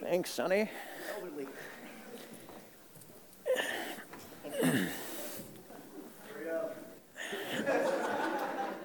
Thanks, 0.00 0.30
Sonny. 0.30 0.70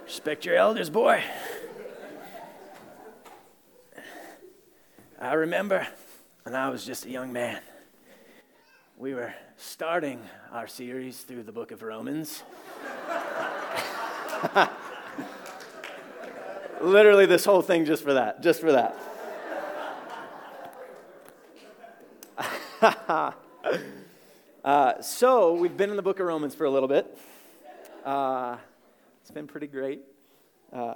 Respect 0.06 0.46
your 0.46 0.56
elders, 0.56 0.90
boy. 0.90 1.24
I 5.20 5.34
remember 5.34 5.88
when 6.44 6.56
I 6.56 6.70
was 6.70 6.86
just 6.86 7.06
a 7.06 7.10
young 7.10 7.32
man. 7.32 7.62
We 8.98 9.14
were 9.14 9.34
starting 9.58 10.20
our 10.52 10.68
series 10.68 11.22
through 11.22 11.44
the 11.44 11.52
book 11.52 11.72
of 11.72 11.84
Romans. 11.84 12.44
Literally, 16.82 17.26
this 17.26 17.46
whole 17.46 17.62
thing 17.62 17.86
just 17.86 18.04
for 18.04 18.14
that, 18.14 18.42
just 18.42 18.60
for 18.60 18.72
that. 18.72 19.13
uh, 24.66 25.02
so, 25.02 25.54
we've 25.54 25.78
been 25.78 25.90
in 25.90 25.96
the 25.96 26.02
book 26.02 26.20
of 26.20 26.26
Romans 26.26 26.54
for 26.54 26.66
a 26.66 26.70
little 26.70 26.90
bit. 26.90 27.18
Uh, 28.04 28.58
it's 29.22 29.32
been 29.32 29.48
pretty 29.48 29.68
great. 29.68 30.02
Uh, 30.74 30.96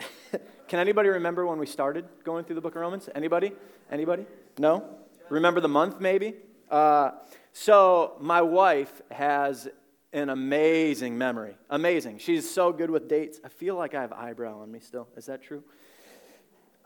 can 0.68 0.80
anybody 0.80 1.10
remember 1.10 1.44
when 1.44 1.58
we 1.58 1.66
started 1.66 2.06
going 2.24 2.44
through 2.44 2.54
the 2.54 2.62
book 2.62 2.74
of 2.74 2.80
Romans? 2.80 3.10
Anybody? 3.14 3.52
Anybody? 3.90 4.24
No? 4.56 4.82
Remember 5.28 5.60
the 5.60 5.68
month, 5.68 6.00
maybe? 6.00 6.36
Uh, 6.70 7.10
so, 7.52 8.16
my 8.18 8.40
wife 8.40 9.02
has 9.10 9.68
an 10.14 10.30
amazing 10.30 11.18
memory. 11.18 11.54
Amazing. 11.68 12.16
She's 12.16 12.50
so 12.50 12.72
good 12.72 12.88
with 12.88 13.10
dates. 13.10 13.40
I 13.44 13.50
feel 13.50 13.76
like 13.76 13.94
I 13.94 14.00
have 14.00 14.12
eyebrow 14.14 14.60
on 14.60 14.72
me 14.72 14.80
still. 14.80 15.06
Is 15.18 15.26
that 15.26 15.42
true? 15.42 15.62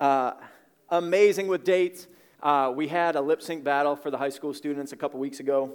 Uh, 0.01 0.33
amazing 0.91 1.47
with 1.47 1.63
dates. 1.63 2.09
Uh, 2.45 2.71
we 2.77 2.87
had 2.87 3.17
a 3.17 3.21
lip 3.23 3.41
sync 3.41 3.65
battle 3.65 3.97
for 3.97 4.11
the 4.11 4.19
high 4.19 4.29
school 4.29 4.53
students 4.53 4.93
a 4.93 4.97
couple 4.97 5.19
weeks 5.19 5.41
ago. 5.41 5.73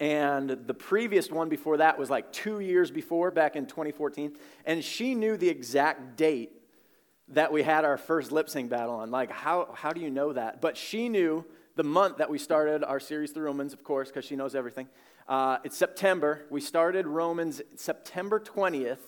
And 0.00 0.48
the 0.48 0.72
previous 0.72 1.30
one 1.30 1.50
before 1.50 1.76
that 1.76 1.98
was 1.98 2.08
like 2.08 2.32
two 2.32 2.60
years 2.60 2.90
before, 2.90 3.30
back 3.30 3.54
in 3.54 3.66
2014. 3.66 4.34
And 4.64 4.82
she 4.82 5.14
knew 5.14 5.36
the 5.36 5.50
exact 5.50 6.16
date 6.16 6.52
that 7.28 7.52
we 7.52 7.62
had 7.62 7.84
our 7.84 7.98
first 7.98 8.32
lip 8.32 8.48
sync 8.48 8.70
battle 8.70 8.94
on. 8.94 9.10
Like, 9.10 9.30
how, 9.30 9.74
how 9.74 9.92
do 9.92 10.00
you 10.00 10.10
know 10.10 10.32
that? 10.32 10.62
But 10.62 10.78
she 10.78 11.10
knew 11.10 11.44
the 11.76 11.84
month 11.84 12.16
that 12.16 12.30
we 12.30 12.38
started 12.38 12.82
our 12.82 12.98
series 12.98 13.32
through 13.32 13.44
Romans, 13.44 13.74
of 13.74 13.84
course, 13.84 14.08
because 14.08 14.24
she 14.24 14.36
knows 14.36 14.54
everything. 14.54 14.88
Uh, 15.28 15.58
it's 15.64 15.76
September. 15.76 16.46
We 16.48 16.62
started 16.62 17.06
Romans 17.06 17.60
September 17.76 18.40
20th 18.40 18.98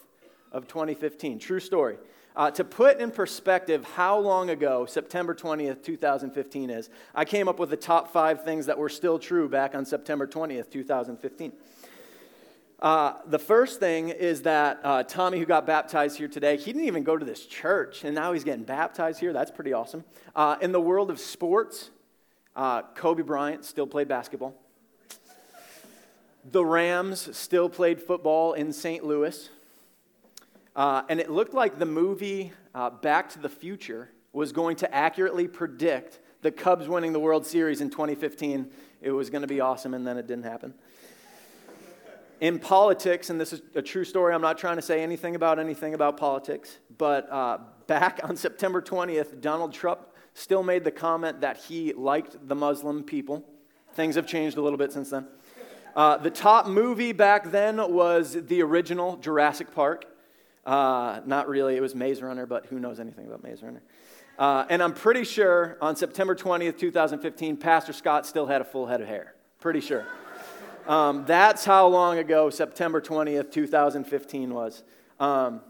of 0.53 0.69
2015. 0.69 1.39
True 1.39 1.61
story. 1.61 1.97
Uh, 2.37 2.51
to 2.51 2.63
put 2.65 3.01
in 3.01 3.11
perspective 3.11 3.83
how 3.95 4.19
long 4.19 4.51
ago 4.51 4.85
September 4.85 5.35
20th, 5.35 5.83
2015 5.83 6.69
is, 6.69 6.91
I 7.15 7.25
came 7.25 7.49
up 7.49 7.59
with 7.59 7.71
the 7.71 7.79
top 7.79 8.13
five 8.13 8.45
things 8.45 8.67
that 8.67 8.77
were 8.77 8.91
still 8.91 9.19
true 9.19 9.49
back 9.49 9.75
on 9.75 9.87
September 9.87 10.27
20th, 10.27 10.71
2015. 10.71 11.53
Uh, 12.79 13.15
the 13.25 13.39
first 13.39 13.81
thing 13.81 14.11
is 14.11 14.43
that 14.43 14.81
uh, 14.85 15.03
Tommy, 15.03 15.39
who 15.39 15.47
got 15.47 15.67
baptized 15.67 16.19
here 16.19 16.29
today, 16.29 16.59
he 16.59 16.75
didn't 16.75 16.87
even 16.87 17.05
go 17.05 17.17
to 17.17 17.25
this 17.25 17.47
church, 17.47 18.05
and 18.05 18.15
now 18.15 18.35
he's 18.35 18.45
getting 18.45 18.65
baptized 18.65 19.19
here. 19.19 19.33
That's 19.33 19.51
pretty 19.51 19.73
awesome. 19.73 20.05
Uh, 20.35 20.57
in 20.61 20.73
the 20.73 20.81
world 20.81 21.11
of 21.11 21.19
sports, 21.19 21.91
uh, 22.55 22.83
Kobe 22.95 23.23
Bryant 23.23 23.65
still 23.65 23.87
played 23.87 24.09
basketball. 24.09 24.55
The 26.53 26.65
Rams 26.65 27.35
still 27.35 27.71
played 27.71 27.99
football 28.03 28.53
in 28.53 28.75
St. 28.75 29.03
Louis. 29.03 29.49
Uh, 30.77 31.03
and 31.09 31.19
it 31.19 31.31
looked 31.31 31.55
like 31.55 31.79
the 31.79 31.87
movie 31.87 32.53
uh, 32.75 32.91
Back 32.91 33.31
to 33.31 33.39
the 33.39 33.49
Future 33.49 34.11
was 34.35 34.53
going 34.53 34.77
to 34.77 34.95
accurately 34.95 35.49
predict 35.49 36.21
the 36.43 36.53
Cubs 36.53 36.87
winning 36.87 37.15
the 37.15 37.19
World 37.19 37.47
Series 37.47 37.81
in 37.81 37.89
2015. 37.89 38.71
It 39.01 39.11
was 39.11 39.31
going 39.31 39.41
to 39.41 39.49
be 39.49 39.61
awesome, 39.61 39.95
and 39.95 40.07
then 40.07 40.19
it 40.19 40.27
didn't 40.27 40.45
happen. 40.45 40.75
In 42.43 42.59
politics, 42.59 43.31
and 43.31 43.41
this 43.41 43.55
is 43.55 43.63
a 43.75 43.81
true 43.81 44.05
story, 44.05 44.35
I'm 44.35 44.43
not 44.43 44.59
trying 44.59 44.77
to 44.77 44.83
say 44.83 45.03
anything 45.03 45.35
about 45.35 45.59
anything 45.59 45.95
about 45.95 46.19
politics, 46.19 46.77
but 46.99 47.33
uh, 47.33 47.57
back 47.87 48.21
on 48.23 48.37
September 48.37 48.83
20th, 48.83 49.41
Donald 49.41 49.73
Trump 49.73 50.01
still 50.35 50.63
made 50.63 50.85
the 50.85 50.91
comment 50.91 51.41
that 51.41 51.57
he 51.57 51.95
liked 51.95 52.37
the 52.47 52.55
Muslim 52.55 53.03
people. 53.03 53.43
Things 53.95 54.17
have 54.17 54.27
changed 54.27 54.59
a 54.59 54.61
little 54.61 54.77
bit 54.77 54.93
since 54.93 55.09
then. 55.09 55.27
Uh, 55.95 56.19
the 56.19 56.31
top 56.31 56.67
movie 56.67 57.13
back 57.13 57.51
then 57.51 57.79
was 57.91 58.37
the 58.49 58.61
original 58.61 59.17
Jurassic 59.17 59.75
Park. 59.75 60.05
Uh, 60.67 61.21
not 61.25 61.49
really, 61.49 61.77
it 61.77 61.81
was 61.81 61.95
Maze 61.95 62.21
Runner, 62.21 62.45
but 62.45 62.67
who 62.67 62.81
knows 62.81 62.99
anything 62.99 63.27
about 63.27 63.45
Maze 63.45 63.63
Runner? 63.63 63.83
Uh, 64.37 64.67
and 64.69 64.83
I'm 64.83 64.93
pretty 64.93 65.25
sure 65.25 65.79
on 65.81 65.95
September 65.97 66.35
20th, 66.35 66.77
2015, 66.79 67.57
Pastor 67.57 67.93
Scott 67.93 68.27
still 68.27 68.47
had 68.47 68.61
a 68.61 68.65
full 68.65 68.87
head 68.87 69.01
of 69.01 69.07
hair. 69.07 69.35
Pretty 69.61 69.81
sure. 69.81 70.05
Um, 70.87 71.25
that's 71.25 71.65
how 71.65 71.87
long 71.87 72.19
ago 72.19 72.51
September 72.51 73.01
20th, 73.01 73.51
2015 73.51 74.53
was. 74.53 74.83
Um, 75.19 75.61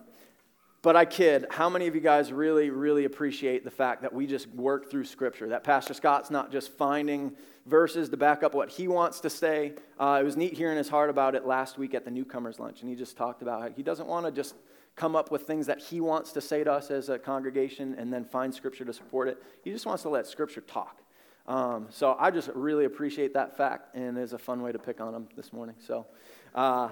but 0.83 0.97
I 0.97 1.05
kid, 1.05 1.47
how 1.51 1.69
many 1.69 1.87
of 1.89 1.95
you 1.95 2.01
guys 2.01 2.33
really, 2.33 2.71
really 2.71 3.05
appreciate 3.05 3.65
the 3.65 3.71
fact 3.71 4.03
that 4.03 4.13
we 4.13 4.27
just 4.27 4.49
work 4.49 4.91
through 4.91 5.05
Scripture? 5.05 5.49
That 5.49 5.65
Pastor 5.65 5.95
Scott's 5.95 6.31
not 6.31 6.51
just 6.51 6.71
finding 6.73 7.33
verses 7.67 8.09
to 8.11 8.17
back 8.17 8.43
up 8.43 8.55
what 8.55 8.71
he 8.71 8.89
wants 8.89 9.21
to 9.21 9.31
say. 9.31 9.73
Uh, 9.99 10.19
it 10.21 10.25
was 10.25 10.37
neat 10.37 10.55
hearing 10.55 10.77
his 10.77 10.89
heart 10.89 11.11
about 11.11 11.35
it 11.35 11.47
last 11.47 11.77
week 11.77 11.95
at 11.95 12.05
the 12.05 12.11
newcomers 12.11 12.59
lunch, 12.59 12.81
and 12.81 12.91
he 12.91 12.97
just 12.97 13.17
talked 13.17 13.43
about 13.43 13.63
how 13.63 13.69
he 13.69 13.83
doesn't 13.83 14.07
want 14.07 14.27
to 14.27 14.33
just 14.33 14.55
come 14.97 15.15
up 15.15 15.31
with 15.31 15.43
things 15.43 15.67
that 15.67 15.79
he 15.79 16.01
wants 16.01 16.33
to 16.33 16.41
say 16.41 16.65
to 16.65 16.73
us 16.73 16.91
as 16.91 17.11
a 17.11 17.19
congregation 17.19 17.95
and 17.99 18.13
then 18.13 18.25
find 18.25 18.53
scripture 18.53 18.85
to 18.85 18.93
support 18.93 19.29
it. 19.29 19.43
He 19.63 19.71
just 19.71 19.87
wants 19.87 20.03
to 20.03 20.09
let 20.09 20.27
scripture 20.27 20.63
talk. 20.63 21.03
Um, 21.47 21.87
so 21.91 22.17
I 22.19 22.31
just 22.31 22.49
really 22.55 22.87
appreciate 22.87 23.35
that 23.35 23.57
fact, 23.57 23.95
and 23.95 24.19
it's 24.19 24.33
a 24.33 24.39
fun 24.39 24.63
way 24.63 24.73
to 24.73 24.79
pick 24.79 25.01
on 25.01 25.15
him 25.15 25.29
this 25.37 25.53
morning. 25.53 25.77
So, 25.79 26.07
uh, 26.55 26.89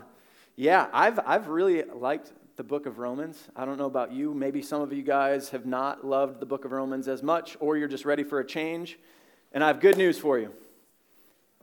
yeah, 0.54 0.86
I've, 0.92 1.18
I've 1.26 1.48
really 1.48 1.82
liked 1.82 2.32
the 2.56 2.62
book 2.62 2.86
of 2.86 2.98
Romans. 2.98 3.48
I 3.56 3.64
don't 3.64 3.78
know 3.78 3.86
about 3.86 4.12
you. 4.12 4.32
Maybe 4.32 4.62
some 4.62 4.80
of 4.80 4.92
you 4.92 5.02
guys 5.02 5.48
have 5.48 5.66
not 5.66 6.06
loved 6.06 6.38
the 6.38 6.46
book 6.46 6.64
of 6.64 6.70
Romans 6.70 7.08
as 7.08 7.22
much, 7.22 7.56
or 7.58 7.76
you're 7.76 7.88
just 7.88 8.04
ready 8.04 8.22
for 8.22 8.38
a 8.38 8.46
change. 8.46 8.96
And 9.52 9.64
I 9.64 9.66
have 9.66 9.80
good 9.80 9.96
news 9.96 10.18
for 10.18 10.38
you. 10.38 10.52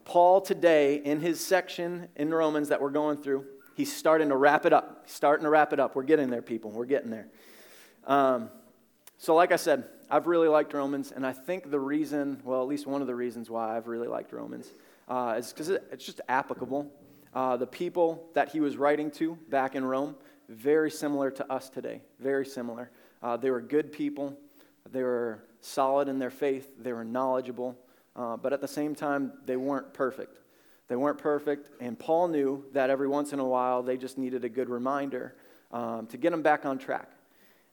Paul, 0.04 0.42
today, 0.42 0.96
in 0.96 1.22
his 1.22 1.40
section 1.40 2.10
in 2.18 2.34
Romans 2.34 2.70
that 2.70 2.82
we're 2.82 2.90
going 2.90 3.18
through, 3.18 3.46
he's 3.82 3.92
starting 3.92 4.30
to 4.30 4.36
wrap 4.36 4.68
it 4.68 4.74
up. 4.74 5.02
He's 5.06 5.16
starting 5.16 5.44
to 5.44 5.50
wrap 5.50 5.74
it 5.74 5.80
up. 5.80 5.96
We're 5.96 6.04
getting 6.04 6.30
there, 6.30 6.44
people. 6.44 6.70
We're 6.70 6.86
getting 6.86 7.10
there. 7.10 7.28
Um, 8.06 8.50
so, 9.18 9.34
like 9.34 9.52
I 9.52 9.56
said, 9.56 9.86
I've 10.08 10.28
really 10.28 10.48
liked 10.48 10.74
Romans, 10.74 11.12
and 11.12 11.26
I 11.26 11.34
think 11.34 11.72
the 11.72 11.80
reason, 11.80 12.42
well, 12.44 12.62
at 12.62 12.68
least 12.68 12.86
one 12.86 13.02
of 13.02 13.08
the 13.08 13.16
reasons 13.16 13.50
why 13.50 13.76
I've 13.76 13.88
really 13.88 14.08
liked 14.08 14.34
Romans, 14.34 14.72
uh, 15.08 15.36
is 15.38 15.52
because 15.52 15.70
it's 15.70 16.06
just 16.06 16.22
applicable. 16.30 16.92
Uh, 17.34 17.58
the 17.58 17.66
people 17.66 18.30
that 18.36 18.50
he 18.50 18.60
was 18.60 18.78
writing 18.78 19.10
to 19.12 19.36
back 19.50 19.74
in 19.76 19.84
Rome, 19.84 20.16
very 20.48 20.92
similar 20.92 21.32
to 21.32 21.52
us 21.52 21.70
today. 21.70 22.02
Very 22.20 22.46
similar. 22.46 22.92
Uh, 23.24 23.36
they 23.36 23.50
were 23.50 23.62
good 23.62 23.92
people. 23.92 24.38
They 24.92 25.02
were 25.02 25.44
solid 25.62 26.08
in 26.08 26.20
their 26.20 26.30
faith. 26.30 26.72
They 26.78 26.94
were 26.94 27.06
knowledgeable. 27.06 27.78
Uh, 28.16 28.38
but 28.38 28.54
at 28.54 28.62
the 28.62 28.68
same 28.68 28.94
time, 28.94 29.34
they 29.46 29.56
weren't 29.56 29.94
perfect. 29.94 30.38
They 30.92 30.98
weren't 30.98 31.20
perfect, 31.20 31.70
and 31.80 31.98
Paul 31.98 32.28
knew 32.28 32.66
that 32.74 32.90
every 32.90 33.08
once 33.08 33.32
in 33.32 33.40
a 33.40 33.46
while 33.46 33.82
they 33.82 33.96
just 33.96 34.18
needed 34.18 34.44
a 34.44 34.50
good 34.50 34.68
reminder 34.68 35.34
um, 35.72 36.06
to 36.08 36.18
get 36.18 36.32
them 36.32 36.42
back 36.42 36.66
on 36.66 36.78
track. 36.78 37.10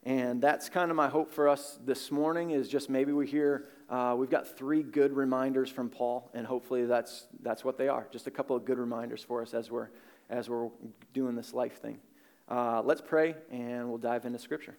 And 0.05 0.41
that's 0.41 0.69
kind 0.69 0.89
of 0.89 0.97
my 0.97 1.09
hope 1.09 1.33
for 1.33 1.49
us 1.49 1.81
this 1.84 2.12
morning 2.12 2.53
is 2.53 2.69
just 2.69 2.89
maybe 2.89 3.11
we 3.11 3.27
hear 3.27 3.71
uh, 3.91 4.15
we've 4.17 4.31
got 4.31 4.57
three 4.57 4.84
good 4.84 5.12
reminders 5.12 5.69
from 5.69 5.89
Paul, 5.89 6.31
and 6.33 6.47
hopefully 6.47 6.87
that's, 6.87 7.27
that's 7.43 7.65
what 7.65 7.77
they 7.77 7.89
are. 7.89 8.07
Just 8.12 8.28
a 8.28 8.31
couple 8.31 8.55
of 8.55 8.65
good 8.65 8.78
reminders 8.78 9.25
for 9.25 9.43
us 9.43 9.53
as 9.53 9.69
we're, 9.69 9.89
as 10.31 10.49
we're 10.49 10.69
doing 11.12 11.34
this 11.34 11.53
life 11.53 11.83
thing. 11.83 11.99
Uh, 12.49 12.83
let's 12.84 13.01
pray, 13.01 13.34
and 13.51 13.89
we'll 13.89 13.99
dive 13.99 14.27
into 14.27 14.39
Scripture. 14.39 14.77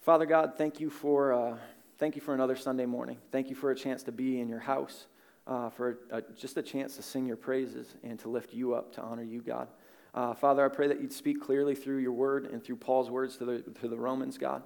Father 0.00 0.24
God, 0.24 0.54
thank 0.56 0.80
you 0.80 0.88
for, 0.88 1.34
uh, 1.34 1.58
thank 1.98 2.16
you 2.16 2.22
for 2.22 2.32
another 2.32 2.56
Sunday 2.56 2.86
morning. 2.86 3.18
Thank 3.30 3.50
you 3.50 3.54
for 3.54 3.70
a 3.70 3.76
chance 3.76 4.02
to 4.04 4.10
be 4.10 4.40
in 4.40 4.48
your 4.48 4.60
house 4.60 5.04
uh, 5.46 5.70
for 5.70 5.98
a, 6.10 6.22
just 6.36 6.56
a 6.56 6.62
chance 6.62 6.96
to 6.96 7.02
sing 7.02 7.26
your 7.26 7.36
praises 7.36 7.94
and 8.02 8.18
to 8.20 8.28
lift 8.28 8.52
you 8.52 8.74
up, 8.74 8.92
to 8.94 9.02
honor 9.02 9.22
you, 9.22 9.40
God. 9.40 9.68
Uh, 10.14 10.34
Father, 10.34 10.64
I 10.64 10.68
pray 10.68 10.88
that 10.88 11.00
you'd 11.00 11.12
speak 11.12 11.40
clearly 11.40 11.74
through 11.74 11.98
your 11.98 12.12
word 12.12 12.46
and 12.46 12.62
through 12.62 12.76
Paul's 12.76 13.10
words 13.10 13.36
to 13.38 13.44
the, 13.44 13.58
to 13.80 13.88
the 13.88 13.96
Romans, 13.96 14.38
God. 14.38 14.62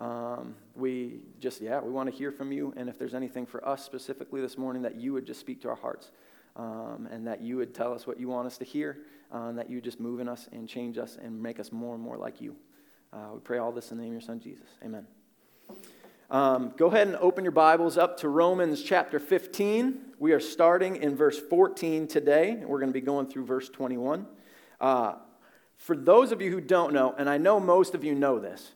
Um, 0.00 0.54
we 0.74 1.20
just, 1.40 1.60
yeah, 1.60 1.80
we 1.80 1.90
want 1.90 2.10
to 2.10 2.16
hear 2.16 2.30
from 2.30 2.52
you. 2.52 2.72
And 2.76 2.88
if 2.88 2.98
there's 2.98 3.14
anything 3.14 3.46
for 3.46 3.66
us 3.66 3.84
specifically 3.84 4.40
this 4.40 4.56
morning, 4.56 4.82
that 4.82 4.96
you 4.96 5.12
would 5.12 5.26
just 5.26 5.40
speak 5.40 5.60
to 5.62 5.68
our 5.68 5.76
hearts 5.76 6.10
um, 6.56 7.08
and 7.10 7.26
that 7.26 7.40
you 7.40 7.56
would 7.56 7.74
tell 7.74 7.92
us 7.92 8.06
what 8.06 8.18
you 8.18 8.28
want 8.28 8.46
us 8.46 8.58
to 8.58 8.64
hear, 8.64 8.98
uh, 9.32 9.44
and 9.44 9.58
that 9.58 9.70
you 9.70 9.80
just 9.80 10.00
move 10.00 10.20
in 10.20 10.28
us 10.28 10.48
and 10.52 10.68
change 10.68 10.98
us 10.98 11.18
and 11.20 11.40
make 11.40 11.60
us 11.60 11.72
more 11.72 11.94
and 11.94 12.02
more 12.02 12.16
like 12.16 12.40
you. 12.40 12.56
Uh, 13.12 13.30
we 13.34 13.40
pray 13.40 13.58
all 13.58 13.72
this 13.72 13.90
in 13.90 13.96
the 13.96 14.02
name 14.02 14.12
of 14.12 14.20
your 14.20 14.26
son, 14.26 14.40
Jesus. 14.40 14.68
Amen. 14.84 15.17
Um, 16.30 16.74
go 16.76 16.88
ahead 16.88 17.06
and 17.06 17.16
open 17.16 17.42
your 17.42 17.52
Bibles 17.52 17.96
up 17.96 18.18
to 18.18 18.28
Romans 18.28 18.82
chapter 18.82 19.18
15. 19.18 19.98
We 20.18 20.32
are 20.32 20.40
starting 20.40 20.96
in 20.96 21.16
verse 21.16 21.38
14 21.38 22.06
today. 22.06 22.50
and 22.50 22.66
We're 22.66 22.80
going 22.80 22.90
to 22.90 22.92
be 22.92 23.00
going 23.00 23.28
through 23.28 23.46
verse 23.46 23.70
21. 23.70 24.26
Uh, 24.78 25.14
for 25.78 25.96
those 25.96 26.30
of 26.30 26.42
you 26.42 26.50
who 26.50 26.60
don't 26.60 26.92
know, 26.92 27.14
and 27.16 27.30
I 27.30 27.38
know 27.38 27.58
most 27.58 27.94
of 27.94 28.04
you 28.04 28.14
know 28.14 28.38
this, 28.38 28.72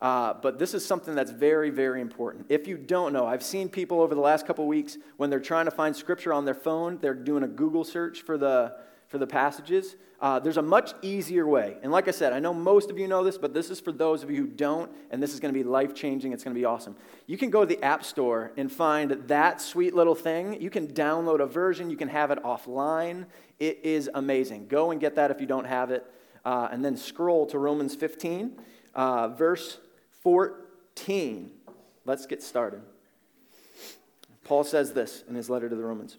Uh, 0.00 0.32
but 0.32 0.58
this 0.58 0.72
is 0.72 0.84
something 0.84 1.14
that's 1.14 1.30
very, 1.30 1.68
very 1.68 2.00
important. 2.00 2.46
If 2.48 2.66
you 2.66 2.78
don't 2.78 3.12
know, 3.12 3.26
I've 3.26 3.42
seen 3.42 3.68
people 3.68 4.00
over 4.00 4.14
the 4.14 4.20
last 4.20 4.46
couple 4.46 4.66
weeks 4.66 4.96
when 5.18 5.28
they're 5.28 5.40
trying 5.40 5.66
to 5.66 5.70
find 5.70 5.94
scripture 5.94 6.32
on 6.32 6.46
their 6.46 6.54
phone, 6.54 6.98
they're 7.02 7.14
doing 7.14 7.42
a 7.42 7.48
Google 7.48 7.84
search 7.84 8.22
for 8.22 8.38
the, 8.38 8.76
for 9.08 9.18
the 9.18 9.26
passages. 9.26 9.96
Uh, 10.20 10.38
there's 10.38 10.56
a 10.56 10.62
much 10.62 10.94
easier 11.02 11.46
way. 11.46 11.76
And 11.82 11.92
like 11.92 12.08
I 12.08 12.10
said, 12.10 12.32
I 12.32 12.38
know 12.38 12.54
most 12.54 12.90
of 12.90 12.98
you 12.98 13.06
know 13.06 13.22
this, 13.22 13.36
but 13.36 13.52
this 13.52 13.68
is 13.68 13.78
for 13.78 13.92
those 13.92 14.22
of 14.22 14.30
you 14.30 14.36
who 14.36 14.46
don't, 14.46 14.90
and 15.10 15.22
this 15.22 15.34
is 15.34 15.40
going 15.40 15.52
to 15.52 15.58
be 15.58 15.64
life 15.64 15.94
changing. 15.94 16.32
It's 16.32 16.42
going 16.42 16.54
to 16.54 16.58
be 16.58 16.64
awesome. 16.64 16.96
You 17.26 17.36
can 17.36 17.50
go 17.50 17.60
to 17.60 17.66
the 17.66 17.82
App 17.84 18.04
Store 18.04 18.52
and 18.56 18.72
find 18.72 19.10
that 19.28 19.60
sweet 19.60 19.94
little 19.94 20.14
thing. 20.14 20.60
You 20.62 20.70
can 20.70 20.88
download 20.88 21.40
a 21.40 21.46
version, 21.46 21.90
you 21.90 21.96
can 21.96 22.08
have 22.08 22.30
it 22.30 22.42
offline. 22.42 23.26
It 23.58 23.80
is 23.82 24.08
amazing. 24.14 24.68
Go 24.68 24.92
and 24.92 25.00
get 25.00 25.16
that 25.16 25.30
if 25.30 25.40
you 25.40 25.46
don't 25.46 25.66
have 25.66 25.90
it. 25.90 26.06
Uh, 26.44 26.68
and 26.70 26.84
then 26.84 26.96
scroll 26.96 27.46
to 27.46 27.58
Romans 27.58 27.94
15, 27.94 28.58
uh, 28.94 29.28
verse 29.28 29.78
14. 30.22 31.50
Let's 32.06 32.26
get 32.26 32.42
started. 32.42 32.82
Paul 34.44 34.64
says 34.64 34.92
this 34.92 35.24
in 35.28 35.34
his 35.34 35.48
letter 35.48 35.68
to 35.68 35.74
the 35.76 35.84
Romans 35.84 36.18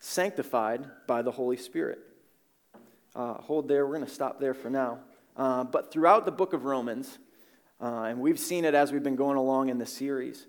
sanctified 0.00 0.84
by 1.06 1.22
the 1.22 1.30
Holy 1.30 1.56
Spirit. 1.56 2.00
Uh, 3.14 3.34
hold 3.34 3.68
there, 3.68 3.86
we're 3.86 3.94
going 3.96 4.06
to 4.06 4.12
stop 4.12 4.40
there 4.40 4.54
for 4.54 4.70
now. 4.70 4.98
Uh, 5.36 5.62
but 5.62 5.92
throughout 5.92 6.24
the 6.24 6.32
book 6.32 6.52
of 6.52 6.64
Romans, 6.64 7.18
uh, 7.80 8.02
and 8.02 8.20
we've 8.20 8.38
seen 8.38 8.64
it 8.64 8.74
as 8.74 8.92
we've 8.92 9.02
been 9.02 9.16
going 9.16 9.36
along 9.36 9.68
in 9.68 9.78
the 9.78 9.86
series, 9.86 10.46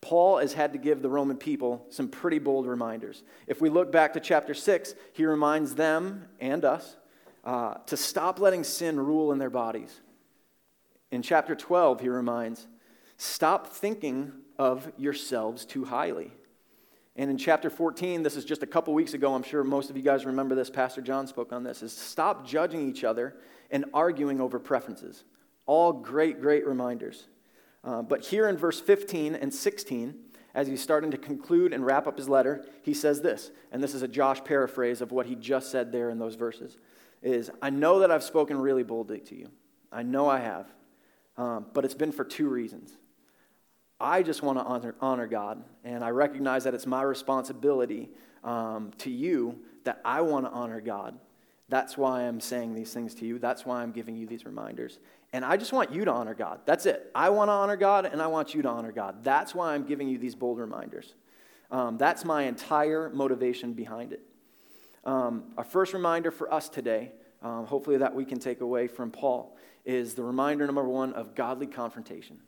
Paul 0.00 0.38
has 0.38 0.52
had 0.52 0.72
to 0.72 0.78
give 0.78 1.02
the 1.02 1.10
Roman 1.10 1.36
people 1.36 1.86
some 1.90 2.08
pretty 2.08 2.38
bold 2.38 2.66
reminders. 2.66 3.22
If 3.46 3.60
we 3.60 3.68
look 3.68 3.92
back 3.92 4.14
to 4.14 4.20
chapter 4.20 4.54
6, 4.54 4.94
he 5.12 5.26
reminds 5.26 5.74
them 5.74 6.26
and 6.38 6.64
us 6.64 6.96
uh, 7.44 7.74
to 7.86 7.96
stop 7.96 8.38
letting 8.38 8.64
sin 8.64 8.98
rule 8.98 9.32
in 9.32 9.38
their 9.38 9.50
bodies. 9.50 10.00
In 11.10 11.22
chapter 11.22 11.54
12, 11.54 12.00
he 12.00 12.08
reminds, 12.08 12.66
stop 13.16 13.66
thinking 13.68 14.32
of 14.58 14.90
yourselves 14.96 15.64
too 15.64 15.84
highly. 15.84 16.32
And 17.20 17.30
in 17.30 17.36
chapter 17.36 17.68
14, 17.68 18.22
this 18.22 18.34
is 18.34 18.46
just 18.46 18.62
a 18.62 18.66
couple 18.66 18.94
weeks 18.94 19.12
ago, 19.12 19.34
I'm 19.34 19.42
sure 19.42 19.62
most 19.62 19.90
of 19.90 19.96
you 19.98 20.02
guys 20.02 20.24
remember 20.24 20.54
this, 20.54 20.70
Pastor 20.70 21.02
John 21.02 21.26
spoke 21.26 21.52
on 21.52 21.62
this, 21.62 21.82
is 21.82 21.92
stop 21.92 22.46
judging 22.46 22.88
each 22.88 23.04
other 23.04 23.36
and 23.70 23.84
arguing 23.92 24.40
over 24.40 24.58
preferences. 24.58 25.24
All 25.66 25.92
great, 25.92 26.40
great 26.40 26.66
reminders. 26.66 27.26
Uh, 27.84 28.00
but 28.00 28.22
here 28.22 28.48
in 28.48 28.56
verse 28.56 28.80
15 28.80 29.34
and 29.34 29.52
16, 29.52 30.14
as 30.54 30.66
he's 30.66 30.80
starting 30.80 31.10
to 31.10 31.18
conclude 31.18 31.74
and 31.74 31.84
wrap 31.84 32.06
up 32.06 32.16
his 32.16 32.26
letter, 32.26 32.64
he 32.80 32.94
says 32.94 33.20
this, 33.20 33.50
and 33.70 33.82
this 33.82 33.92
is 33.92 34.00
a 34.00 34.08
Josh 34.08 34.42
paraphrase 34.42 35.02
of 35.02 35.12
what 35.12 35.26
he 35.26 35.34
just 35.34 35.70
said 35.70 35.92
there 35.92 36.08
in 36.08 36.18
those 36.18 36.36
verses 36.36 36.78
is 37.20 37.50
I 37.60 37.68
know 37.68 37.98
that 37.98 38.10
I've 38.10 38.24
spoken 38.24 38.56
really 38.58 38.82
boldly 38.82 39.20
to 39.20 39.36
you. 39.36 39.50
I 39.92 40.04
know 40.04 40.26
I 40.26 40.38
have. 40.38 40.72
Um, 41.36 41.66
but 41.74 41.84
it's 41.84 41.92
been 41.92 42.12
for 42.12 42.24
two 42.24 42.48
reasons. 42.48 42.96
I 44.00 44.22
just 44.22 44.42
want 44.42 44.58
to 44.58 44.64
honor, 44.64 44.94
honor 45.00 45.26
God, 45.26 45.62
and 45.84 46.02
I 46.02 46.10
recognize 46.10 46.64
that 46.64 46.74
it's 46.74 46.86
my 46.86 47.02
responsibility 47.02 48.08
um, 48.42 48.92
to 48.98 49.10
you 49.10 49.58
that 49.84 50.00
I 50.04 50.22
want 50.22 50.46
to 50.46 50.50
honor 50.50 50.80
God. 50.80 51.18
That's 51.68 51.96
why 51.96 52.22
I'm 52.22 52.40
saying 52.40 52.74
these 52.74 52.92
things 52.92 53.14
to 53.16 53.26
you. 53.26 53.38
That's 53.38 53.64
why 53.64 53.82
I'm 53.82 53.92
giving 53.92 54.16
you 54.16 54.26
these 54.26 54.44
reminders. 54.44 54.98
And 55.32 55.44
I 55.44 55.56
just 55.56 55.72
want 55.72 55.92
you 55.92 56.04
to 56.04 56.10
honor 56.10 56.34
God. 56.34 56.60
That's 56.64 56.86
it. 56.86 57.10
I 57.14 57.28
want 57.30 57.48
to 57.48 57.52
honor 57.52 57.76
God, 57.76 58.06
and 58.06 58.20
I 58.20 58.26
want 58.26 58.54
you 58.54 58.62
to 58.62 58.68
honor 58.68 58.90
God. 58.90 59.22
That's 59.22 59.54
why 59.54 59.74
I'm 59.74 59.84
giving 59.84 60.08
you 60.08 60.18
these 60.18 60.34
bold 60.34 60.58
reminders. 60.58 61.14
Um, 61.70 61.96
that's 61.96 62.24
my 62.24 62.44
entire 62.44 63.10
motivation 63.10 63.74
behind 63.74 64.12
it. 64.12 64.22
Um, 65.04 65.52
our 65.56 65.64
first 65.64 65.94
reminder 65.94 66.30
for 66.30 66.52
us 66.52 66.68
today, 66.68 67.12
um, 67.42 67.66
hopefully 67.66 67.98
that 67.98 68.14
we 68.14 68.24
can 68.24 68.38
take 68.38 68.60
away 68.60 68.88
from 68.88 69.10
Paul, 69.10 69.56
is 69.84 70.14
the 70.14 70.22
reminder 70.24 70.66
number 70.66 70.84
one 70.84 71.12
of 71.12 71.34
godly 71.34 71.66
confrontation. 71.66 72.38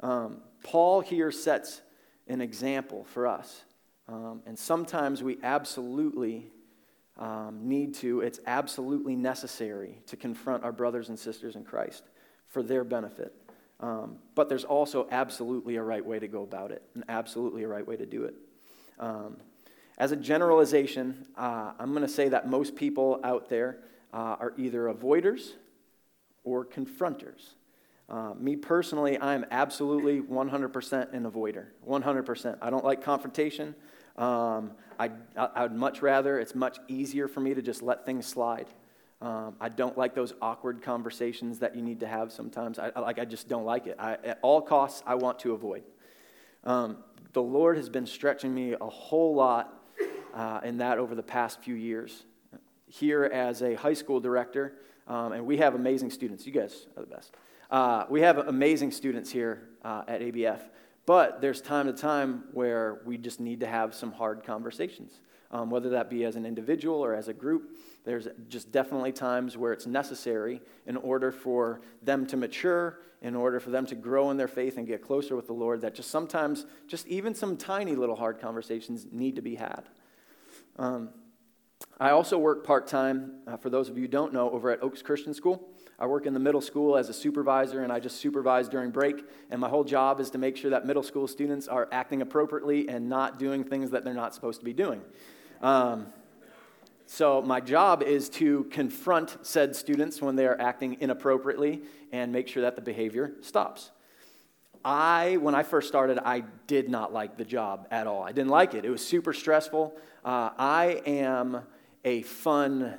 Um, 0.00 0.38
Paul 0.62 1.00
here 1.00 1.30
sets 1.30 1.80
an 2.26 2.40
example 2.40 3.04
for 3.04 3.26
us. 3.26 3.64
Um, 4.08 4.42
and 4.46 4.58
sometimes 4.58 5.22
we 5.22 5.38
absolutely 5.42 6.50
um, 7.16 7.60
need 7.62 7.94
to, 7.96 8.20
it's 8.20 8.40
absolutely 8.46 9.16
necessary 9.16 9.98
to 10.06 10.16
confront 10.16 10.64
our 10.64 10.72
brothers 10.72 11.08
and 11.08 11.18
sisters 11.18 11.56
in 11.56 11.64
Christ 11.64 12.04
for 12.48 12.62
their 12.62 12.84
benefit. 12.84 13.34
Um, 13.80 14.18
but 14.34 14.48
there's 14.48 14.64
also 14.64 15.08
absolutely 15.10 15.76
a 15.76 15.82
right 15.82 16.04
way 16.04 16.18
to 16.18 16.28
go 16.28 16.42
about 16.42 16.70
it, 16.70 16.82
and 16.94 17.04
absolutely 17.08 17.64
a 17.64 17.68
right 17.68 17.86
way 17.86 17.96
to 17.96 18.06
do 18.06 18.24
it. 18.24 18.34
Um, 18.98 19.36
as 19.98 20.12
a 20.12 20.16
generalization, 20.16 21.26
uh, 21.36 21.72
I'm 21.78 21.90
going 21.90 22.02
to 22.02 22.08
say 22.12 22.28
that 22.28 22.48
most 22.48 22.76
people 22.76 23.20
out 23.24 23.48
there 23.48 23.78
uh, 24.12 24.36
are 24.38 24.54
either 24.56 24.84
avoiders 24.84 25.52
or 26.44 26.64
confronters. 26.64 27.54
Uh, 28.08 28.34
me 28.38 28.56
personally, 28.56 29.18
I'm 29.20 29.46
absolutely 29.50 30.20
100% 30.20 31.12
an 31.12 31.30
avoider. 31.30 31.66
100%. 31.88 32.58
I 32.60 32.70
don't 32.70 32.84
like 32.84 33.02
confrontation. 33.02 33.74
Um, 34.16 34.72
I, 34.98 35.10
I, 35.36 35.62
would 35.62 35.74
much 35.74 36.02
rather, 36.02 36.38
it's 36.38 36.54
much 36.54 36.78
easier 36.86 37.26
for 37.26 37.40
me 37.40 37.54
to 37.54 37.62
just 37.62 37.82
let 37.82 38.06
things 38.06 38.26
slide. 38.26 38.68
Um, 39.20 39.56
I 39.60 39.70
don't 39.70 39.96
like 39.96 40.14
those 40.14 40.34
awkward 40.42 40.82
conversations 40.82 41.58
that 41.60 41.74
you 41.74 41.82
need 41.82 42.00
to 42.00 42.06
have 42.06 42.30
sometimes. 42.30 42.78
I, 42.78 42.92
I 42.94 43.00
like, 43.00 43.18
I 43.18 43.24
just 43.24 43.48
don't 43.48 43.64
like 43.64 43.86
it. 43.86 43.96
I, 43.98 44.12
at 44.22 44.38
all 44.42 44.60
costs, 44.60 45.02
I 45.06 45.14
want 45.14 45.38
to 45.40 45.52
avoid. 45.52 45.82
Um, 46.64 46.98
the 47.32 47.42
Lord 47.42 47.76
has 47.76 47.88
been 47.88 48.06
stretching 48.06 48.54
me 48.54 48.74
a 48.78 48.86
whole 48.86 49.34
lot 49.34 49.82
uh, 50.34 50.60
in 50.62 50.78
that 50.78 50.98
over 50.98 51.14
the 51.14 51.22
past 51.22 51.62
few 51.62 51.74
years. 51.74 52.24
Here 52.86 53.24
as 53.24 53.62
a 53.62 53.74
high 53.74 53.94
school 53.94 54.20
director, 54.20 54.74
um, 55.08 55.32
and 55.32 55.46
we 55.46 55.56
have 55.56 55.74
amazing 55.74 56.10
students. 56.10 56.46
You 56.46 56.52
guys 56.52 56.86
are 56.96 57.02
the 57.02 57.08
best. 57.08 57.32
Uh, 57.70 58.04
we 58.10 58.20
have 58.20 58.38
amazing 58.38 58.90
students 58.90 59.30
here 59.30 59.68
uh, 59.84 60.02
at 60.06 60.20
ABF, 60.20 60.60
but 61.06 61.40
there's 61.40 61.60
time 61.60 61.86
to 61.86 61.92
time 61.92 62.44
where 62.52 63.00
we 63.04 63.16
just 63.16 63.40
need 63.40 63.60
to 63.60 63.66
have 63.66 63.94
some 63.94 64.12
hard 64.12 64.44
conversations, 64.44 65.20
um, 65.50 65.70
whether 65.70 65.90
that 65.90 66.10
be 66.10 66.24
as 66.24 66.36
an 66.36 66.44
individual 66.44 67.02
or 67.02 67.14
as 67.14 67.28
a 67.28 67.32
group. 67.32 67.76
There's 68.04 68.28
just 68.48 68.70
definitely 68.70 69.12
times 69.12 69.56
where 69.56 69.72
it's 69.72 69.86
necessary 69.86 70.60
in 70.86 70.96
order 70.98 71.32
for 71.32 71.80
them 72.02 72.26
to 72.26 72.36
mature, 72.36 73.00
in 73.22 73.34
order 73.34 73.58
for 73.60 73.70
them 73.70 73.86
to 73.86 73.94
grow 73.94 74.30
in 74.30 74.36
their 74.36 74.48
faith 74.48 74.76
and 74.76 74.86
get 74.86 75.00
closer 75.00 75.34
with 75.34 75.46
the 75.46 75.54
Lord, 75.54 75.80
that 75.80 75.94
just 75.94 76.10
sometimes, 76.10 76.66
just 76.86 77.06
even 77.06 77.34
some 77.34 77.56
tiny 77.56 77.94
little 77.94 78.16
hard 78.16 78.40
conversations 78.40 79.06
need 79.10 79.36
to 79.36 79.42
be 79.42 79.54
had. 79.54 79.84
Um, 80.76 81.10
I 81.98 82.10
also 82.10 82.38
work 82.38 82.64
part 82.66 82.86
time, 82.86 83.36
uh, 83.46 83.56
for 83.56 83.70
those 83.70 83.88
of 83.88 83.96
you 83.96 84.02
who 84.02 84.08
don't 84.08 84.32
know, 84.34 84.50
over 84.50 84.70
at 84.70 84.82
Oaks 84.82 85.00
Christian 85.00 85.32
School. 85.32 85.70
I 85.98 86.06
work 86.06 86.26
in 86.26 86.34
the 86.34 86.40
middle 86.40 86.60
school 86.60 86.96
as 86.96 87.08
a 87.08 87.12
supervisor, 87.12 87.82
and 87.82 87.92
I 87.92 88.00
just 88.00 88.18
supervise 88.18 88.68
during 88.68 88.90
break. 88.90 89.24
And 89.50 89.60
my 89.60 89.68
whole 89.68 89.84
job 89.84 90.20
is 90.20 90.30
to 90.30 90.38
make 90.38 90.56
sure 90.56 90.70
that 90.70 90.86
middle 90.86 91.02
school 91.02 91.28
students 91.28 91.68
are 91.68 91.88
acting 91.92 92.20
appropriately 92.20 92.88
and 92.88 93.08
not 93.08 93.38
doing 93.38 93.62
things 93.64 93.90
that 93.90 94.04
they're 94.04 94.14
not 94.14 94.34
supposed 94.34 94.58
to 94.60 94.64
be 94.64 94.72
doing. 94.72 95.02
Um, 95.62 96.06
so, 97.06 97.42
my 97.42 97.60
job 97.60 98.02
is 98.02 98.28
to 98.30 98.64
confront 98.64 99.36
said 99.42 99.76
students 99.76 100.22
when 100.22 100.36
they 100.36 100.46
are 100.46 100.60
acting 100.60 100.96
inappropriately 101.00 101.82
and 102.12 102.32
make 102.32 102.48
sure 102.48 102.62
that 102.62 102.76
the 102.76 102.82
behavior 102.82 103.32
stops. 103.42 103.90
I, 104.84 105.38
when 105.38 105.54
I 105.54 105.62
first 105.62 105.88
started, 105.88 106.18
I 106.18 106.44
did 106.66 106.88
not 106.88 107.12
like 107.12 107.36
the 107.36 107.44
job 107.44 107.86
at 107.90 108.06
all. 108.06 108.22
I 108.22 108.32
didn't 108.32 108.50
like 108.50 108.74
it. 108.74 108.84
It 108.84 108.90
was 108.90 109.06
super 109.06 109.32
stressful. 109.32 109.96
Uh, 110.24 110.50
I 110.58 111.02
am 111.06 111.62
a 112.04 112.22
fun 112.22 112.94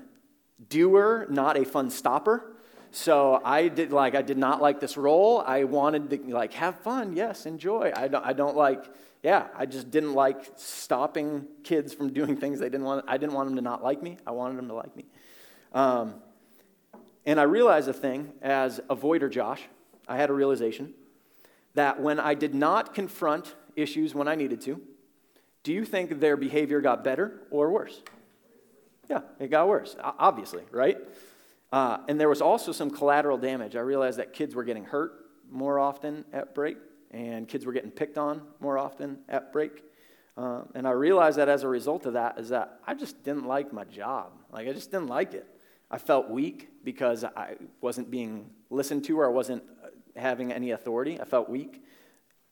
doer, 0.70 1.28
not 1.30 1.58
a 1.58 1.66
fun 1.66 1.90
stopper. 1.90 2.55
So 2.96 3.42
I 3.44 3.68
did 3.68 3.92
like 3.92 4.16
I 4.16 4.22
did 4.22 4.38
not 4.38 4.62
like 4.62 4.80
this 4.80 4.96
role. 4.96 5.44
I 5.46 5.66
wanted 5.66 6.10
to 6.12 6.34
like 6.34 6.54
have 6.54 6.80
fun, 6.80 7.14
yes, 7.14 7.46
enjoy. 7.46 7.92
I 7.94 8.08
don't 8.08 8.26
I 8.26 8.32
don't 8.32 8.56
like 8.56 8.86
yeah, 9.22 9.48
I 9.54 9.66
just 9.66 9.92
didn't 9.92 10.14
like 10.14 10.38
stopping 10.56 11.46
kids 11.66 11.94
from 11.94 12.14
doing 12.14 12.38
things 12.42 12.60
they 12.60 12.70
didn't 12.70 12.86
want. 12.86 13.04
I 13.06 13.18
didn't 13.18 13.34
want 13.34 13.50
them 13.50 13.58
to 13.58 13.62
not 13.62 13.84
like 13.84 14.02
me. 14.02 14.18
I 14.26 14.32
wanted 14.32 14.58
them 14.58 14.70
to 14.70 14.76
like 14.76 14.96
me. 14.96 15.04
Um, 15.74 16.16
and 17.26 17.38
I 17.38 17.44
realized 17.44 17.90
a 17.90 17.94
thing 17.94 18.32
as 18.42 18.80
avoider 18.90 19.30
Josh. 19.30 19.64
I 20.08 20.16
had 20.16 20.30
a 20.30 20.34
realization 20.34 20.94
that 21.74 22.00
when 22.02 22.18
I 22.18 22.34
did 22.34 22.56
not 22.56 22.94
confront 22.94 23.56
issues 23.76 24.16
when 24.16 24.30
I 24.30 24.36
needed 24.36 24.62
to, 24.62 24.80
do 25.64 25.74
you 25.74 25.84
think 25.84 26.22
their 26.22 26.38
behavior 26.38 26.80
got 26.80 27.04
better 27.04 27.42
or 27.52 27.72
worse? 27.72 28.02
Yeah, 29.10 29.20
it 29.38 29.50
got 29.50 29.68
worse, 29.68 29.98
obviously, 30.02 30.64
right? 30.72 30.98
Uh, 31.72 31.98
and 32.08 32.20
there 32.20 32.30
was 32.30 32.42
also 32.42 32.72
some 32.72 32.90
collateral 32.90 33.38
damage. 33.38 33.76
I 33.76 33.82
realized 33.82 34.20
that 34.20 34.34
kids 34.34 34.56
were 34.56 34.64
getting 34.64 34.86
hurt 34.86 35.14
more 35.52 35.80
often 35.80 36.26
at 36.32 36.56
break, 36.56 36.78
and 37.12 37.48
kids 37.48 37.66
were 37.66 37.74
getting 37.74 37.92
picked 37.92 38.18
on 38.18 38.42
more 38.60 38.78
often 38.78 39.20
at 39.30 39.52
break. 39.52 39.84
Uh, 40.38 40.62
and 40.74 40.88
I 40.88 40.92
realized 40.92 41.38
that 41.38 41.48
as 41.48 41.64
a 41.64 41.68
result 41.68 42.06
of 42.06 42.14
that 42.14 42.38
is 42.40 42.50
that 42.50 42.80
I 42.86 42.94
just 42.94 43.24
didn't 43.24 43.46
like 43.46 43.72
my 43.72 43.86
job. 43.86 44.34
Like 44.52 44.68
I 44.68 44.74
just 44.74 44.92
didn't 44.92 45.08
like 45.08 45.34
it. 45.34 45.48
I 45.90 45.98
felt 45.98 46.30
weak 46.30 46.70
because 46.84 47.24
I 47.24 47.56
wasn't 47.80 48.12
being 48.12 48.50
listened 48.70 49.06
to 49.06 49.20
or 49.20 49.26
I 49.26 49.32
wasn't 49.32 49.64
uh, 49.84 49.88
having 50.20 50.52
any 50.52 50.72
authority. 50.72 51.22
I 51.22 51.26
felt 51.26 51.50
weak. 51.50 51.84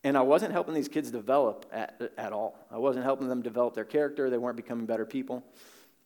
And 0.05 0.17
I 0.17 0.21
wasn't 0.21 0.51
helping 0.51 0.73
these 0.73 0.89
kids 0.89 1.11
develop 1.11 1.65
at, 1.71 1.99
at 2.17 2.33
all. 2.33 2.57
I 2.69 2.77
wasn't 2.77 3.05
helping 3.05 3.29
them 3.29 3.41
develop 3.41 3.73
their 3.73 3.85
character. 3.85 4.29
They 4.29 4.37
weren't 4.37 4.57
becoming 4.57 4.85
better 4.85 5.05
people. 5.05 5.43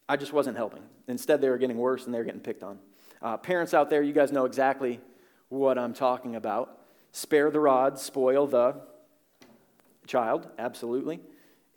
I 0.08 0.18
just 0.18 0.34
wasn't 0.34 0.56
helping. 0.56 0.84
Instead, 1.08 1.42
they 1.42 1.50
were 1.50 1.58
getting 1.58 1.78
worse 1.78 2.06
and 2.06 2.14
they 2.14 2.20
were 2.20 2.24
getting 2.24 2.42
picked 2.42 2.64
on. 2.64 2.80
Uh, 3.22 3.38
parents 3.38 3.74
out 3.74 3.90
there, 3.90 4.02
you 4.02 4.14
guys 4.14 4.32
know 4.32 4.46
exactly 4.46 5.00
what 5.50 5.78
I'm 5.78 5.94
talking 5.94 6.36
about. 6.36 6.78
Spare 7.12 7.50
the 7.50 7.60
rod, 7.60 8.00
spoil 8.00 8.48
the 8.48 8.76
child, 10.06 10.48
absolutely. 10.60 11.20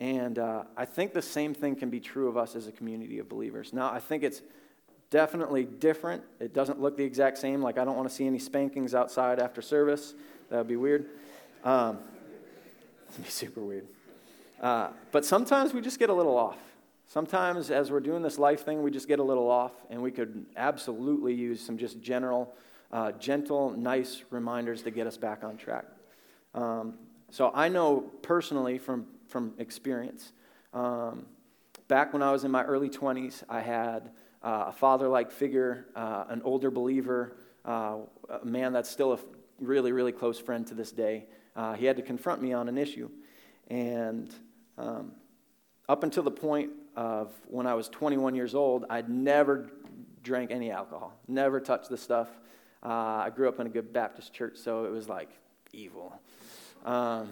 And 0.01 0.39
uh, 0.39 0.65
I 0.77 0.85
think 0.87 1.13
the 1.13 1.23
same 1.23 1.55
thing 1.55 1.77
can 1.77 1.91
be 1.91 2.01
true 2.01 2.29
of 2.29 2.37
us 2.37 2.57
as 2.57 2.67
a 2.67 2.73
community 2.73 3.19
of 3.19 3.29
believers. 3.29 3.73
Now, 3.73 3.93
I 3.93 4.01
think 4.01 4.23
it's 4.23 4.43
definitely 5.11 5.65
different. 5.65 6.23
It 6.41 6.55
doesn't 6.55 6.81
look 6.81 6.97
the 6.97 7.05
exact 7.05 7.39
same. 7.39 7.61
Like, 7.61 7.79
I 7.79 7.85
don't 7.85 7.97
want 7.97 8.09
to 8.09 8.15
see 8.15 8.27
any 8.27 8.39
spankings 8.39 8.95
outside 8.95 9.39
after 9.39 9.61
service. 9.61 10.15
That 10.49 10.59
would 10.59 10.69
be 10.69 10.77
weird. 10.77 11.07
Um, 11.65 11.99
that'd 13.11 13.25
be 13.25 13.31
super 13.31 13.61
weird. 13.61 13.87
Uh, 14.61 14.89
but 15.11 15.25
sometimes 15.25 15.75
we 15.75 15.81
just 15.81 15.99
get 15.99 16.11
a 16.11 16.15
little 16.15 16.37
off. 16.37 16.59
Sometimes, 17.11 17.73
as 17.73 17.91
we're 17.91 17.99
doing 17.99 18.23
this 18.23 18.39
life 18.39 18.65
thing, 18.65 18.85
we 18.85 18.91
just 18.93 19.09
get 19.09 19.19
a 19.19 19.23
little 19.25 19.51
off, 19.51 19.73
and 19.91 20.01
we 20.01 20.13
could 20.13 20.47
absolutely 20.57 21.35
use 21.35 21.61
some 21.61 21.77
just 21.77 22.01
general, 22.01 22.55
uh, 22.93 23.11
gentle, 23.11 23.71
nice 23.71 24.23
reminders 24.31 24.83
to 24.83 24.93
get 24.93 25.09
us 25.09 25.17
back 25.17 25.43
on 25.43 25.57
track. 25.57 25.87
Um, 26.55 26.95
so 27.29 27.51
I 27.53 27.69
know 27.69 27.99
personally 28.23 28.79
from, 28.79 29.07
from 29.27 29.55
experience, 29.59 30.31
um, 30.73 31.27
back 31.89 32.13
when 32.13 32.23
I 32.23 32.31
was 32.31 32.45
in 32.45 32.53
my 32.53 32.63
early 32.63 32.89
20s, 32.89 33.43
I 33.49 33.61
had 33.61 34.11
uh, 34.45 34.67
a 34.69 34.73
father 34.73 35.09
like 35.09 35.33
figure, 35.33 35.87
uh, 35.97 36.27
an 36.29 36.43
older 36.45 36.71
believer, 36.71 37.39
uh, 37.65 37.97
a 38.41 38.47
man 38.47 38.73
that's 38.73 38.89
still 38.89 39.15
a 39.15 39.19
really, 39.59 39.91
really 39.91 40.13
close 40.13 40.39
friend 40.39 40.65
to 40.69 40.75
this 40.75 40.93
day. 40.93 41.25
Uh, 41.57 41.73
he 41.73 41.87
had 41.87 41.97
to 41.97 42.03
confront 42.03 42.41
me 42.41 42.53
on 42.53 42.69
an 42.69 42.79
issue. 42.79 43.11
And 43.67 44.33
um, 44.79 45.11
up 45.89 46.05
until 46.05 46.23
the 46.23 46.31
point 46.31 46.71
of 46.97 47.33
when 47.47 47.67
I 47.67 47.75
was 47.75 47.89
21 47.89 48.35
years 48.35 48.55
old, 48.55 48.85
I'd 48.91 49.09
never 49.09 49.71
drank 50.23 50.51
any 50.51 50.71
alcohol, 50.71 51.19
never 51.29 51.61
touched 51.61 51.89
the 51.89 51.97
stuff. 51.97 52.29
Uh, 52.83 52.89
I 52.89 53.31
grew 53.35 53.49
up 53.49 53.61
in 53.61 53.67
a 53.67 53.71
good 53.71 53.93
Baptist 53.93 54.33
church, 54.33 54.57
so 54.57 54.85
it 54.85 54.91
was 54.91 55.09
like 55.09 55.29
evil. 55.73 56.19
Um, 56.85 57.31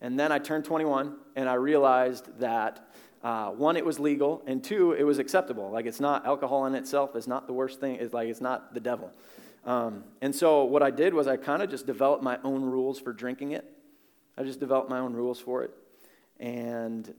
and 0.00 0.18
then 0.18 0.30
I 0.30 0.38
turned 0.38 0.64
21, 0.64 1.16
and 1.36 1.48
I 1.48 1.54
realized 1.54 2.38
that 2.38 2.88
uh, 3.22 3.50
one, 3.50 3.76
it 3.76 3.84
was 3.84 3.98
legal, 3.98 4.42
and 4.46 4.62
two, 4.62 4.92
it 4.92 5.02
was 5.02 5.18
acceptable. 5.18 5.70
Like 5.70 5.86
it's 5.86 6.00
not 6.00 6.24
alcohol 6.24 6.66
in 6.66 6.74
itself 6.74 7.16
is 7.16 7.26
not 7.26 7.46
the 7.46 7.52
worst 7.52 7.80
thing. 7.80 7.96
It's 7.96 8.14
like 8.14 8.28
it's 8.28 8.40
not 8.40 8.74
the 8.74 8.80
devil. 8.80 9.10
Um, 9.64 10.04
and 10.22 10.34
so 10.34 10.64
what 10.64 10.82
I 10.82 10.90
did 10.90 11.12
was 11.14 11.26
I 11.26 11.36
kind 11.36 11.62
of 11.62 11.68
just 11.68 11.84
developed 11.84 12.22
my 12.22 12.38
own 12.44 12.62
rules 12.62 13.00
for 13.00 13.12
drinking 13.12 13.52
it. 13.52 13.64
I 14.36 14.44
just 14.44 14.60
developed 14.60 14.88
my 14.88 15.00
own 15.00 15.14
rules 15.14 15.40
for 15.40 15.64
it, 15.64 15.72
and 16.38 17.12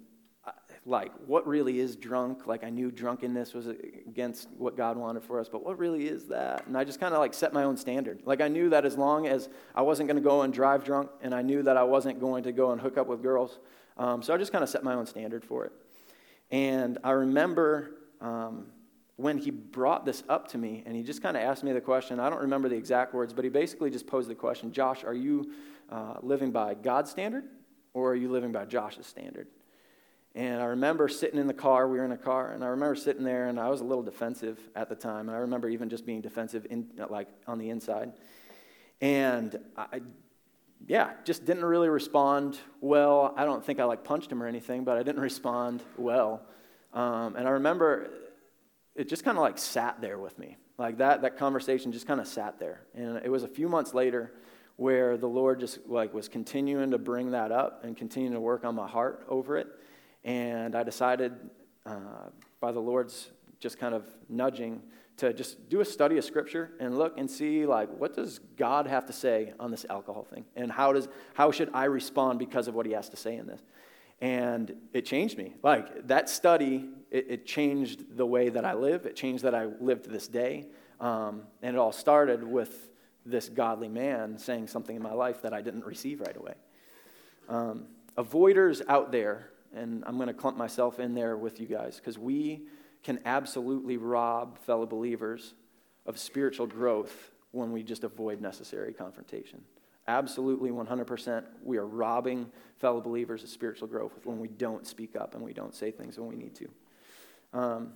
like 0.89 1.11
what 1.27 1.47
really 1.47 1.79
is 1.79 1.95
drunk? 1.95 2.47
Like 2.47 2.63
i 2.63 2.69
knew 2.69 2.91
drunkenness 2.91 3.53
was 3.53 3.67
against 3.67 4.49
what 4.57 4.75
god 4.75 4.97
wanted 4.97 5.23
for 5.23 5.39
us 5.39 5.47
but 5.47 5.63
what 5.63 5.77
really 5.77 6.07
is 6.07 6.25
that? 6.25 6.65
And 6.65 6.75
i 6.77 6.83
just 6.83 6.99
kind 6.99 7.13
of 7.13 7.19
like 7.19 7.33
set 7.33 7.53
my 7.53 7.63
own 7.63 7.77
standard. 7.77 8.21
Like 8.25 8.41
i 8.41 8.47
knew 8.47 8.69
that 8.69 8.85
as 8.85 8.97
long 8.97 9.27
as 9.27 9.49
i 9.75 9.81
wasn't 9.81 10.07
going 10.09 10.21
to 10.21 10.27
go 10.27 10.41
and 10.41 10.51
drive 10.51 10.83
drunk 10.83 11.11
and 11.21 11.33
i 11.33 11.41
knew 11.41 11.61
that 11.63 11.77
i 11.77 11.83
wasn't 11.83 12.19
going 12.19 12.43
to 12.43 12.51
go 12.51 12.71
and 12.71 12.81
hook 12.81 12.97
up 12.97 13.07
with 13.07 13.21
girls 13.21 13.59
um, 13.97 14.23
so 14.23 14.33
i 14.33 14.37
just 14.37 14.51
kind 14.51 14.63
of 14.63 14.69
set 14.69 14.83
my 14.83 14.95
own 14.95 15.05
standard 15.05 15.45
for 15.45 15.65
it. 15.65 15.71
And 16.51 16.97
i 17.03 17.11
remember 17.11 17.91
um, 18.19 18.65
when 19.15 19.37
he 19.37 19.51
brought 19.51 20.05
this 20.05 20.23
up 20.27 20.47
to 20.49 20.57
me 20.57 20.81
and 20.85 20.95
he 20.95 21.03
just 21.03 21.21
kind 21.21 21.37
of 21.37 21.43
asked 21.43 21.63
me 21.63 21.71
the 21.71 21.81
question 21.81 22.19
i 22.19 22.29
don't 22.29 22.41
remember 22.41 22.67
the 22.67 22.75
exact 22.75 23.13
words 23.13 23.31
but 23.31 23.43
he 23.43 23.49
basically 23.49 23.91
just 23.91 24.07
posed 24.07 24.29
the 24.29 24.35
question 24.35 24.71
josh 24.71 25.03
are 25.03 25.13
you 25.13 25.51
uh, 25.91 26.15
living 26.21 26.51
by 26.51 26.73
god's 26.73 27.11
standard 27.11 27.43
or 27.93 28.11
are 28.11 28.15
you 28.15 28.31
living 28.31 28.51
by 28.51 28.65
josh's 28.65 29.05
standard 29.05 29.47
and 30.35 30.61
I 30.61 30.65
remember 30.65 31.07
sitting 31.07 31.39
in 31.39 31.47
the 31.47 31.53
car, 31.53 31.87
we 31.87 31.97
were 31.97 32.05
in 32.05 32.11
a 32.11 32.17
car, 32.17 32.51
and 32.51 32.63
I 32.63 32.67
remember 32.67 32.95
sitting 32.95 33.23
there, 33.23 33.47
and 33.47 33.59
I 33.59 33.69
was 33.69 33.81
a 33.81 33.83
little 33.83 34.03
defensive 34.03 34.59
at 34.75 34.87
the 34.87 34.95
time. 34.95 35.27
And 35.27 35.35
I 35.35 35.41
remember 35.41 35.69
even 35.69 35.89
just 35.89 36.05
being 36.05 36.21
defensive, 36.21 36.67
in, 36.69 36.87
like 37.09 37.27
on 37.47 37.57
the 37.57 37.69
inside. 37.69 38.13
And 39.01 39.59
I, 39.75 40.01
yeah, 40.87 41.11
just 41.23 41.45
didn't 41.45 41.65
really 41.65 41.89
respond 41.89 42.57
well. 42.79 43.33
I 43.37 43.45
don't 43.45 43.65
think 43.65 43.79
I 43.79 43.85
like 43.85 44.03
punched 44.03 44.31
him 44.31 44.41
or 44.43 44.47
anything, 44.47 44.83
but 44.83 44.97
I 44.97 45.03
didn't 45.03 45.21
respond 45.31 45.81
well. 45.97 46.41
Um, 46.93 47.35
and 47.35 47.47
I 47.47 47.51
remember 47.51 48.09
it 48.95 49.07
just 49.07 49.23
kind 49.23 49.37
of 49.37 49.41
like 49.41 49.57
sat 49.57 50.01
there 50.01 50.17
with 50.17 50.37
me. 50.37 50.57
Like 50.77 50.97
that, 50.99 51.23
that 51.23 51.37
conversation 51.37 51.91
just 51.91 52.07
kind 52.07 52.19
of 52.19 52.27
sat 52.27 52.59
there. 52.59 52.81
And 52.93 53.17
it 53.17 53.29
was 53.29 53.43
a 53.43 53.47
few 53.47 53.67
months 53.67 53.93
later 53.93 54.31
where 54.77 55.17
the 55.17 55.27
Lord 55.27 55.59
just 55.59 55.79
like 55.87 56.13
was 56.13 56.29
continuing 56.29 56.91
to 56.91 56.97
bring 56.97 57.31
that 57.31 57.51
up 57.51 57.83
and 57.83 57.97
continuing 57.97 58.33
to 58.33 58.39
work 58.39 58.63
on 58.63 58.75
my 58.75 58.87
heart 58.87 59.25
over 59.27 59.57
it. 59.57 59.67
And 60.23 60.75
I 60.75 60.83
decided, 60.83 61.33
uh, 61.85 62.29
by 62.59 62.71
the 62.71 62.79
Lord's 62.79 63.31
just 63.59 63.79
kind 63.79 63.93
of 63.95 64.05
nudging, 64.27 64.81
to 65.17 65.33
just 65.33 65.69
do 65.69 65.81
a 65.81 65.85
study 65.85 66.17
of 66.17 66.23
Scripture 66.23 66.71
and 66.79 66.97
look 66.97 67.17
and 67.17 67.29
see, 67.29 67.65
like, 67.65 67.89
what 67.97 68.15
does 68.15 68.39
God 68.57 68.87
have 68.87 69.05
to 69.07 69.13
say 69.13 69.53
on 69.59 69.69
this 69.69 69.85
alcohol 69.89 70.23
thing? 70.23 70.45
And 70.55 70.71
how, 70.71 70.93
does, 70.93 71.09
how 71.33 71.51
should 71.51 71.69
I 71.73 71.85
respond 71.85 72.39
because 72.39 72.69
of 72.69 72.75
what 72.75 72.85
he 72.85 72.93
has 72.93 73.09
to 73.09 73.17
say 73.17 73.35
in 73.35 73.45
this? 73.45 73.61
And 74.21 74.73
it 74.93 75.05
changed 75.05 75.37
me. 75.37 75.55
Like, 75.61 76.07
that 76.07 76.29
study, 76.29 76.89
it, 77.11 77.25
it 77.29 77.45
changed 77.45 78.17
the 78.17 78.25
way 78.25 78.49
that 78.49 78.63
I 78.63 78.73
live. 78.73 79.05
It 79.05 79.15
changed 79.15 79.43
that 79.43 79.55
I 79.55 79.65
live 79.79 80.03
to 80.03 80.09
this 80.09 80.27
day. 80.27 80.67
Um, 81.01 81.43
and 81.61 81.75
it 81.75 81.79
all 81.79 81.91
started 81.91 82.43
with 82.43 82.89
this 83.25 83.49
godly 83.49 83.89
man 83.89 84.37
saying 84.37 84.67
something 84.67 84.95
in 84.95 85.01
my 85.01 85.13
life 85.13 85.41
that 85.41 85.53
I 85.53 85.61
didn't 85.61 85.85
receive 85.85 86.21
right 86.21 86.35
away. 86.35 86.53
Um, 87.49 87.87
avoiders 88.17 88.81
out 88.87 89.11
there 89.11 89.51
and 89.75 90.03
I'm 90.05 90.15
going 90.15 90.27
to 90.27 90.33
clump 90.33 90.57
myself 90.57 90.99
in 90.99 91.13
there 91.13 91.37
with 91.37 91.59
you 91.59 91.67
guys 91.67 91.97
because 91.97 92.17
we 92.17 92.63
can 93.03 93.19
absolutely 93.25 93.97
rob 93.97 94.57
fellow 94.59 94.85
believers 94.85 95.53
of 96.05 96.17
spiritual 96.17 96.67
growth 96.67 97.31
when 97.51 97.71
we 97.71 97.83
just 97.83 98.03
avoid 98.03 98.41
necessary 98.41 98.93
confrontation. 98.93 99.61
Absolutely, 100.07 100.71
100%, 100.71 101.43
we 101.63 101.77
are 101.77 101.85
robbing 101.85 102.49
fellow 102.79 102.99
believers 102.99 103.43
of 103.43 103.49
spiritual 103.49 103.87
growth 103.87 104.13
when 104.23 104.39
we 104.39 104.47
don't 104.47 104.87
speak 104.87 105.15
up 105.15 105.35
and 105.35 105.43
we 105.43 105.53
don't 105.53 105.75
say 105.75 105.91
things 105.91 106.17
when 106.17 106.27
we 106.27 106.35
need 106.35 106.55
to. 106.55 106.69
Um, 107.53 107.93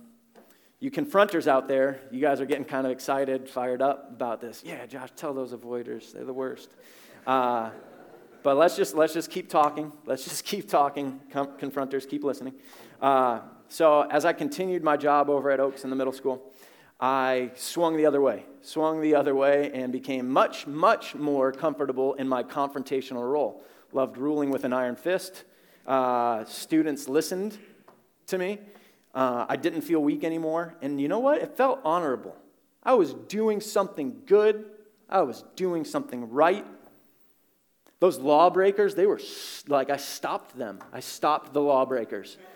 you 0.78 0.90
confronters 0.90 1.46
out 1.46 1.66
there, 1.66 2.00
you 2.10 2.20
guys 2.20 2.40
are 2.40 2.46
getting 2.46 2.64
kind 2.64 2.86
of 2.86 2.92
excited, 2.92 3.48
fired 3.48 3.82
up 3.82 4.10
about 4.12 4.40
this. 4.40 4.62
Yeah, 4.64 4.86
Josh, 4.86 5.08
tell 5.16 5.34
those 5.34 5.52
avoiders, 5.52 6.12
they're 6.12 6.24
the 6.24 6.32
worst. 6.32 6.70
Uh, 7.26 7.70
but 8.44 8.58
let's 8.58 8.76
just, 8.76 8.94
let's 8.94 9.14
just 9.14 9.30
keep 9.30 9.48
talking. 9.48 9.90
Let's 10.06 10.24
just 10.24 10.44
keep 10.44 10.68
talking. 10.68 11.18
Com- 11.32 11.56
confronters, 11.58 12.08
keep 12.08 12.22
listening. 12.22 12.52
Uh, 13.00 13.40
so, 13.68 14.02
as 14.02 14.26
I 14.26 14.34
continued 14.34 14.84
my 14.84 14.98
job 14.98 15.30
over 15.30 15.50
at 15.50 15.58
Oaks 15.60 15.82
in 15.82 15.90
the 15.90 15.96
middle 15.96 16.12
school, 16.12 16.52
I 17.00 17.50
swung 17.54 17.96
the 17.96 18.04
other 18.04 18.20
way, 18.20 18.44
swung 18.60 19.00
the 19.00 19.14
other 19.14 19.34
way, 19.34 19.70
and 19.72 19.90
became 19.90 20.28
much, 20.28 20.66
much 20.66 21.14
more 21.14 21.52
comfortable 21.52 22.14
in 22.14 22.28
my 22.28 22.42
confrontational 22.42 23.28
role. 23.28 23.64
Loved 23.92 24.18
ruling 24.18 24.50
with 24.50 24.64
an 24.64 24.74
iron 24.74 24.94
fist. 24.94 25.44
Uh, 25.86 26.44
students 26.44 27.08
listened 27.08 27.56
to 28.26 28.36
me. 28.36 28.58
Uh, 29.14 29.46
I 29.48 29.56
didn't 29.56 29.82
feel 29.82 30.00
weak 30.00 30.22
anymore. 30.22 30.74
And 30.82 31.00
you 31.00 31.08
know 31.08 31.18
what? 31.18 31.40
It 31.40 31.56
felt 31.56 31.80
honorable. 31.82 32.36
I 32.82 32.92
was 32.92 33.14
doing 33.14 33.62
something 33.62 34.20
good, 34.26 34.66
I 35.08 35.22
was 35.22 35.44
doing 35.56 35.86
something 35.86 36.30
right. 36.30 36.66
Those 38.00 38.18
lawbreakers, 38.18 38.94
they 38.94 39.06
were 39.06 39.20
like, 39.68 39.90
I 39.90 39.96
stopped 39.96 40.56
them. 40.58 40.80
I 40.92 41.00
stopped 41.00 41.52
the 41.52 41.60
lawbreakers. 41.60 42.36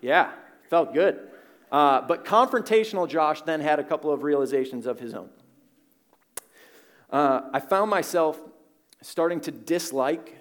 Yeah, 0.00 0.32
felt 0.68 0.92
good. 0.92 1.18
Uh, 1.72 2.02
but 2.02 2.26
confrontational 2.26 3.08
Josh 3.08 3.40
then 3.40 3.60
had 3.60 3.78
a 3.78 3.82
couple 3.82 4.12
of 4.12 4.22
realizations 4.22 4.84
of 4.84 5.00
his 5.00 5.14
own. 5.14 5.30
Uh, 7.08 7.48
I 7.54 7.60
found 7.60 7.90
myself 7.90 8.38
starting 9.00 9.40
to 9.40 9.50
dislike 9.50 10.36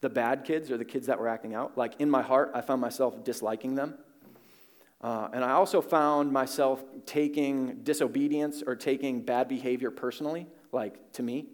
the 0.00 0.08
bad 0.08 0.44
kids 0.44 0.70
or 0.70 0.76
the 0.76 0.84
kids 0.84 1.08
that 1.08 1.18
were 1.18 1.28
acting 1.28 1.54
out. 1.54 1.76
Like 1.76 1.94
in 1.98 2.08
my 2.08 2.22
heart, 2.22 2.52
I 2.54 2.60
found 2.60 2.80
myself 2.80 3.24
disliking 3.24 3.74
them. 3.74 3.94
Uh, 5.00 5.28
and 5.32 5.44
I 5.44 5.50
also 5.52 5.80
found 5.80 6.32
myself 6.32 6.82
taking 7.06 7.82
disobedience 7.82 8.62
or 8.66 8.74
taking 8.76 9.22
bad 9.22 9.48
behavior 9.48 9.90
personally, 9.90 10.46
like 10.72 11.12
to 11.12 11.22
me. 11.22 11.46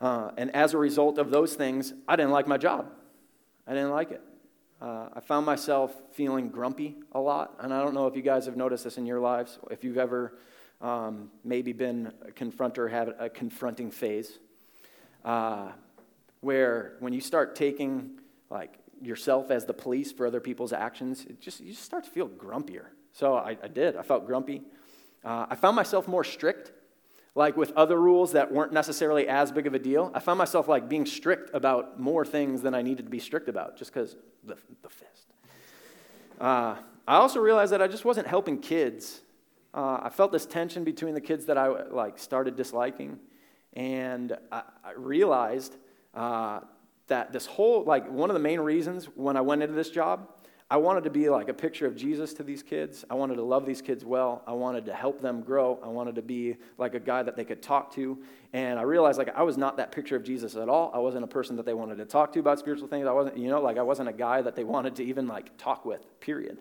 Uh, 0.00 0.30
and 0.36 0.54
as 0.54 0.72
a 0.72 0.78
result 0.78 1.18
of 1.18 1.30
those 1.30 1.54
things, 1.54 1.92
I 2.08 2.16
didn't 2.16 2.30
like 2.30 2.46
my 2.46 2.56
job. 2.56 2.90
I 3.66 3.74
didn't 3.74 3.90
like 3.90 4.10
it. 4.10 4.22
uh, 4.80 5.08
I 5.12 5.20
found 5.20 5.44
myself 5.44 5.94
feeling 6.12 6.48
grumpy 6.48 6.96
a 7.12 7.20
lot. 7.20 7.56
And 7.60 7.72
I 7.72 7.82
don't 7.82 7.94
know 7.94 8.06
if 8.06 8.16
you 8.16 8.22
guys 8.22 8.46
have 8.46 8.56
noticed 8.56 8.84
this 8.84 8.96
in 8.96 9.06
your 9.06 9.20
lives, 9.20 9.58
if 9.70 9.84
you've 9.84 9.98
ever 9.98 10.38
um, 10.80 11.30
maybe 11.44 11.72
been 11.72 12.12
a 12.26 12.30
confronter 12.30 12.90
had 12.90 13.14
a 13.18 13.28
confronting 13.28 13.90
phase, 13.90 14.38
uh, 15.24 15.68
where 16.40 16.96
when 17.00 17.12
you 17.12 17.20
start 17.20 17.54
taking 17.54 18.18
like 18.48 18.78
yourself 19.02 19.50
as 19.50 19.66
the 19.66 19.74
police 19.74 20.12
for 20.12 20.26
other 20.26 20.40
people's 20.40 20.72
actions, 20.72 21.26
it 21.26 21.40
just, 21.40 21.60
you 21.60 21.72
just 21.72 21.84
start 21.84 22.04
to 22.04 22.10
feel 22.10 22.28
grumpier. 22.28 22.86
So 23.12 23.34
I, 23.34 23.56
I 23.62 23.68
did. 23.68 23.96
I 23.96 24.02
felt 24.02 24.26
grumpy. 24.26 24.62
Uh, 25.22 25.46
I 25.50 25.56
found 25.56 25.76
myself 25.76 26.08
more 26.08 26.24
strict, 26.24 26.72
like 27.34 27.56
with 27.56 27.72
other 27.72 28.00
rules 28.00 28.32
that 28.32 28.52
weren't 28.52 28.72
necessarily 28.72 29.28
as 29.28 29.52
big 29.52 29.66
of 29.66 29.74
a 29.74 29.78
deal. 29.78 30.10
I 30.14 30.20
found 30.20 30.38
myself 30.38 30.68
like 30.68 30.88
being 30.88 31.06
strict 31.06 31.50
about 31.54 32.00
more 32.00 32.24
things 32.24 32.62
than 32.62 32.74
I 32.74 32.82
needed 32.82 33.04
to 33.04 33.10
be 33.10 33.20
strict 33.20 33.48
about 33.48 33.76
just 33.76 33.92
because 33.92 34.16
the, 34.44 34.56
the 34.82 34.88
fist. 34.88 35.32
Uh, 36.40 36.76
I 37.06 37.16
also 37.16 37.40
realized 37.40 37.72
that 37.72 37.82
I 37.82 37.86
just 37.86 38.04
wasn't 38.04 38.26
helping 38.26 38.58
kids. 38.58 39.20
Uh, 39.72 40.00
I 40.02 40.08
felt 40.08 40.32
this 40.32 40.46
tension 40.46 40.82
between 40.82 41.14
the 41.14 41.20
kids 41.20 41.46
that 41.46 41.56
I 41.56 41.68
like 41.68 42.18
started 42.18 42.56
disliking, 42.56 43.18
and 43.74 44.36
I, 44.50 44.62
I 44.84 44.92
realized 44.96 45.76
uh, 46.14 46.60
that 47.06 47.32
this 47.32 47.46
whole 47.46 47.84
like 47.84 48.10
one 48.10 48.30
of 48.30 48.34
the 48.34 48.40
main 48.40 48.60
reasons 48.60 49.04
when 49.14 49.36
I 49.36 49.40
went 49.40 49.62
into 49.62 49.74
this 49.74 49.90
job 49.90 50.28
I 50.72 50.76
wanted 50.76 51.02
to 51.02 51.10
be 51.10 51.28
like 51.28 51.48
a 51.48 51.54
picture 51.54 51.84
of 51.84 51.96
Jesus 51.96 52.32
to 52.34 52.44
these 52.44 52.62
kids. 52.62 53.04
I 53.10 53.14
wanted 53.14 53.34
to 53.36 53.42
love 53.42 53.66
these 53.66 53.82
kids 53.82 54.04
well. 54.04 54.44
I 54.46 54.52
wanted 54.52 54.86
to 54.86 54.94
help 54.94 55.20
them 55.20 55.40
grow. 55.40 55.80
I 55.82 55.88
wanted 55.88 56.14
to 56.14 56.22
be 56.22 56.58
like 56.78 56.94
a 56.94 57.00
guy 57.00 57.24
that 57.24 57.34
they 57.34 57.44
could 57.44 57.60
talk 57.60 57.92
to. 57.94 58.16
And 58.52 58.78
I 58.78 58.82
realized 58.82 59.18
like 59.18 59.36
I 59.36 59.42
was 59.42 59.58
not 59.58 59.78
that 59.78 59.90
picture 59.90 60.14
of 60.14 60.22
Jesus 60.22 60.54
at 60.54 60.68
all. 60.68 60.92
I 60.94 60.98
wasn't 60.98 61.24
a 61.24 61.26
person 61.26 61.56
that 61.56 61.66
they 61.66 61.74
wanted 61.74 61.96
to 61.98 62.04
talk 62.04 62.32
to 62.34 62.38
about 62.38 62.60
spiritual 62.60 62.86
things. 62.86 63.08
I 63.08 63.12
wasn't, 63.12 63.36
you 63.36 63.48
know, 63.48 63.60
like 63.60 63.78
I 63.78 63.82
wasn't 63.82 64.10
a 64.10 64.12
guy 64.12 64.42
that 64.42 64.54
they 64.54 64.62
wanted 64.62 64.94
to 64.96 65.04
even 65.04 65.26
like 65.26 65.56
talk 65.58 65.84
with, 65.84 66.06
period. 66.20 66.58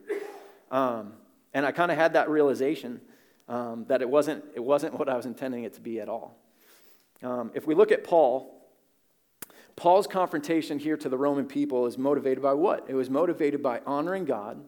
Um, 0.71 1.13
and 1.53 1.63
I 1.63 1.71
kind 1.71 1.91
of 1.91 1.97
had 1.97 2.13
that 2.13 2.29
realization 2.29 3.01
um, 3.47 3.85
that 3.89 4.01
it 4.01 4.09
wasn't, 4.09 4.43
it 4.55 4.63
wasn't 4.63 4.97
what 4.97 5.07
I 5.07 5.15
was 5.17 5.27
intending 5.27 5.65
it 5.65 5.75
to 5.75 5.81
be 5.81 5.99
at 5.99 6.09
all. 6.09 6.35
Um, 7.21 7.51
if 7.53 7.67
we 7.67 7.75
look 7.75 7.91
at 7.91 8.03
Paul, 8.03 8.58
Paul's 9.75 10.07
confrontation 10.07 10.79
here 10.79 10.97
to 10.97 11.09
the 11.09 11.17
Roman 11.17 11.45
people 11.45 11.85
is 11.85 11.97
motivated 11.97 12.41
by 12.41 12.53
what? 12.53 12.85
It 12.87 12.95
was 12.95 13.09
motivated 13.09 13.63
by 13.63 13.81
honoring 13.85 14.25
God 14.25 14.63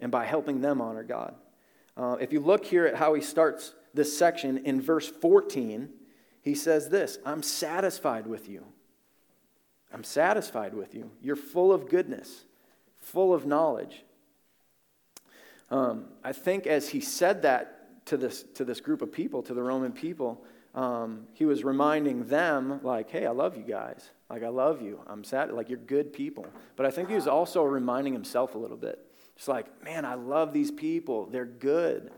and 0.00 0.12
by 0.12 0.24
helping 0.24 0.60
them 0.60 0.80
honor 0.80 1.02
God. 1.02 1.34
Uh, 1.96 2.16
if 2.20 2.32
you 2.32 2.40
look 2.40 2.64
here 2.64 2.86
at 2.86 2.96
how 2.96 3.14
he 3.14 3.20
starts 3.20 3.74
this 3.94 4.16
section 4.16 4.58
in 4.58 4.80
verse 4.80 5.08
14, 5.08 5.88
he 6.42 6.54
says 6.54 6.88
this 6.88 7.18
I'm 7.24 7.42
satisfied 7.42 8.26
with 8.26 8.48
you. 8.48 8.64
I'm 9.92 10.04
satisfied 10.04 10.74
with 10.74 10.94
you. 10.94 11.10
You're 11.22 11.36
full 11.36 11.72
of 11.72 11.88
goodness, 11.88 12.44
full 13.00 13.34
of 13.34 13.46
knowledge. 13.46 14.04
Um, 15.70 16.06
I 16.24 16.32
think 16.32 16.66
as 16.66 16.90
he 16.90 17.00
said 17.00 17.42
that 17.42 18.06
to 18.06 18.16
this, 18.16 18.42
to 18.54 18.64
this 18.64 18.80
group 18.80 19.02
of 19.02 19.12
people, 19.12 19.42
to 19.42 19.54
the 19.54 19.62
Roman 19.62 19.92
people, 19.92 20.44
um, 20.74 21.26
he 21.34 21.44
was 21.44 21.64
reminding 21.64 22.24
them, 22.24 22.80
like, 22.82 23.10
hey, 23.10 23.26
I 23.26 23.30
love 23.30 23.56
you 23.56 23.62
guys. 23.62 24.10
Like, 24.32 24.42
I 24.42 24.48
love 24.48 24.80
you. 24.80 24.98
I'm 25.06 25.24
sad. 25.24 25.52
Like, 25.52 25.68
you're 25.68 25.78
good 25.78 26.14
people. 26.14 26.46
But 26.74 26.86
I 26.86 26.90
think 26.90 27.10
he 27.10 27.14
was 27.14 27.28
also 27.28 27.62
reminding 27.64 28.14
himself 28.14 28.54
a 28.54 28.58
little 28.58 28.78
bit. 28.78 28.98
Just 29.36 29.46
like, 29.46 29.84
man, 29.84 30.06
I 30.06 30.14
love 30.14 30.54
these 30.54 30.70
people. 30.70 31.26
They're 31.26 31.44
good. 31.44 32.10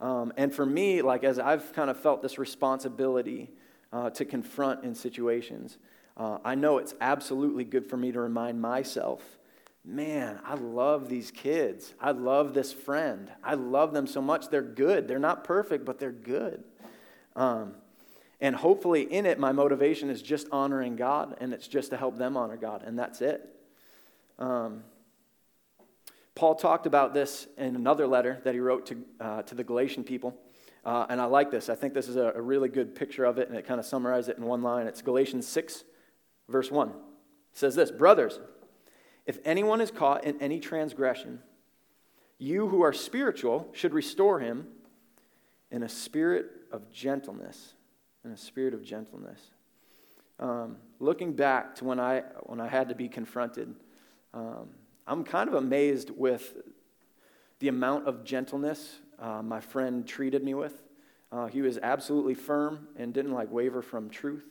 Um, 0.00 0.32
and 0.36 0.54
for 0.54 0.64
me, 0.64 1.02
like, 1.02 1.24
as 1.24 1.40
I've 1.40 1.72
kind 1.72 1.90
of 1.90 1.98
felt 1.98 2.22
this 2.22 2.38
responsibility 2.38 3.50
uh, 3.92 4.10
to 4.10 4.24
confront 4.24 4.84
in 4.84 4.94
situations, 4.94 5.78
uh, 6.16 6.38
I 6.44 6.54
know 6.54 6.78
it's 6.78 6.94
absolutely 7.00 7.64
good 7.64 7.90
for 7.90 7.96
me 7.96 8.12
to 8.12 8.20
remind 8.20 8.60
myself 8.60 9.22
man, 9.84 10.38
I 10.44 10.54
love 10.54 11.08
these 11.08 11.30
kids. 11.30 11.94
I 11.98 12.10
love 12.10 12.52
this 12.52 12.74
friend. 12.74 13.32
I 13.42 13.54
love 13.54 13.94
them 13.94 14.06
so 14.06 14.20
much. 14.20 14.50
They're 14.50 14.60
good. 14.60 15.08
They're 15.08 15.18
not 15.18 15.44
perfect, 15.44 15.86
but 15.86 15.98
they're 15.98 16.12
good. 16.12 16.62
Um, 17.34 17.72
and 18.40 18.54
hopefully, 18.54 19.02
in 19.02 19.26
it, 19.26 19.38
my 19.38 19.52
motivation 19.52 20.10
is 20.10 20.22
just 20.22 20.46
honoring 20.52 20.94
God, 20.94 21.36
and 21.40 21.52
it's 21.52 21.66
just 21.66 21.90
to 21.90 21.96
help 21.96 22.16
them 22.16 22.36
honor 22.36 22.56
God, 22.56 22.82
and 22.84 22.98
that's 22.98 23.20
it. 23.20 23.48
Um, 24.38 24.84
Paul 26.36 26.54
talked 26.54 26.86
about 26.86 27.14
this 27.14 27.48
in 27.56 27.74
another 27.74 28.06
letter 28.06 28.40
that 28.44 28.54
he 28.54 28.60
wrote 28.60 28.86
to, 28.86 29.04
uh, 29.20 29.42
to 29.42 29.56
the 29.56 29.64
Galatian 29.64 30.04
people. 30.04 30.36
Uh, 30.84 31.04
and 31.08 31.20
I 31.20 31.24
like 31.24 31.50
this. 31.50 31.68
I 31.68 31.74
think 31.74 31.94
this 31.94 32.06
is 32.06 32.14
a, 32.14 32.32
a 32.36 32.40
really 32.40 32.68
good 32.68 32.94
picture 32.94 33.24
of 33.24 33.38
it, 33.38 33.48
and 33.48 33.58
it 33.58 33.66
kind 33.66 33.80
of 33.80 33.86
summarizes 33.86 34.28
it 34.28 34.38
in 34.38 34.44
one 34.44 34.62
line. 34.62 34.86
It's 34.86 35.02
Galatians 35.02 35.48
6, 35.48 35.82
verse 36.48 36.70
1. 36.70 36.90
It 36.90 36.94
says 37.54 37.74
this 37.74 37.90
Brothers, 37.90 38.38
if 39.26 39.40
anyone 39.44 39.80
is 39.80 39.90
caught 39.90 40.22
in 40.22 40.40
any 40.40 40.60
transgression, 40.60 41.40
you 42.38 42.68
who 42.68 42.82
are 42.82 42.92
spiritual 42.92 43.68
should 43.72 43.92
restore 43.92 44.38
him 44.38 44.68
in 45.72 45.82
a 45.82 45.88
spirit 45.88 46.46
of 46.70 46.92
gentleness 46.92 47.74
and 48.24 48.32
a 48.32 48.36
spirit 48.36 48.74
of 48.74 48.82
gentleness. 48.82 49.40
Um, 50.40 50.76
looking 51.00 51.32
back 51.32 51.74
to 51.76 51.84
when 51.84 51.98
I, 51.98 52.22
when 52.42 52.60
I 52.60 52.68
had 52.68 52.88
to 52.90 52.94
be 52.94 53.08
confronted, 53.08 53.74
um, 54.34 54.68
I'm 55.06 55.24
kind 55.24 55.48
of 55.48 55.54
amazed 55.54 56.10
with 56.10 56.54
the 57.58 57.68
amount 57.68 58.06
of 58.06 58.24
gentleness 58.24 58.98
uh, 59.18 59.42
my 59.42 59.60
friend 59.60 60.06
treated 60.06 60.44
me 60.44 60.54
with. 60.54 60.82
Uh, 61.32 61.46
he 61.46 61.60
was 61.60 61.78
absolutely 61.78 62.34
firm 62.34 62.88
and 62.96 63.12
didn't 63.12 63.32
like 63.32 63.50
waver 63.50 63.82
from 63.82 64.08
truth, 64.08 64.46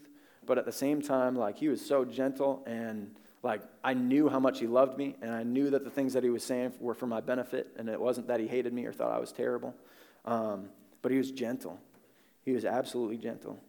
but 0.45 0.58
at 0.58 0.65
the 0.65 0.71
same 0.71 1.01
time, 1.01 1.36
like 1.36 1.58
he 1.58 1.69
was 1.69 1.84
so 1.84 2.06
gentle 2.06 2.63
and 2.67 3.15
like 3.43 3.62
I 3.84 3.93
knew 3.93 4.30
how 4.30 4.39
much 4.39 4.60
he 4.60 4.67
loved 4.67 4.97
me, 4.97 5.15
and 5.21 5.32
I 5.32 5.43
knew 5.43 5.69
that 5.69 5.84
the 5.84 5.89
things 5.89 6.13
that 6.13 6.23
he 6.23 6.30
was 6.30 6.43
saying 6.43 6.73
were 6.80 6.93
for 6.93 7.08
my 7.08 7.21
benefit, 7.21 7.67
and 7.77 7.88
it 7.88 7.99
wasn't 7.99 8.27
that 8.27 8.39
he 8.39 8.47
hated 8.47 8.73
me 8.73 8.86
or 8.86 8.91
thought 8.91 9.12
I 9.12 9.19
was 9.19 9.32
terrible. 9.32 9.73
Um, 10.25 10.69
but 11.01 11.12
he 11.12 11.17
was 11.17 11.32
gentle. 11.32 11.80
He 12.47 12.53
was 12.53 12.63
absolutely 12.63 13.17
gentle. 13.17 13.60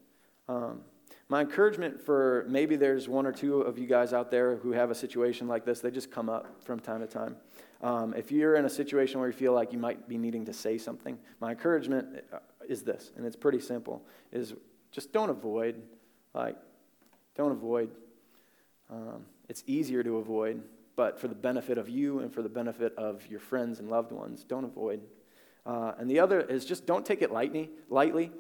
Um, 0.49 0.83
my 1.29 1.41
encouragement 1.41 2.01
for 2.01 2.47
maybe 2.49 2.77
there's 2.77 3.09
one 3.09 3.27
or 3.27 3.33
two 3.33 3.63
of 3.63 3.77
you 3.77 3.89
guys 3.89 4.13
out 4.13 4.31
there 4.31 4.55
who 4.55 4.71
have 4.71 4.93
a 4.93 4.95
situation 4.95 5.49
like 5.49 5.65
this, 5.65 5.81
they 5.81 5.91
just 5.91 6.13
come 6.13 6.29
up 6.29 6.63
from 6.63 6.79
time 6.79 7.01
to 7.01 7.09
time. 7.09 7.35
Um, 7.83 8.15
if 8.17 8.31
you're 8.31 8.55
in 8.55 8.67
a 8.67 8.71
situation 8.71 9.19
where 9.19 9.29
you 9.29 9.35
feel 9.35 9.53
like 9.53 9.73
you 9.73 9.81
might 9.81 10.09
be 10.09 10.17
needing 10.17 10.45
to 10.45 10.53
say 10.53 10.79
something, 10.79 11.19
my 11.41 11.51
encouragement 11.51 12.23
uh, 12.33 12.39
is 12.69 12.83
this, 12.83 13.11
and 13.17 13.27
it's 13.27 13.35
pretty 13.35 13.59
simple, 13.59 14.07
is 14.31 14.55
just 14.93 15.13
don't 15.13 15.31
avoid. 15.31 15.83
Like, 16.33 16.57
don't 17.35 17.51
avoid. 17.51 17.91
Um, 18.91 19.25
it's 19.49 19.65
easier 19.67 20.05
to 20.05 20.19
avoid, 20.19 20.63
but 20.95 21.19
for 21.19 21.27
the 21.27 21.35
benefit 21.35 21.79
of 21.79 21.89
you 21.89 22.21
and 22.21 22.33
for 22.33 22.43
the 22.43 22.49
benefit 22.49 22.95
of 22.97 23.27
your 23.27 23.41
friends 23.41 23.81
and 23.81 23.91
loved 23.91 24.13
ones, 24.13 24.45
don't 24.45 24.65
avoid. 24.65 25.01
Uh, 25.67 25.95
and 25.99 26.09
the 26.09 26.21
other 26.21 26.41
is 26.41 26.65
just 26.65 26.87
don't 26.87 27.05
take 27.05 27.23
it 27.23 27.33
lightly. 27.33 27.71
lightly 27.91 28.31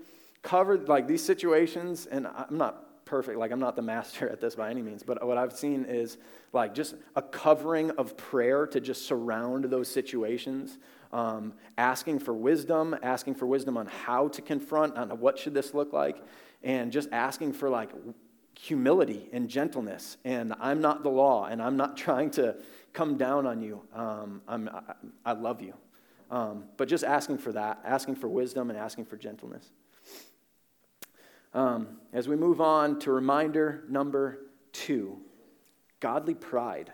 covered 0.43 0.89
like 0.89 1.07
these 1.07 1.23
situations, 1.23 2.07
and 2.07 2.27
I'm 2.27 2.57
not 2.57 3.05
perfect, 3.05 3.39
like 3.39 3.51
I'm 3.51 3.61
not 3.61 3.75
the 3.75 3.83
master 3.83 4.29
at 4.29 4.41
this 4.41 4.55
by 4.55 4.71
any 4.71 4.83
means, 4.83 5.03
but 5.03 5.25
what 5.27 5.39
I've 5.39 5.53
seen 5.53 5.85
is 5.87 6.19
like 6.53 6.75
just 6.75 6.95
a 7.17 7.23
covering 7.23 7.91
of 7.93 8.17
prayer 8.17 8.67
to 8.67 8.81
just 8.81 9.07
surround 9.07 9.65
those 9.65 9.89
situations, 9.89 10.79
um, 11.13 11.55
asking 11.79 12.19
for 12.19 12.35
wisdom, 12.35 12.97
asking 13.03 13.35
for 13.35 13.47
wisdom 13.47 13.77
on 13.77 13.87
how 13.87 14.29
to 14.29 14.43
confront, 14.43 14.97
on 14.97 15.09
what 15.21 15.39
should 15.39 15.55
this 15.55 15.75
look 15.75 15.93
like, 15.93 16.23
and 16.63 16.93
just 16.93 17.09
asking 17.13 17.55
for 17.55 17.71
like 17.71 17.91
humility 18.59 19.29
and 19.33 19.49
gentleness. 19.49 20.17
And 20.25 20.55
I'm 20.61 20.81
not 20.81 21.03
the 21.03 21.11
law, 21.11 21.47
and 21.47 21.63
I'm 21.63 21.77
not 21.77 21.97
trying 22.07 22.31
to 22.33 22.57
come 22.93 23.17
down 23.17 23.47
on 23.47 23.63
you. 23.63 23.83
Um, 23.95 24.43
I'm, 24.47 24.69
I, 24.69 24.95
I, 25.25 25.33
love 25.33 25.63
you. 25.63 25.75
Um, 26.31 26.65
but 26.77 26.89
just 26.89 27.05
asking 27.05 27.39
for 27.39 27.53
that, 27.53 27.81
asking 27.85 28.17
for 28.17 28.29
wisdom 28.29 28.71
and 28.71 28.79
asking 28.79 29.07
for 29.07 29.17
gentleness. 29.17 29.71
Um, 31.55 31.99
as 32.13 32.29
we 32.29 32.37
move 32.37 32.61
on 32.61 32.99
to 33.01 33.13
reminder 33.13 33.85
number 33.89 34.41
two 34.73 35.19
godly 36.01 36.35
pride. 36.35 36.93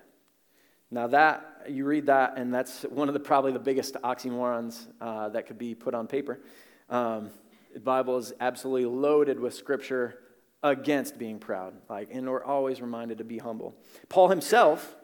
Now, 0.90 1.08
that, 1.08 1.66
you 1.68 1.84
read 1.84 2.06
that, 2.06 2.38
and 2.38 2.54
that's 2.54 2.82
one 2.84 3.08
of 3.08 3.14
the 3.14 3.20
probably 3.20 3.52
the 3.52 3.58
biggest 3.58 3.94
oxymorons 3.94 4.86
uh, 5.00 5.28
that 5.30 5.46
could 5.46 5.58
be 5.58 5.74
put 5.74 5.94
on 5.94 6.06
paper. 6.06 6.40
Um, 6.88 7.30
the 7.72 7.80
Bible 7.80 8.16
is 8.16 8.32
absolutely 8.40 8.86
loaded 8.86 9.40
with 9.40 9.54
scripture 9.54 10.20
against 10.62 11.18
being 11.18 11.38
proud. 11.38 11.74
Like, 11.88 12.08
and 12.12 12.28
we're 12.28 12.44
always 12.44 12.80
reminded 12.80 13.18
to 13.18 13.24
be 13.24 13.38
humble. 13.38 13.74
Paul 14.08 14.28
himself, 14.28 14.94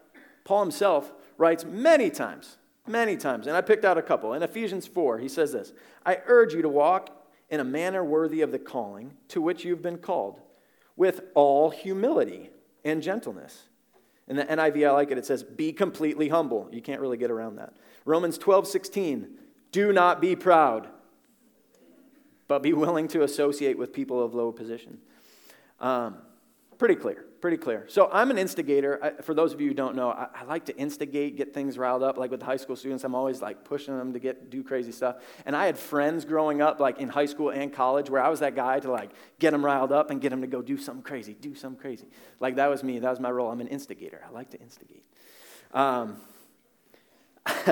Paul 0.45 0.61
himself 0.63 1.13
writes 1.37 1.65
many 1.65 2.09
times, 2.09 2.57
many 2.87 3.17
times, 3.17 3.47
and 3.47 3.57
I 3.57 3.61
picked 3.61 3.85
out 3.85 3.99
a 3.99 4.03
couple. 4.03 4.33
In 4.33 4.43
Ephesians 4.43 4.87
4, 4.87 5.19
he 5.19 5.29
says 5.29 5.53
this 5.53 5.73
I 6.07 6.19
urge 6.27 6.55
you 6.55 6.63
to 6.63 6.69
walk 6.69 7.19
in 7.51 7.61
a 7.61 7.65
manner 7.65 8.05
worthy 8.05 8.41
of 8.41 8.53
the 8.53 8.59
calling 8.59 9.13
to 9.29 9.41
which 9.41 9.65
you've 9.65 9.83
been 9.83 9.99
called, 9.99 10.41
with 10.97 11.23
all 11.35 11.71
humility 11.71 12.51
and 12.85 13.03
gentleness. 13.03 13.69
In 14.29 14.37
the 14.37 14.45
NIV, 14.45 14.87
I 14.87 14.93
like 14.93 15.11
it. 15.11 15.19
It 15.19 15.27
says, 15.27 15.43
Be 15.43 15.73
completely 15.73 16.29
humble. 16.29 16.69
You 16.71 16.81
can't 16.81 17.01
really 17.01 17.17
get 17.17 17.31
around 17.31 17.57
that. 17.57 17.75
Romans 18.05 18.39
12, 18.39 18.69
16, 18.69 19.29
do 19.73 19.93
not 19.93 20.21
be 20.21 20.37
proud, 20.37 20.89
but 22.47 22.63
be 22.63 22.73
willing 22.73 23.09
to 23.09 23.23
associate 23.23 23.77
with 23.77 23.93
people 23.93 24.23
of 24.23 24.35
low 24.35 24.53
position. 24.53 24.99
Um, 25.81 26.19
pretty 26.79 26.95
clear, 26.95 27.25
pretty 27.40 27.57
clear. 27.57 27.85
So 27.88 28.09
I'm 28.12 28.31
an 28.31 28.38
instigator. 28.38 28.98
I, 29.03 29.22
for 29.22 29.35
those 29.35 29.53
of 29.53 29.61
you 29.61 29.68
who 29.68 29.74
don't 29.74 29.96
know, 29.96 30.11
I, 30.11 30.29
I, 30.35 30.44
like 30.44 30.66
to 30.66 30.76
instigate, 30.76 31.37
get 31.37 31.55
things 31.55 31.79
riled 31.79 32.03
up. 32.03 32.18
Like 32.18 32.31
with 32.31 32.42
high 32.42 32.57
school 32.57 32.76
students, 32.76 33.03
I'm 33.05 33.14
always 33.14 33.40
like 33.40 33.64
pushing 33.64 33.96
them 33.96 34.12
to 34.12 34.18
get 34.18 34.50
do 34.50 34.62
crazy 34.62 34.92
stuff. 34.92 35.16
And 35.46 35.57
I 35.57 35.66
had 35.66 35.79
friends 35.79 36.24
growing 36.24 36.61
up, 36.62 36.81
like 36.81 36.98
in 36.98 37.09
high 37.09 37.26
school 37.26 37.50
and 37.50 37.72
college, 37.72 38.11
where 38.11 38.22
I 38.22 38.29
was 38.29 38.40
that 38.40 38.55
guy 38.55 38.81
to 38.81 38.90
like 38.90 39.11
get 39.38 39.53
them 39.53 39.64
riled 39.64 39.92
up 39.92 40.11
and 40.11 40.20
get 40.20 40.31
them 40.31 40.42
to 40.42 40.46
go 40.46 40.62
do 40.62 40.76
something 40.76 41.03
crazy, 41.03 41.35
do 41.35 41.55
something 41.55 41.81
crazy. 41.81 42.07
Like 42.38 42.57
that 42.57 42.68
was 42.68 42.85
me. 42.85 42.98
That 42.98 43.11
was 43.11 43.20
my 43.20 43.31
role. 43.31 43.50
I'm 43.50 43.61
an 43.61 43.68
instigator. 43.68 44.22
I 44.26 44.31
like 44.33 44.50
to 44.50 44.61
instigate. 44.61 45.05
Um, 45.72 46.16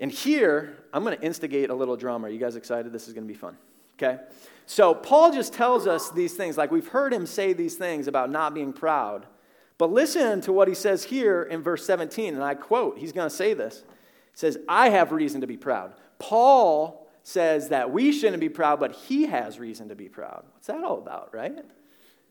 and 0.00 0.10
here, 0.10 0.84
I'm 0.92 1.04
going 1.04 1.16
to 1.16 1.24
instigate 1.24 1.70
a 1.70 1.74
little 1.74 1.96
drama. 1.96 2.26
Are 2.26 2.30
you 2.30 2.38
guys 2.38 2.56
excited? 2.56 2.92
This 2.92 3.08
is 3.08 3.14
going 3.14 3.26
to 3.26 3.32
be 3.32 3.38
fun. 3.38 3.56
Okay? 3.96 4.20
So 4.66 4.94
Paul 4.94 5.32
just 5.32 5.52
tells 5.52 5.86
us 5.86 6.10
these 6.10 6.34
things. 6.34 6.56
Like 6.56 6.70
we've 6.70 6.88
heard 6.88 7.12
him 7.12 7.26
say 7.26 7.52
these 7.52 7.76
things 7.76 8.08
about 8.08 8.30
not 8.30 8.54
being 8.54 8.72
proud. 8.72 9.26
But 9.76 9.92
listen 9.92 10.40
to 10.42 10.52
what 10.52 10.68
he 10.68 10.74
says 10.74 11.04
here 11.04 11.42
in 11.42 11.62
verse 11.62 11.84
17, 11.84 12.34
and 12.34 12.42
I 12.42 12.54
quote, 12.54 12.98
he's 12.98 13.12
going 13.12 13.28
to 13.28 13.34
say 13.34 13.54
this. 13.54 13.82
He 14.32 14.38
says, 14.38 14.58
I 14.68 14.90
have 14.90 15.12
reason 15.12 15.40
to 15.40 15.46
be 15.46 15.56
proud. 15.56 15.94
Paul 16.18 17.08
says 17.24 17.70
that 17.70 17.90
we 17.90 18.12
shouldn't 18.12 18.40
be 18.40 18.48
proud, 18.48 18.78
but 18.78 18.92
he 18.92 19.26
has 19.26 19.58
reason 19.58 19.88
to 19.88 19.96
be 19.96 20.08
proud. 20.08 20.44
What's 20.52 20.68
that 20.68 20.84
all 20.84 20.98
about, 20.98 21.34
right? 21.34 21.58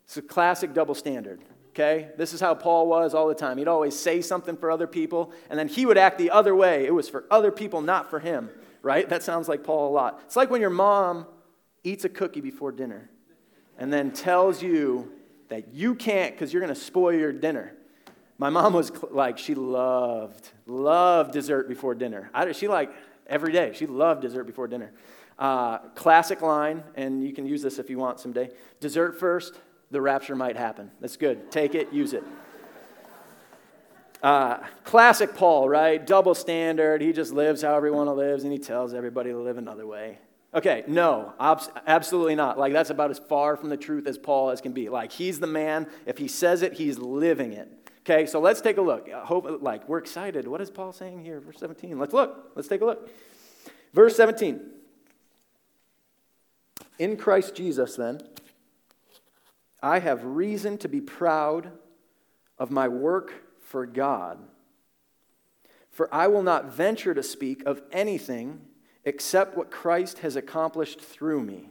It's 0.06 0.18
a 0.18 0.22
classic 0.22 0.74
double 0.74 0.96
standard, 0.96 1.42
okay? 1.72 2.10
This 2.18 2.34
is 2.34 2.40
how 2.40 2.54
Paul 2.56 2.88
was 2.88 3.14
all 3.14 3.28
the 3.28 3.36
time. 3.36 3.58
He'd 3.58 3.68
always 3.68 3.98
say 3.98 4.22
something 4.22 4.56
for 4.56 4.72
other 4.72 4.88
people, 4.88 5.34
and 5.50 5.60
then 5.60 5.68
he 5.68 5.86
would 5.86 5.98
act 5.98 6.18
the 6.18 6.32
other 6.32 6.56
way. 6.56 6.86
It 6.86 6.94
was 6.94 7.10
for 7.10 7.26
other 7.30 7.52
people, 7.52 7.82
not 7.82 8.10
for 8.10 8.20
him, 8.20 8.50
right? 8.82 9.08
That 9.10 9.24
sounds 9.24 9.50
like 9.50 9.64
Paul 9.64 9.90
a 9.90 9.94
lot. 9.94 10.22
It's 10.26 10.36
like 10.36 10.50
when 10.50 10.62
your 10.62 10.70
mom 10.70 11.26
eats 11.84 12.06
a 12.06 12.10
cookie 12.10 12.42
before 12.42 12.72
dinner, 12.72 13.10
and 13.78 13.92
then 13.92 14.12
tells 14.12 14.62
you 14.62 15.12
that 15.50 15.74
you 15.74 15.96
can't 15.96 16.34
because 16.34 16.54
you're 16.54 16.62
going 16.62 16.74
to 16.74 16.80
spoil 16.80 17.14
your 17.14 17.32
dinner. 17.32 17.74
My 18.38 18.50
mom 18.50 18.74
was 18.74 18.92
like, 19.12 19.38
she 19.38 19.56
loved, 19.56 20.50
loved 20.66 21.34
dessert 21.34 21.68
before 21.68 21.96
dinner. 21.96 22.30
I, 22.34 22.52
she 22.52 22.68
like 22.68 22.92
every 23.28 23.52
day. 23.52 23.72
She 23.74 23.86
loved 23.86 24.22
dessert 24.22 24.46
before 24.46 24.68
dinner. 24.68 24.92
Uh, 25.38 25.80
classic 25.96 26.42
line, 26.42 26.84
and 26.96 27.24
you 27.24 27.34
can 27.34 27.46
use 27.46 27.62
this 27.62 27.80
if 27.80 27.90
you 27.90 27.98
want 27.98 28.20
someday. 28.20 28.50
Dessert 28.80 29.20
first, 29.20 29.60
the 29.92 30.02
rapture 30.02 30.36
might 30.36 30.58
happen. 30.58 30.92
That's 31.00 31.18
good. 31.18 31.52
Take 31.52 31.76
it, 31.76 31.92
use 31.92 32.14
it. 32.14 32.24
Uh, 34.22 34.60
classic 34.84 35.36
Paul, 35.36 35.68
right? 35.68 36.06
Double 36.06 36.34
standard. 36.34 37.02
He 37.02 37.12
just 37.12 37.34
lives 37.34 37.62
how 37.62 37.76
everyone 37.76 38.08
lives, 38.16 38.44
and 38.44 38.54
he 38.54 38.60
tells 38.60 38.94
everybody 38.94 39.32
to 39.32 39.38
live 39.38 39.58
another 39.58 39.86
way. 39.86 40.20
Okay, 40.56 40.84
no, 40.88 41.34
absolutely 41.40 42.36
not. 42.36 42.60
Like, 42.60 42.74
that's 42.74 42.92
about 42.92 43.10
as 43.10 43.18
far 43.18 43.56
from 43.58 43.70
the 43.70 43.78
truth 43.78 44.06
as 44.06 44.20
Paul 44.20 44.52
as 44.52 44.62
can 44.62 44.72
be. 44.72 44.88
Like, 44.88 45.12
he's 45.12 45.40
the 45.40 45.48
man. 45.48 45.88
If 46.06 46.20
he 46.20 46.28
says 46.28 46.62
it, 46.62 46.74
he's 46.74 47.00
living 47.00 47.54
it. 47.54 47.70
Okay, 48.02 48.28
so 48.28 48.40
let's 48.40 48.62
take 48.62 48.78
a 48.78 48.82
look. 48.82 49.10
Hope, 49.10 49.62
like, 49.62 49.90
we're 49.90 49.98
excited. 49.98 50.48
What 50.48 50.62
is 50.62 50.70
Paul 50.70 50.94
saying 50.94 51.24
here? 51.24 51.40
Verse 51.40 51.58
17. 51.60 51.98
Let's 51.98 52.14
look. 52.14 52.52
Let's 52.56 52.68
take 52.68 52.82
a 52.82 52.86
look. 52.86 53.10
Verse 53.94 54.16
17. 54.16 54.62
In 57.00 57.18
Christ 57.18 57.56
Jesus, 57.56 57.96
then, 57.96 58.22
I 59.82 60.00
have 60.00 60.24
reason 60.24 60.78
to 60.80 60.88
be 60.88 61.02
proud 61.02 61.72
of 62.60 62.70
my 62.70 62.88
work 62.88 63.34
for 63.62 63.88
God. 63.88 64.38
For 65.90 66.14
I 66.14 66.28
will 66.28 66.44
not 66.44 66.66
venture 66.66 67.14
to 67.14 67.24
speak 67.24 67.64
of 67.66 67.82
anything 67.92 68.62
Accept 69.06 69.58
what 69.58 69.72
Christ 69.72 70.20
has 70.20 70.36
accomplished 70.36 71.02
through 71.02 71.44
me 71.44 71.70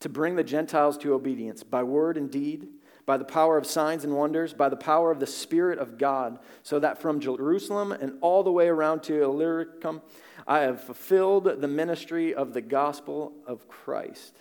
to 0.00 0.08
bring 0.08 0.36
the 0.36 0.44
Gentiles 0.44 0.98
to 0.98 1.14
obedience 1.14 1.62
by 1.62 1.82
word 1.82 2.18
and 2.18 2.30
deed, 2.30 2.68
by 3.06 3.16
the 3.16 3.24
power 3.24 3.56
of 3.56 3.66
signs 3.66 4.04
and 4.04 4.14
wonders, 4.14 4.52
by 4.52 4.68
the 4.68 4.76
power 4.76 5.10
of 5.10 5.20
the 5.20 5.26
Spirit 5.26 5.78
of 5.78 5.96
God, 5.96 6.38
so 6.62 6.78
that 6.78 7.00
from 7.00 7.20
Jerusalem 7.20 7.92
and 7.92 8.18
all 8.20 8.42
the 8.42 8.52
way 8.52 8.68
around 8.68 9.02
to 9.04 9.22
Illyricum, 9.22 10.02
I 10.46 10.60
have 10.60 10.82
fulfilled 10.82 11.60
the 11.60 11.68
ministry 11.68 12.34
of 12.34 12.52
the 12.52 12.60
gospel 12.60 13.32
of 13.46 13.68
Christ. 13.68 14.34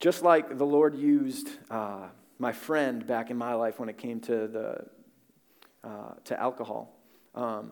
Just 0.00 0.22
like 0.22 0.58
the 0.58 0.66
Lord 0.66 0.94
used 0.94 1.48
uh, 1.70 2.08
my 2.38 2.52
friend 2.52 3.06
back 3.06 3.30
in 3.30 3.36
my 3.36 3.54
life 3.54 3.78
when 3.78 3.88
it 3.88 3.96
came 3.96 4.20
to, 4.20 4.48
the, 4.48 4.86
uh, 5.84 6.14
to 6.24 6.38
alcohol. 6.38 6.94
Um, 7.34 7.70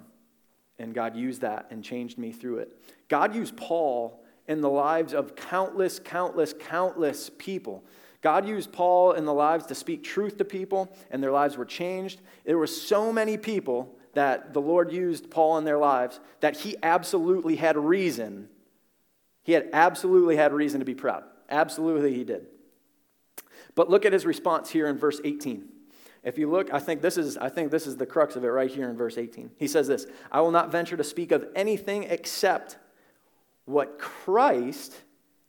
and 0.80 0.94
God 0.94 1.14
used 1.14 1.42
that 1.42 1.66
and 1.70 1.84
changed 1.84 2.18
me 2.18 2.32
through 2.32 2.58
it. 2.58 2.76
God 3.08 3.34
used 3.34 3.56
Paul 3.56 4.24
in 4.48 4.60
the 4.60 4.70
lives 4.70 5.14
of 5.14 5.36
countless, 5.36 6.00
countless, 6.00 6.54
countless 6.58 7.30
people. 7.38 7.84
God 8.22 8.46
used 8.46 8.72
Paul 8.72 9.12
in 9.12 9.24
the 9.24 9.32
lives 9.32 9.66
to 9.66 9.74
speak 9.74 10.02
truth 10.02 10.36
to 10.38 10.44
people, 10.44 10.92
and 11.10 11.22
their 11.22 11.30
lives 11.30 11.56
were 11.56 11.64
changed. 11.64 12.20
There 12.44 12.58
were 12.58 12.66
so 12.66 13.12
many 13.12 13.36
people 13.36 13.96
that 14.14 14.52
the 14.52 14.60
Lord 14.60 14.92
used 14.92 15.30
Paul 15.30 15.58
in 15.58 15.64
their 15.64 15.78
lives 15.78 16.20
that 16.40 16.56
he 16.56 16.76
absolutely 16.82 17.56
had 17.56 17.76
reason. 17.76 18.48
He 19.42 19.52
had 19.52 19.68
absolutely 19.72 20.36
had 20.36 20.52
reason 20.52 20.80
to 20.80 20.84
be 20.84 20.94
proud. 20.94 21.24
Absolutely, 21.48 22.14
he 22.14 22.24
did. 22.24 22.46
But 23.74 23.88
look 23.88 24.04
at 24.04 24.12
his 24.12 24.26
response 24.26 24.70
here 24.70 24.88
in 24.88 24.98
verse 24.98 25.20
18. 25.24 25.68
If 26.22 26.38
you 26.38 26.50
look, 26.50 26.72
I 26.72 26.78
think 26.78 27.00
this 27.00 27.16
is 27.16 27.38
I 27.38 27.48
think 27.48 27.70
this 27.70 27.87
is 27.87 27.96
the 27.96 28.06
crux 28.06 28.37
of 28.37 28.44
it 28.44 28.48
right 28.48 28.70
here 28.70 28.88
in 28.88 28.96
verse 28.96 29.16
18. 29.16 29.52
He 29.56 29.66
says 29.66 29.88
this, 29.88 30.06
I 30.30 30.40
will 30.40 30.50
not 30.50 30.70
venture 30.70 30.96
to 30.96 31.04
speak 31.04 31.33
of 31.33 31.46
anything 31.54 32.04
except 32.04 32.76
what 33.64 33.98
Christ 33.98 34.94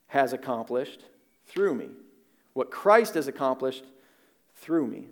has 0.08 0.34
accomplished 0.34 1.04
through 1.46 1.76
me. 1.76 1.90
What 2.54 2.72
Christ 2.72 3.16
has 3.16 3.28
accomplished 3.28 3.86
through 4.56 4.88
me. 4.88 5.08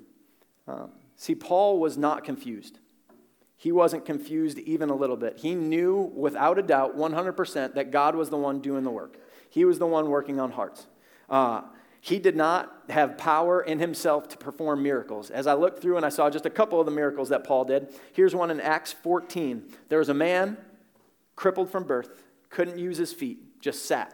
Um, 0.67 0.91
see, 1.15 1.35
Paul 1.35 1.79
was 1.79 1.97
not 1.97 2.23
confused. 2.23 2.79
He 3.57 3.71
wasn't 3.73 4.05
confused 4.05 4.57
even 4.59 4.89
a 4.89 4.95
little 4.95 5.17
bit. 5.17 5.39
He 5.39 5.53
knew 5.55 6.11
without 6.15 6.57
a 6.57 6.61
doubt, 6.61 6.95
100%, 6.95 7.73
that 7.73 7.91
God 7.91 8.15
was 8.15 8.29
the 8.29 8.37
one 8.37 8.61
doing 8.61 8.85
the 8.85 8.89
work. 8.89 9.17
He 9.49 9.65
was 9.65 9.79
the 9.79 9.87
one 9.87 10.09
working 10.09 10.39
on 10.39 10.51
hearts. 10.51 10.87
Uh, 11.29 11.63
he 12.01 12.19
did 12.19 12.35
not 12.35 12.83
have 12.89 13.17
power 13.17 13.61
in 13.61 13.79
himself 13.79 14.29
to 14.29 14.37
perform 14.37 14.81
miracles. 14.81 15.29
As 15.29 15.47
I 15.47 15.53
looked 15.53 15.81
through 15.81 15.97
and 15.97 16.05
I 16.05 16.09
saw 16.09 16.29
just 16.29 16.45
a 16.45 16.49
couple 16.49 16.79
of 16.79 16.85
the 16.85 16.91
miracles 16.91 17.29
that 17.29 17.43
Paul 17.43 17.65
did, 17.65 17.89
here's 18.13 18.33
one 18.33 18.51
in 18.51 18.61
Acts 18.61 18.93
14. 18.93 19.63
There 19.89 19.99
was 19.99 20.09
a 20.09 20.13
man 20.13 20.57
crippled 21.35 21.69
from 21.69 21.83
birth, 21.83 22.23
couldn't 22.49 22.77
use 22.77 22.97
his 22.97 23.13
feet, 23.13 23.61
just 23.61 23.85
sat. 23.85 24.13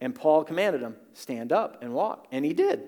And 0.00 0.14
Paul 0.14 0.44
commanded 0.44 0.80
him, 0.80 0.96
stand 1.12 1.52
up 1.52 1.82
and 1.82 1.92
walk. 1.92 2.28
And 2.30 2.44
he 2.44 2.52
did. 2.52 2.82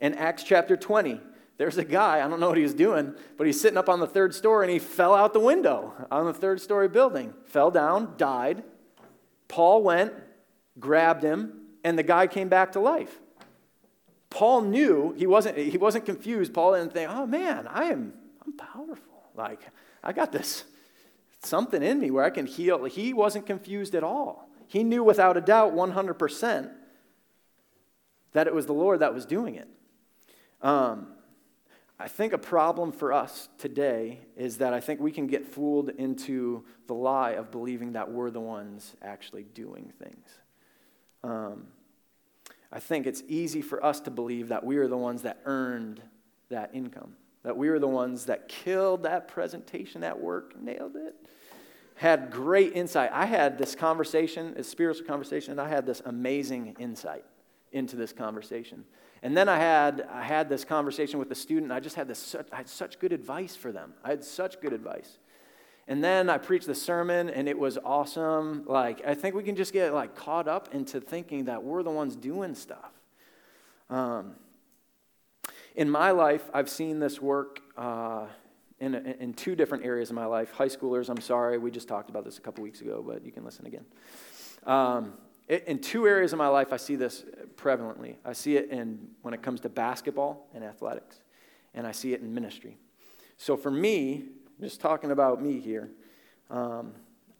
In 0.00 0.14
Acts 0.14 0.42
chapter 0.42 0.76
20, 0.76 1.20
there's 1.56 1.78
a 1.78 1.84
guy, 1.84 2.24
I 2.24 2.28
don't 2.28 2.40
know 2.40 2.48
what 2.48 2.58
he 2.58 2.62
was 2.62 2.74
doing, 2.74 3.14
but 3.38 3.46
he's 3.46 3.60
sitting 3.60 3.78
up 3.78 3.88
on 3.88 4.00
the 4.00 4.06
third 4.06 4.34
story 4.34 4.66
and 4.66 4.72
he 4.72 4.78
fell 4.78 5.14
out 5.14 5.32
the 5.32 5.40
window 5.40 5.94
on 6.10 6.26
the 6.26 6.34
third 6.34 6.60
story 6.60 6.88
building, 6.88 7.32
fell 7.46 7.70
down, 7.70 8.14
died. 8.18 8.64
Paul 9.48 9.82
went, 9.82 10.12
grabbed 10.78 11.22
him, 11.22 11.60
and 11.84 11.98
the 11.98 12.02
guy 12.02 12.26
came 12.26 12.48
back 12.48 12.72
to 12.72 12.80
life. 12.80 13.20
Paul 14.34 14.62
knew 14.62 15.14
he 15.16 15.28
wasn't, 15.28 15.56
he 15.56 15.78
wasn't 15.78 16.06
confused. 16.06 16.52
Paul 16.52 16.74
didn't 16.74 16.92
think, 16.92 17.08
oh 17.08 17.24
man, 17.24 17.68
I 17.68 17.84
am 17.84 18.12
I'm 18.44 18.52
powerful. 18.52 19.22
Like, 19.36 19.60
I 20.02 20.12
got 20.12 20.32
this 20.32 20.64
something 21.40 21.82
in 21.82 22.00
me 22.00 22.10
where 22.10 22.24
I 22.24 22.30
can 22.30 22.46
heal. 22.46 22.84
He 22.84 23.12
wasn't 23.12 23.46
confused 23.46 23.94
at 23.94 24.02
all. 24.02 24.48
He 24.66 24.82
knew 24.82 25.04
without 25.04 25.36
a 25.36 25.40
doubt, 25.40 25.74
100%, 25.74 26.70
that 28.32 28.48
it 28.48 28.54
was 28.54 28.66
the 28.66 28.72
Lord 28.72 29.00
that 29.00 29.14
was 29.14 29.24
doing 29.24 29.54
it. 29.54 29.68
Um, 30.62 31.08
I 32.00 32.08
think 32.08 32.32
a 32.32 32.38
problem 32.38 32.90
for 32.90 33.12
us 33.12 33.48
today 33.58 34.18
is 34.36 34.58
that 34.58 34.74
I 34.74 34.80
think 34.80 34.98
we 34.98 35.12
can 35.12 35.28
get 35.28 35.46
fooled 35.46 35.90
into 35.90 36.64
the 36.88 36.94
lie 36.94 37.32
of 37.32 37.52
believing 37.52 37.92
that 37.92 38.10
we're 38.10 38.32
the 38.32 38.40
ones 38.40 38.96
actually 39.00 39.44
doing 39.44 39.92
things. 40.02 40.28
Um, 41.22 41.68
I 42.74 42.80
think 42.80 43.06
it's 43.06 43.22
easy 43.28 43.62
for 43.62 43.82
us 43.84 44.00
to 44.00 44.10
believe 44.10 44.48
that 44.48 44.64
we 44.64 44.78
are 44.78 44.88
the 44.88 44.96
ones 44.96 45.22
that 45.22 45.38
earned 45.44 46.02
that 46.48 46.70
income, 46.74 47.14
that 47.44 47.56
we 47.56 47.70
were 47.70 47.78
the 47.78 47.86
ones 47.86 48.26
that 48.26 48.48
killed 48.48 49.04
that 49.04 49.28
presentation 49.28 50.02
at 50.02 50.20
work, 50.20 50.60
nailed 50.60 50.96
it, 50.96 51.14
had 51.94 52.32
great 52.32 52.72
insight. 52.74 53.10
I 53.12 53.26
had 53.26 53.58
this 53.58 53.76
conversation, 53.76 54.54
a 54.56 54.64
spiritual 54.64 55.06
conversation, 55.06 55.52
and 55.52 55.60
I 55.60 55.68
had 55.68 55.86
this 55.86 56.02
amazing 56.04 56.74
insight 56.80 57.24
into 57.70 57.94
this 57.94 58.12
conversation. 58.12 58.84
And 59.22 59.36
then 59.36 59.48
I 59.48 59.56
had, 59.56 60.08
I 60.12 60.22
had 60.22 60.48
this 60.48 60.64
conversation 60.64 61.20
with 61.20 61.28
the 61.28 61.34
student. 61.36 61.70
I 61.70 61.78
just 61.78 61.94
had 61.94 62.08
this, 62.08 62.34
I 62.52 62.56
had 62.56 62.68
such 62.68 62.98
good 62.98 63.12
advice 63.12 63.54
for 63.54 63.70
them. 63.70 63.94
I 64.02 64.10
had 64.10 64.24
such 64.24 64.60
good 64.60 64.72
advice. 64.72 65.18
And 65.86 66.02
then 66.02 66.30
I 66.30 66.38
preached 66.38 66.66
the 66.66 66.74
sermon 66.74 67.28
and 67.28 67.48
it 67.48 67.58
was 67.58 67.78
awesome. 67.84 68.64
Like, 68.66 69.06
I 69.06 69.14
think 69.14 69.34
we 69.34 69.42
can 69.42 69.54
just 69.54 69.72
get 69.72 69.92
like 69.92 70.14
caught 70.14 70.48
up 70.48 70.74
into 70.74 71.00
thinking 71.00 71.44
that 71.44 71.62
we're 71.62 71.82
the 71.82 71.90
ones 71.90 72.16
doing 72.16 72.54
stuff. 72.54 72.90
Um, 73.90 74.36
in 75.74 75.90
my 75.90 76.12
life, 76.12 76.48
I've 76.54 76.70
seen 76.70 77.00
this 77.00 77.20
work 77.20 77.60
uh, 77.76 78.26
in, 78.80 78.94
in 78.94 79.34
two 79.34 79.54
different 79.54 79.84
areas 79.84 80.10
of 80.10 80.16
my 80.16 80.26
life. 80.26 80.52
High 80.52 80.68
schoolers, 80.68 81.08
I'm 81.08 81.20
sorry, 81.20 81.58
we 81.58 81.70
just 81.70 81.88
talked 81.88 82.10
about 82.10 82.24
this 82.24 82.38
a 82.38 82.40
couple 82.40 82.62
weeks 82.62 82.80
ago, 82.80 83.04
but 83.06 83.24
you 83.24 83.32
can 83.32 83.44
listen 83.44 83.66
again. 83.66 83.84
Um, 84.66 85.14
in 85.48 85.78
two 85.80 86.06
areas 86.06 86.32
of 86.32 86.38
my 86.38 86.48
life, 86.48 86.72
I 86.72 86.78
see 86.78 86.96
this 86.96 87.24
prevalently. 87.56 88.16
I 88.24 88.32
see 88.32 88.56
it 88.56 88.70
in 88.70 89.08
when 89.20 89.34
it 89.34 89.42
comes 89.42 89.60
to 89.60 89.68
basketball 89.68 90.48
and 90.54 90.64
athletics, 90.64 91.20
and 91.74 91.86
I 91.86 91.92
see 91.92 92.14
it 92.14 92.22
in 92.22 92.32
ministry. 92.32 92.78
So 93.36 93.56
for 93.56 93.70
me, 93.70 94.24
just 94.60 94.80
talking 94.80 95.10
about 95.10 95.42
me 95.42 95.60
here, 95.60 95.90
um, 96.50 96.92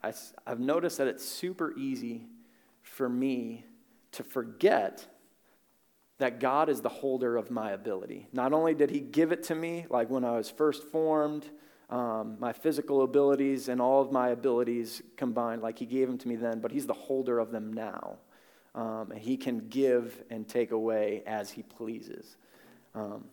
I, 0.03 0.13
I've 0.47 0.61
noticed 0.61 0.99
that 0.99 1.07
it's 1.07 1.25
super 1.25 1.73
easy 1.77 2.27
for 2.83 3.09
me 3.09 3.65
to 4.13 4.23
forget 4.23 5.07
that 6.19 6.39
God 6.39 6.69
is 6.69 6.81
the 6.81 6.89
holder 6.89 7.37
of 7.37 7.51
my 7.51 7.73
ability. 7.73 8.29
Not 8.33 8.53
only 8.53 8.75
did 8.75 8.91
He 8.91 9.01
give 9.01 9.33
it 9.33 9.43
to 9.45 9.55
me, 9.55 9.87
like 9.91 10.11
when 10.11 10.25
I 10.25 10.37
was 10.37 10.49
first 10.49 10.85
formed, 10.85 11.47
um, 11.91 12.37
my 12.39 12.53
physical 12.53 13.03
abilities 13.03 13.69
and 13.69 13.81
all 13.81 14.01
of 14.01 14.13
my 14.13 14.29
abilities 14.29 15.03
combined, 15.17 15.63
like 15.63 15.79
He 15.79 15.87
gave 15.87 16.07
them 16.07 16.19
to 16.19 16.29
me 16.29 16.37
then, 16.37 16.61
but 16.61 16.71
He's 16.71 16.87
the 16.87 16.95
holder 16.95 17.39
of 17.39 17.51
them 17.51 17.73
now. 17.73 18.19
Um, 18.75 19.11
and 19.11 19.21
He 19.21 19.37
can 19.37 19.69
give 19.69 20.23
and 20.31 20.47
take 20.47 20.71
away 20.71 21.23
as 21.27 21.51
He 21.51 21.63
pleases. 21.63 22.37
Um, 22.95 23.25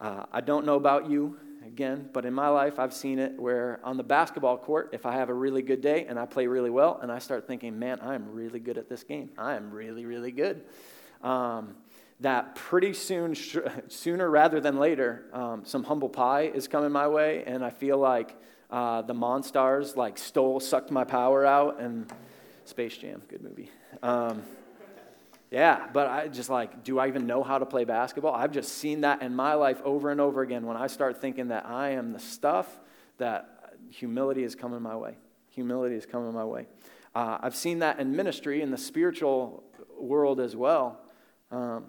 uh, 0.00 0.24
I 0.32 0.40
don't 0.40 0.64
know 0.64 0.76
about 0.76 1.10
you, 1.10 1.38
again, 1.66 2.08
but 2.12 2.24
in 2.24 2.32
my 2.32 2.48
life, 2.48 2.78
I've 2.78 2.94
seen 2.94 3.18
it 3.18 3.38
where 3.38 3.80
on 3.84 3.96
the 3.96 4.02
basketball 4.02 4.56
court, 4.56 4.90
if 4.92 5.04
I 5.06 5.12
have 5.12 5.28
a 5.28 5.34
really 5.34 5.62
good 5.62 5.80
day 5.80 6.06
and 6.06 6.18
I 6.18 6.26
play 6.26 6.46
really 6.46 6.70
well, 6.70 6.98
and 7.02 7.12
I 7.12 7.18
start 7.18 7.46
thinking, 7.46 7.78
man, 7.78 7.98
I'm 8.00 8.32
really 8.32 8.60
good 8.60 8.78
at 8.78 8.88
this 8.88 9.02
game. 9.02 9.30
I 9.36 9.54
am 9.54 9.70
really, 9.70 10.06
really 10.06 10.32
good. 10.32 10.64
Um, 11.22 11.74
that 12.20 12.54
pretty 12.54 12.94
soon, 12.94 13.34
sh- 13.34 13.58
sooner 13.88 14.30
rather 14.30 14.60
than 14.60 14.78
later, 14.78 15.26
um, 15.32 15.64
some 15.64 15.84
humble 15.84 16.08
pie 16.08 16.42
is 16.42 16.66
coming 16.68 16.92
my 16.92 17.08
way, 17.08 17.44
and 17.46 17.64
I 17.64 17.70
feel 17.70 17.98
like 17.98 18.34
uh, 18.70 19.02
the 19.02 19.14
Monstars 19.14 19.96
like 19.96 20.16
stole, 20.16 20.60
sucked 20.60 20.90
my 20.90 21.04
power 21.04 21.44
out, 21.44 21.80
and 21.80 22.10
Space 22.64 22.96
Jam, 22.96 23.22
good 23.28 23.42
movie. 23.42 23.70
Um, 24.02 24.42
yeah, 25.50 25.86
but 25.92 26.08
I 26.08 26.28
just 26.28 26.50
like, 26.50 26.82
do 26.82 26.98
I 26.98 27.08
even 27.08 27.26
know 27.26 27.42
how 27.42 27.58
to 27.58 27.66
play 27.66 27.84
basketball? 27.84 28.34
I've 28.34 28.52
just 28.52 28.78
seen 28.78 29.02
that 29.02 29.22
in 29.22 29.34
my 29.34 29.54
life 29.54 29.80
over 29.84 30.10
and 30.10 30.20
over 30.20 30.42
again. 30.42 30.66
When 30.66 30.76
I 30.76 30.88
start 30.88 31.20
thinking 31.20 31.48
that 31.48 31.66
I 31.66 31.90
am 31.90 32.12
the 32.12 32.18
stuff, 32.18 32.80
that 33.18 33.78
humility 33.90 34.42
is 34.42 34.54
coming 34.54 34.82
my 34.82 34.96
way. 34.96 35.16
Humility 35.50 35.94
is 35.94 36.04
coming 36.04 36.32
my 36.32 36.44
way. 36.44 36.66
Uh, 37.14 37.38
I've 37.40 37.56
seen 37.56 37.78
that 37.78 38.00
in 38.00 38.14
ministry, 38.14 38.60
in 38.60 38.70
the 38.70 38.78
spiritual 38.78 39.64
world 39.98 40.40
as 40.40 40.56
well. 40.56 41.00
Um, 41.50 41.86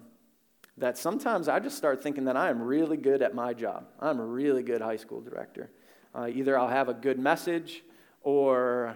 that 0.78 0.98
sometimes 0.98 1.48
I 1.48 1.60
just 1.60 1.76
start 1.76 2.04
thinking 2.04 2.26
that 2.26 2.38
I 2.38 2.50
am 2.50 2.62
really 2.62 2.98
good 2.98 3.24
at 3.24 3.34
my 3.34 3.54
job. 3.54 3.86
I'm 4.00 4.20
a 4.20 4.26
really 4.26 4.62
good 4.62 4.80
high 4.80 4.98
school 4.98 5.22
director. 5.22 5.72
Uh, 6.14 6.28
either 6.28 6.58
I'll 6.58 6.68
have 6.68 6.88
a 6.88 6.94
good 6.94 7.18
message 7.18 7.84
or 8.22 8.96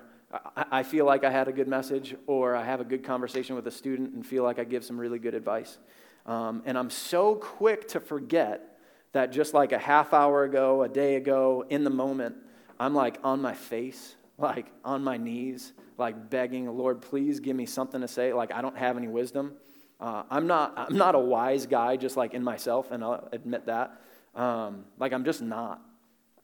I 0.56 0.84
feel 0.84 1.06
like 1.06 1.24
I 1.24 1.32
had 1.32 1.48
a 1.48 1.52
good 1.52 1.68
message, 1.68 2.16
or 2.28 2.56
I 2.56 2.64
have 2.64 2.80
a 2.80 2.84
good 2.86 3.04
conversation 3.04 3.56
with 3.56 3.68
a 3.68 3.72
student 3.72 4.14
and 4.14 4.26
feel 4.26 4.44
like 4.44 4.60
I 4.60 4.64
give 4.64 4.84
some 4.84 4.98
really 4.98 5.20
good 5.20 5.34
advice. 5.34 5.78
Um, 6.26 6.62
and 6.66 6.78
I'm 6.78 6.90
so 6.90 7.36
quick 7.36 7.88
to 7.90 8.00
forget 8.00 8.78
that 9.12 9.32
just 9.32 9.54
like 9.54 9.72
a 9.72 9.78
half 9.78 10.14
hour 10.14 10.44
ago, 10.44 10.84
a 10.84 10.90
day 10.90 11.16
ago, 11.16 11.66
in 11.70 11.84
the 11.84 11.90
moment, 11.90 12.36
I'm 12.80 12.94
like 12.94 13.20
on 13.24 13.42
my 13.42 13.54
face, 13.54 14.16
like 14.38 14.68
on 14.86 15.04
my 15.04 15.18
knees, 15.18 15.74
like 15.98 16.30
begging, 16.30 16.68
Lord, 16.70 17.02
please 17.02 17.40
give 17.40 17.56
me 17.56 17.66
something 17.66 18.02
to 18.02 18.08
say. 18.08 18.34
Like 18.34 18.54
I 18.54 18.62
don't 18.62 18.78
have 18.78 18.98
any 18.98 19.08
wisdom. 19.08 19.54
Uh, 20.00 20.24
I'm, 20.30 20.48
not, 20.48 20.74
I'm 20.78 20.98
not 20.98 21.14
a 21.14 21.20
wise 21.20 21.66
guy, 21.66 21.96
just 21.96 22.18
like 22.18 22.34
in 22.34 22.44
myself, 22.44 22.90
and 22.92 23.04
I'll 23.04 23.28
admit 23.32 23.68
that. 23.68 24.02
Um, 24.34 24.86
like 24.98 25.14
I'm 25.14 25.26
just 25.26 25.42
not. 25.42 25.82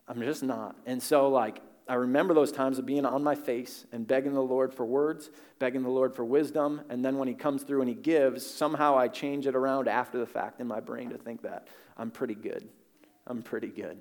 I'm 0.08 0.22
just 0.22 0.44
not. 0.44 0.76
And 0.86 1.02
so, 1.04 1.30
like, 1.30 1.62
I 1.90 1.96
remember 1.96 2.34
those 2.34 2.52
times 2.52 2.80
of 2.80 2.86
being 2.86 3.06
on 3.06 3.24
my 3.24 3.36
face 3.36 3.86
and 3.92 4.06
begging 4.06 4.34
the 4.34 4.42
Lord 4.42 4.74
for 4.74 4.86
words, 4.86 5.30
begging 5.60 5.84
the 5.84 5.90
Lord 5.90 6.14
for 6.16 6.26
wisdom, 6.26 6.82
and 6.90 7.04
then 7.04 7.18
when 7.18 7.28
He 7.28 7.34
comes 7.34 7.64
through 7.64 7.82
and 7.82 7.90
He 7.90 7.96
gives, 7.96 8.46
somehow 8.46 8.98
I 8.98 9.08
change 9.08 9.48
it 9.48 9.56
around 9.56 9.88
after 9.88 10.18
the 10.18 10.26
fact 10.26 10.60
in 10.60 10.68
my 10.68 10.80
brain 10.80 11.10
to 11.10 11.18
think 11.18 11.42
that 11.44 11.68
I'm 11.98 12.12
pretty 12.12 12.36
good. 12.36 12.68
I'm 13.26 13.42
pretty 13.42 13.70
good. 13.70 14.00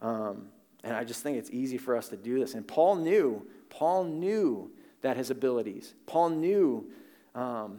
Um, 0.00 0.48
and 0.84 0.94
I 0.94 1.04
just 1.04 1.22
think 1.22 1.38
it's 1.38 1.50
easy 1.50 1.78
for 1.78 1.96
us 1.96 2.08
to 2.08 2.16
do 2.16 2.38
this. 2.38 2.54
And 2.54 2.66
Paul 2.66 2.96
knew, 2.96 3.46
Paul 3.70 4.04
knew 4.04 4.70
that 5.00 5.16
his 5.16 5.30
abilities, 5.30 5.94
Paul 6.06 6.30
knew 6.30 6.90
um, 7.34 7.78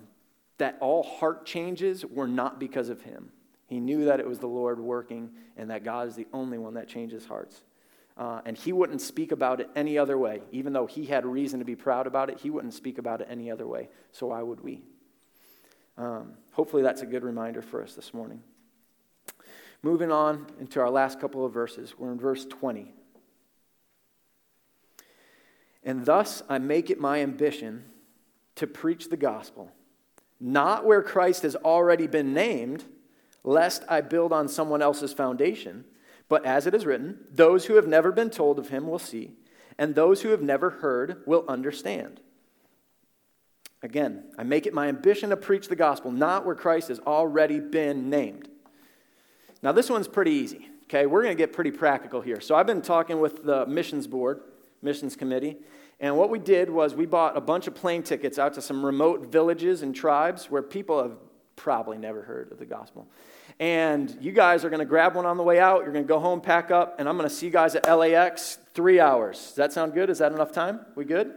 that 0.57 0.77
all 0.79 1.03
heart 1.03 1.45
changes 1.45 2.05
were 2.05 2.27
not 2.27 2.59
because 2.59 2.89
of 2.89 3.01
him. 3.01 3.29
He 3.67 3.79
knew 3.79 4.05
that 4.05 4.19
it 4.19 4.27
was 4.27 4.39
the 4.39 4.47
Lord 4.47 4.79
working 4.79 5.31
and 5.57 5.69
that 5.69 5.83
God 5.83 6.07
is 6.07 6.15
the 6.15 6.27
only 6.33 6.57
one 6.57 6.75
that 6.75 6.87
changes 6.87 7.25
hearts. 7.25 7.63
Uh, 8.15 8.41
and 8.45 8.55
he 8.55 8.71
wouldn't 8.71 9.01
speak 9.01 9.31
about 9.31 9.59
it 9.59 9.69
any 9.75 9.97
other 9.97 10.17
way. 10.17 10.41
Even 10.51 10.73
though 10.73 10.85
he 10.85 11.05
had 11.05 11.25
reason 11.25 11.59
to 11.59 11.65
be 11.65 11.75
proud 11.75 12.05
about 12.05 12.29
it, 12.29 12.39
he 12.39 12.49
wouldn't 12.49 12.73
speak 12.73 12.97
about 12.97 13.21
it 13.21 13.27
any 13.29 13.49
other 13.49 13.65
way. 13.65 13.89
So 14.11 14.27
why 14.27 14.41
would 14.41 14.61
we? 14.61 14.83
Um, 15.97 16.33
hopefully, 16.51 16.83
that's 16.83 17.01
a 17.01 17.05
good 17.05 17.23
reminder 17.23 17.61
for 17.61 17.81
us 17.81 17.95
this 17.95 18.13
morning. 18.13 18.41
Moving 19.81 20.11
on 20.11 20.47
into 20.59 20.79
our 20.79 20.89
last 20.89 21.19
couple 21.19 21.45
of 21.45 21.53
verses, 21.53 21.95
we're 21.97 22.11
in 22.11 22.19
verse 22.19 22.45
20. 22.45 22.93
And 25.83 26.05
thus 26.05 26.41
I 26.47 26.57
make 26.59 26.89
it 26.89 26.99
my 26.99 27.19
ambition 27.19 27.83
to 28.55 28.67
preach 28.67 29.09
the 29.09 29.17
gospel, 29.17 29.71
not 30.39 30.85
where 30.85 31.01
Christ 31.01 31.41
has 31.43 31.55
already 31.55 32.07
been 32.07 32.33
named, 32.33 32.85
lest 33.43 33.83
I 33.89 34.01
build 34.01 34.31
on 34.31 34.47
someone 34.47 34.81
else's 34.81 35.11
foundation. 35.13 35.83
But 36.29 36.45
as 36.45 36.65
it 36.67 36.73
is 36.73 36.85
written, 36.85 37.19
those 37.31 37.65
who 37.65 37.75
have 37.75 37.87
never 37.87 38.11
been 38.11 38.29
told 38.29 38.59
of 38.59 38.69
him 38.69 38.87
will 38.87 38.99
see, 38.99 39.31
and 39.77 39.93
those 39.93 40.21
who 40.21 40.29
have 40.29 40.41
never 40.41 40.69
heard 40.69 41.21
will 41.25 41.45
understand. 41.47 42.21
Again, 43.81 44.23
I 44.37 44.43
make 44.43 44.65
it 44.65 44.73
my 44.73 44.87
ambition 44.87 45.29
to 45.31 45.37
preach 45.37 45.67
the 45.67 45.75
gospel, 45.75 46.11
not 46.11 46.45
where 46.45 46.55
Christ 46.55 46.87
has 46.87 46.99
already 46.99 47.59
been 47.59 48.09
named. 48.09 48.49
Now, 49.61 49.73
this 49.73 49.89
one's 49.89 50.07
pretty 50.07 50.31
easy, 50.31 50.69
okay? 50.83 51.05
We're 51.05 51.23
going 51.23 51.35
to 51.35 51.41
get 51.41 51.53
pretty 51.53 51.71
practical 51.71 52.21
here. 52.21 52.39
So, 52.39 52.55
I've 52.55 52.67
been 52.67 52.81
talking 52.81 53.19
with 53.19 53.43
the 53.43 53.65
missions 53.65 54.07
board, 54.07 54.41
missions 54.81 55.15
committee, 55.17 55.57
and 55.99 56.17
what 56.17 56.29
we 56.29 56.39
did 56.39 56.69
was 56.69 56.95
we 56.95 57.05
bought 57.05 57.37
a 57.37 57.41
bunch 57.41 57.67
of 57.67 57.75
plane 57.75 58.03
tickets 58.03 58.37
out 58.39 58.53
to 58.55 58.61
some 58.61 58.85
remote 58.85 59.31
villages 59.31 59.81
and 59.81 59.95
tribes 59.95 60.51
where 60.51 60.61
people 60.61 61.01
have 61.01 61.17
probably 61.63 61.97
never 61.97 62.21
heard 62.21 62.51
of 62.51 62.59
the 62.59 62.65
gospel. 62.65 63.07
And 63.57 64.15
you 64.19 64.33
guys 64.33 64.65
are 64.65 64.69
going 64.69 64.81
to 64.81 64.85
grab 64.85 65.15
one 65.15 65.25
on 65.25 65.37
the 65.37 65.43
way 65.43 65.61
out. 65.61 65.83
You're 65.83 65.93
going 65.93 66.03
to 66.03 66.07
go 66.07 66.19
home, 66.19 66.41
pack 66.41 66.71
up, 66.71 66.99
and 66.99 67.07
I'm 67.07 67.17
going 67.17 67.29
to 67.29 67.33
see 67.33 67.45
you 67.45 67.51
guys 67.53 67.73
at 67.73 67.87
LAX 67.87 68.57
three 68.73 68.99
hours. 68.99 69.37
Does 69.37 69.55
that 69.55 69.71
sound 69.71 69.93
good? 69.93 70.09
Is 70.09 70.17
that 70.17 70.33
enough 70.33 70.51
time? 70.51 70.81
We 70.95 71.05
good? 71.05 71.31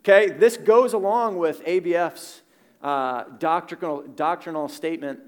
Okay, 0.00 0.30
this 0.30 0.56
goes 0.56 0.92
along 0.92 1.36
with 1.38 1.64
ABF's 1.64 2.42
uh, 2.80 3.24
doctrinal, 3.40 4.02
doctrinal 4.02 4.68
statement 4.68 5.18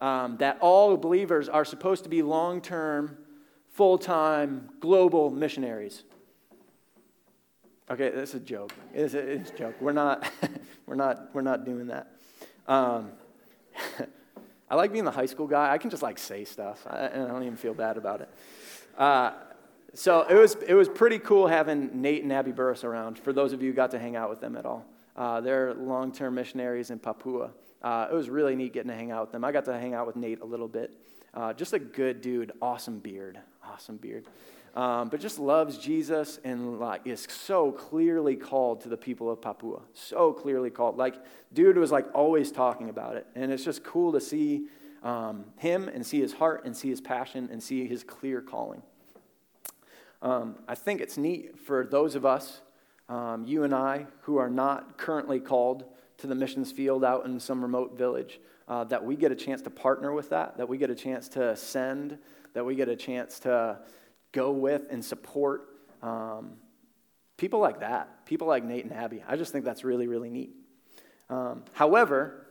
um, 0.00 0.36
that 0.36 0.58
all 0.60 0.96
believers 0.96 1.48
are 1.48 1.64
supposed 1.64 2.04
to 2.04 2.08
be 2.08 2.22
long 2.22 2.60
term, 2.60 3.18
full 3.72 3.98
time, 3.98 4.68
global 4.78 5.30
missionaries. 5.30 6.04
Okay, 7.90 8.10
that's 8.10 8.34
a 8.34 8.40
joke. 8.40 8.72
It's 8.94 9.14
a, 9.14 9.18
it's 9.18 9.50
a 9.50 9.54
joke. 9.54 9.74
We're 9.80 9.92
not, 9.92 10.30
we're, 10.86 10.94
not, 10.94 11.34
we're 11.34 11.42
not 11.42 11.64
doing 11.64 11.88
that. 11.88 12.12
Um, 12.68 13.10
I 14.70 14.74
like 14.74 14.92
being 14.92 15.04
the 15.04 15.10
high 15.10 15.26
school 15.26 15.46
guy. 15.46 15.72
I 15.72 15.78
can 15.78 15.90
just 15.90 16.02
like 16.02 16.18
say 16.18 16.44
stuff, 16.44 16.86
and 16.90 17.22
I 17.22 17.26
don't 17.28 17.42
even 17.42 17.56
feel 17.56 17.74
bad 17.74 17.96
about 17.96 18.20
it. 18.20 18.28
Uh, 18.98 19.32
so 19.94 20.26
it 20.28 20.34
was, 20.34 20.56
it 20.66 20.74
was 20.74 20.88
pretty 20.88 21.18
cool 21.18 21.46
having 21.46 22.02
Nate 22.02 22.22
and 22.22 22.32
Abby 22.32 22.52
Burris 22.52 22.84
around, 22.84 23.18
for 23.18 23.32
those 23.32 23.52
of 23.52 23.62
you 23.62 23.70
who 23.70 23.74
got 23.74 23.92
to 23.92 23.98
hang 23.98 24.16
out 24.16 24.28
with 24.28 24.40
them 24.40 24.56
at 24.56 24.66
all. 24.66 24.84
Uh, 25.14 25.40
they're 25.40 25.72
long 25.74 26.12
term 26.12 26.34
missionaries 26.34 26.90
in 26.90 26.98
Papua. 26.98 27.50
Uh, 27.82 28.08
it 28.10 28.14
was 28.14 28.28
really 28.28 28.56
neat 28.56 28.72
getting 28.72 28.90
to 28.90 28.96
hang 28.96 29.10
out 29.10 29.22
with 29.22 29.32
them. 29.32 29.44
I 29.44 29.52
got 29.52 29.64
to 29.66 29.78
hang 29.78 29.94
out 29.94 30.06
with 30.06 30.16
Nate 30.16 30.40
a 30.40 30.44
little 30.44 30.68
bit. 30.68 30.92
Uh, 31.32 31.52
just 31.52 31.72
a 31.72 31.78
good 31.78 32.20
dude, 32.20 32.52
awesome 32.60 32.98
beard, 32.98 33.38
awesome 33.64 33.96
beard 33.96 34.26
um, 34.76 35.08
but 35.08 35.20
just 35.20 35.38
loves 35.38 35.78
Jesus 35.78 36.38
and 36.44 36.78
like 36.78 37.06
is 37.06 37.26
so 37.30 37.72
clearly 37.72 38.36
called 38.36 38.82
to 38.82 38.90
the 38.90 38.96
people 38.96 39.30
of 39.30 39.40
Papua. 39.40 39.80
So 39.94 40.34
clearly 40.34 40.68
called. 40.68 40.98
Like, 40.98 41.16
dude 41.54 41.78
was 41.78 41.90
like 41.90 42.06
always 42.14 42.52
talking 42.52 42.90
about 42.90 43.16
it. 43.16 43.26
And 43.34 43.50
it's 43.50 43.64
just 43.64 43.82
cool 43.82 44.12
to 44.12 44.20
see 44.20 44.66
um, 45.02 45.46
him 45.56 45.88
and 45.88 46.06
see 46.06 46.20
his 46.20 46.34
heart 46.34 46.66
and 46.66 46.76
see 46.76 46.90
his 46.90 47.00
passion 47.00 47.48
and 47.50 47.62
see 47.62 47.86
his 47.86 48.04
clear 48.04 48.42
calling. 48.42 48.82
Um, 50.20 50.56
I 50.68 50.74
think 50.74 51.00
it's 51.00 51.16
neat 51.16 51.58
for 51.58 51.86
those 51.86 52.14
of 52.14 52.26
us, 52.26 52.60
um, 53.08 53.44
you 53.46 53.64
and 53.64 53.74
I, 53.74 54.06
who 54.22 54.36
are 54.36 54.50
not 54.50 54.98
currently 54.98 55.40
called 55.40 55.84
to 56.18 56.26
the 56.26 56.34
missions 56.34 56.70
field 56.70 57.02
out 57.02 57.24
in 57.24 57.40
some 57.40 57.62
remote 57.62 57.96
village, 57.96 58.40
uh, 58.68 58.84
that 58.84 59.02
we 59.02 59.16
get 59.16 59.32
a 59.32 59.36
chance 59.36 59.62
to 59.62 59.70
partner 59.70 60.12
with 60.12 60.28
that, 60.30 60.58
that 60.58 60.68
we 60.68 60.76
get 60.76 60.90
a 60.90 60.94
chance 60.94 61.28
to 61.28 61.56
send, 61.56 62.18
that 62.52 62.64
we 62.64 62.74
get 62.74 62.88
a 62.88 62.96
chance 62.96 63.38
to 63.40 63.78
go 64.36 64.52
with 64.52 64.82
and 64.90 65.02
support 65.02 65.66
um, 66.02 66.52
people 67.38 67.58
like 67.58 67.80
that, 67.80 68.26
people 68.26 68.46
like 68.46 68.62
Nate 68.62 68.84
and 68.84 68.92
Abby. 68.92 69.24
I 69.26 69.36
just 69.36 69.50
think 69.50 69.64
that's 69.64 69.82
really, 69.82 70.06
really 70.06 70.28
neat. 70.28 70.50
Um, 71.30 71.64
however, 71.72 72.46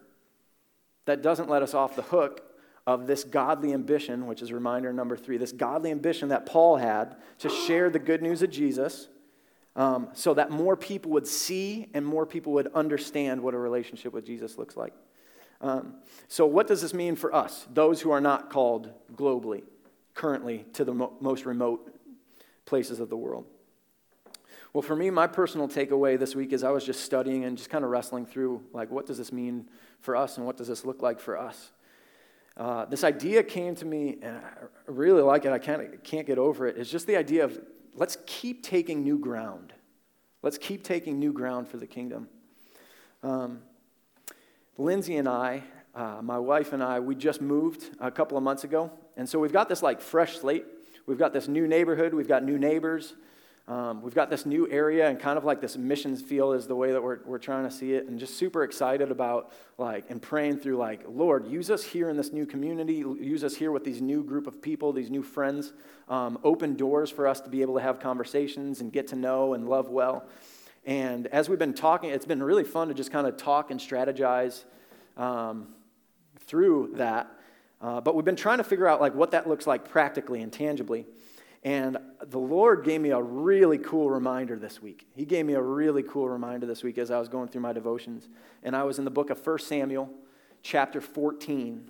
that 1.06 1.22
doesn't 1.22 1.48
let 1.48 1.62
us 1.62 1.76
off 1.76 1.96
the 1.96 2.02
hook 2.02 2.42
of 2.88 3.06
this 3.06 3.24
godly 3.24 3.72
ambition, 3.72 4.26
which 4.26 4.42
is 4.42 4.52
reminder 4.52 4.92
number 4.92 5.16
three 5.16 5.38
this 5.38 5.52
godly 5.52 5.92
ambition 5.92 6.30
that 6.30 6.48
Paul 6.48 6.78
had 6.78 7.16
to 7.40 7.50
share 7.50 7.92
the 7.92 8.00
good 8.00 8.22
news 8.24 8.42
of 8.42 8.50
Jesus 8.50 9.08
um, 9.76 10.10
so 10.14 10.34
that 10.34 10.50
more 10.50 10.76
people 10.76 11.12
would 11.12 11.28
see 11.28 11.88
and 11.94 12.04
more 12.04 12.26
people 12.26 12.54
would 12.54 12.68
understand 12.74 13.42
what 13.42 13.54
a 13.54 13.58
relationship 13.58 14.12
with 14.12 14.26
Jesus 14.26 14.58
looks 14.58 14.76
like. 14.76 14.94
Um, 15.62 15.96
so, 16.28 16.46
what 16.46 16.68
does 16.68 16.82
this 16.82 16.94
mean 16.94 17.16
for 17.16 17.34
us, 17.34 17.68
those 17.74 18.02
who 18.02 18.12
are 18.12 18.22
not 18.22 18.50
called 18.50 18.92
globally, 19.16 19.64
currently, 20.16 20.66
to 20.74 20.84
the 20.84 20.94
mo- 20.94 21.14
most 21.20 21.46
remote 21.46 21.96
places 22.66 23.00
of 23.00 23.10
the 23.10 23.18
world? 23.18 23.46
Well, 24.74 24.82
for 24.82 24.96
me, 24.96 25.10
my 25.10 25.28
personal 25.28 25.70
takeaway 25.70 26.20
this 26.20 26.36
week 26.36 26.52
is 26.52 26.64
I 26.64 26.72
was 26.72 26.84
just 26.84 27.02
studying 27.02 27.46
and 27.46 27.58
just 27.58 27.70
kind 27.70 27.86
of 27.86 27.92
wrestling 27.92 28.26
through, 28.26 28.62
like, 28.74 28.92
what 28.92 29.06
does 29.06 29.18
this 29.18 29.32
mean 29.32 29.70
for 30.02 30.18
us 30.18 30.38
and 30.38 30.46
what 30.46 30.58
does 30.58 30.68
this 30.68 30.84
look 30.84 31.02
like 31.02 31.20
for 31.20 31.38
us? 31.38 31.72
Uh, 32.58 32.86
this 32.86 33.04
idea 33.04 33.44
came 33.44 33.76
to 33.76 33.86
me, 33.86 34.18
and 34.22 34.38
I 34.38 34.42
really 34.88 35.22
like 35.22 35.46
it. 35.46 35.52
I 35.52 35.60
can't, 35.60 36.04
can't 36.04 36.26
get 36.26 36.38
over 36.38 36.68
it. 36.68 36.78
It's 36.78 36.90
just 36.90 37.08
the 37.08 37.16
idea 37.16 37.44
of 37.46 37.60
let's 37.94 38.18
keep 38.26 38.64
taking 38.64 39.04
new 39.04 39.18
ground. 39.18 39.74
Let's 40.42 40.58
keep 40.58 40.84
taking 40.84 41.20
new 41.20 41.34
ground 41.34 41.68
for 41.68 41.78
the 41.78 41.88
kingdom. 41.88 42.28
Um, 43.24 43.62
Lindsay 44.78 45.16
and 45.16 45.28
I, 45.28 45.64
uh, 45.96 46.20
my 46.22 46.38
wife 46.38 46.74
and 46.74 46.84
I, 46.84 47.00
we 47.00 47.16
just 47.16 47.42
moved 47.42 47.96
a 48.00 48.12
couple 48.12 48.38
of 48.38 48.44
months 48.44 48.66
ago. 48.66 48.92
And 49.18 49.28
so 49.28 49.40
we've 49.40 49.54
got 49.54 49.70
this 49.70 49.82
like 49.82 50.02
fresh 50.02 50.40
slate. 50.40 50.66
We've 51.06 51.18
got 51.18 51.34
this 51.34 51.48
new 51.48 51.68
neighborhood. 51.68 52.14
We've 52.14 52.28
got 52.28 52.44
new 52.44 52.58
neighbors. 52.58 53.14
Um, 53.68 54.04
we've 54.04 54.14
got 54.14 54.30
this 54.30 54.46
new 54.46 54.70
area 54.70 55.10
and 55.10 55.20
kind 55.20 55.40
of 55.40 55.44
like 55.44 55.60
this 55.60 55.76
missions 55.76 56.22
feel 56.22 56.52
is 56.52 56.68
the 56.68 56.76
way 56.76 56.92
that 56.92 57.02
we're, 57.02 57.18
we're 57.26 57.40
trying 57.40 57.64
to 57.64 57.72
see 57.72 57.94
it 57.94 58.08
and 58.08 58.20
just 58.20 58.38
super 58.38 58.64
excited 58.64 59.10
about 59.10 59.52
like 59.80 60.06
and 60.10 60.22
praying 60.22 60.60
through 60.60 60.78
like 60.78 61.02
lord 61.08 61.48
use 61.48 61.72
us 61.72 61.84
here 61.84 62.08
in 62.12 62.16
this 62.16 62.32
new 62.32 62.46
community 62.46 62.98
use 62.98 63.44
us 63.44 63.56
here 63.56 63.72
with 63.72 63.84
these 63.84 64.04
new 64.04 64.24
group 64.24 64.46
of 64.46 64.62
people 64.62 64.94
these 64.94 65.10
new 65.10 65.24
friends 65.24 65.74
um, 66.10 66.38
open 66.44 66.76
doors 66.76 67.10
for 67.10 67.26
us 67.26 67.42
to 67.42 67.50
be 67.50 67.64
able 67.64 67.74
to 67.74 67.82
have 67.82 68.00
conversations 68.00 68.82
and 68.82 68.94
get 68.94 69.08
to 69.08 69.16
know 69.16 69.56
and 69.56 69.68
love 69.68 69.90
well 69.90 70.28
and 70.86 71.26
as 71.28 71.50
we've 71.50 71.58
been 71.58 71.74
talking 71.74 72.12
it's 72.12 72.28
been 72.28 72.44
really 72.44 72.64
fun 72.64 72.88
to 72.88 72.94
just 72.94 73.12
kind 73.12 73.26
of 73.26 73.36
talk 73.36 73.72
and 73.72 73.80
strategize 73.80 74.64
um, 75.18 75.70
through 76.42 76.92
that 76.98 77.32
uh, 77.82 78.02
but 78.02 78.16
we've 78.16 78.26
been 78.26 78.36
trying 78.36 78.58
to 78.58 78.64
figure 78.64 78.88
out 78.88 79.02
like 79.02 79.16
what 79.16 79.32
that 79.32 79.48
looks 79.48 79.68
like 79.68 79.90
practically 79.90 80.42
and 80.42 80.52
tangibly 80.52 81.06
and 81.66 81.98
the 82.22 82.38
Lord 82.38 82.84
gave 82.84 83.02
me 83.02 83.10
a 83.10 83.20
really 83.20 83.80
cool 83.80 84.12
reminder 84.12 84.56
this 84.56 84.84
week. 84.84 85.08
He 85.16 85.26
gave 85.26 85.48
me 85.48 85.56
a 85.56 85.62
really 85.62 86.04
cool 86.04 86.30
reminder 86.30 86.68
this 86.68 86.84
week 86.84 87.00
as 87.00 87.10
I 87.10 87.18
was 87.18 87.28
going 87.28 87.48
through 87.48 87.62
my 87.62 87.74
devotions. 87.74 88.30
And 88.62 88.76
I 88.76 88.84
was 88.84 89.00
in 89.00 89.04
the 89.04 89.10
book 89.10 89.32
of 89.32 89.44
1 89.44 89.60
Samuel, 89.60 90.12
chapter 90.62 91.02
14. 91.02 91.90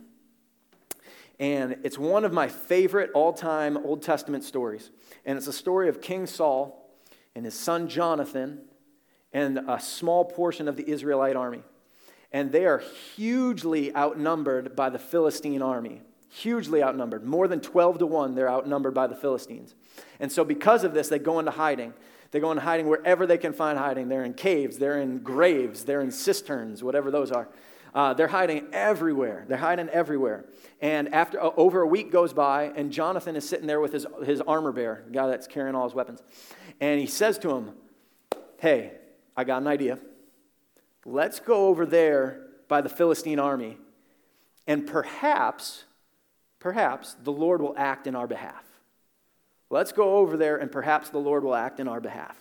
And 1.41 1.75
it's 1.83 1.97
one 1.97 2.23
of 2.23 2.31
my 2.31 2.47
favorite 2.47 3.11
all 3.13 3.33
time 3.33 3.75
Old 3.75 4.01
Testament 4.01 4.45
stories. 4.45 4.91
And 5.25 5.37
it's 5.37 5.47
a 5.47 5.53
story 5.53 5.89
of 5.89 5.99
King 5.99 6.25
Saul 6.25 6.89
and 7.35 7.43
his 7.43 7.53
son 7.53 7.89
Jonathan 7.89 8.61
and 9.33 9.59
a 9.67 9.77
small 9.81 10.23
portion 10.23 10.69
of 10.69 10.77
the 10.77 10.89
Israelite 10.89 11.35
army. 11.35 11.63
And 12.31 12.51
they 12.51 12.65
are 12.65 12.83
hugely 13.15 13.95
outnumbered 13.95 14.75
by 14.75 14.89
the 14.89 14.99
Philistine 14.99 15.61
army 15.61 16.01
hugely 16.35 16.83
outnumbered. 16.83 17.23
More 17.23 17.47
than 17.47 17.61
12 17.61 17.99
to 17.99 18.05
1, 18.05 18.35
they're 18.35 18.49
outnumbered 18.49 18.93
by 18.93 19.07
the 19.07 19.15
Philistines. 19.15 19.73
And 20.19 20.31
so, 20.31 20.43
because 20.43 20.83
of 20.83 20.93
this, 20.93 21.07
they 21.07 21.19
go 21.19 21.39
into 21.39 21.51
hiding. 21.51 21.93
They 22.31 22.39
go 22.39 22.51
into 22.51 22.63
hiding 22.63 22.87
wherever 22.87 23.25
they 23.25 23.37
can 23.37 23.53
find 23.53 23.79
hiding. 23.79 24.09
They're 24.09 24.25
in 24.25 24.33
caves, 24.33 24.77
they're 24.77 25.01
in 25.01 25.19
graves, 25.19 25.85
they're 25.85 26.01
in 26.01 26.11
cisterns, 26.11 26.83
whatever 26.83 27.09
those 27.09 27.31
are. 27.31 27.47
Uh, 27.93 28.13
they're 28.13 28.27
hiding 28.27 28.67
everywhere. 28.73 29.45
They're 29.47 29.57
hiding 29.57 29.87
everywhere. 29.87 30.43
And 30.81 31.13
after 31.13 31.41
uh, 31.41 31.51
over 31.55 31.81
a 31.81 31.87
week 31.87 32.11
goes 32.11 32.33
by, 32.33 32.73
and 32.75 32.91
Jonathan 32.91 33.37
is 33.37 33.47
sitting 33.47 33.67
there 33.67 33.79
with 33.79 33.93
his, 33.93 34.05
his 34.25 34.41
armor 34.41 34.73
bearer, 34.73 35.03
the 35.05 35.13
guy 35.13 35.27
that's 35.27 35.47
carrying 35.47 35.75
all 35.75 35.85
his 35.85 35.93
weapons. 35.93 36.21
And 36.81 36.99
he 36.99 37.07
says 37.07 37.37
to 37.39 37.51
him, 37.51 37.71
Hey, 38.57 38.91
I 39.37 39.45
got 39.45 39.61
an 39.61 39.67
idea. 39.67 39.99
Let's 41.05 41.39
go 41.39 41.67
over 41.67 41.85
there 41.85 42.41
by 42.67 42.81
the 42.81 42.89
Philistine 42.89 43.39
army, 43.39 43.77
and 44.65 44.87
perhaps 44.87 45.85
perhaps 46.59 47.15
the 47.23 47.31
Lord 47.31 47.61
will 47.61 47.75
act 47.77 48.07
in 48.07 48.15
our 48.15 48.25
behalf. 48.25 48.63
Let's 49.69 49.91
go 49.91 50.15
over 50.15 50.35
there 50.35 50.57
and 50.57 50.71
perhaps 50.71 51.09
the 51.09 51.19
Lord 51.19 51.43
will 51.43 51.53
act 51.53 51.79
in 51.79 51.87
our 51.87 51.99
behalf. 51.99 52.35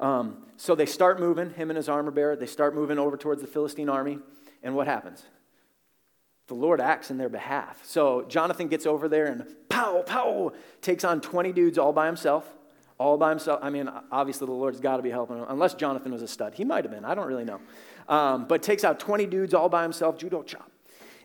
Um, 0.00 0.46
so 0.56 0.74
they 0.74 0.86
start 0.86 1.20
moving, 1.20 1.50
him 1.50 1.70
and 1.70 1.76
his 1.76 1.88
armor 1.88 2.10
bearer, 2.10 2.34
they 2.34 2.46
start 2.46 2.74
moving 2.74 2.98
over 2.98 3.16
towards 3.16 3.40
the 3.40 3.46
Philistine 3.46 3.88
army. 3.88 4.18
And 4.64 4.74
what 4.74 4.88
happens? 4.88 5.22
The 6.48 6.54
Lord 6.54 6.80
acts 6.80 7.10
in 7.10 7.18
their 7.18 7.28
behalf. 7.28 7.80
So 7.84 8.24
Jonathan 8.28 8.66
gets 8.66 8.84
over 8.84 9.08
there 9.08 9.26
and 9.26 9.46
pow, 9.68 10.02
pow, 10.02 10.52
takes 10.82 11.04
on 11.04 11.20
20 11.20 11.52
dudes 11.52 11.78
all 11.78 11.92
by 11.92 12.06
himself. 12.06 12.52
All 12.98 13.18
by 13.18 13.30
himself. 13.30 13.60
I 13.62 13.70
mean, 13.70 13.90
obviously 14.10 14.46
the 14.46 14.52
Lord's 14.52 14.80
got 14.80 14.96
to 14.96 15.02
be 15.02 15.10
helping 15.10 15.36
him, 15.36 15.44
unless 15.48 15.74
Jonathan 15.74 16.12
was 16.12 16.22
a 16.22 16.28
stud. 16.28 16.54
He 16.54 16.64
might 16.64 16.84
have 16.84 16.90
been. 16.90 17.04
I 17.04 17.14
don't 17.14 17.26
really 17.26 17.44
know. 17.44 17.60
Um, 18.08 18.46
but 18.46 18.62
takes 18.62 18.84
out 18.84 18.98
20 18.98 19.26
dudes 19.26 19.52
all 19.52 19.68
by 19.68 19.82
himself, 19.82 20.16
judo 20.16 20.42
chop. 20.42 20.70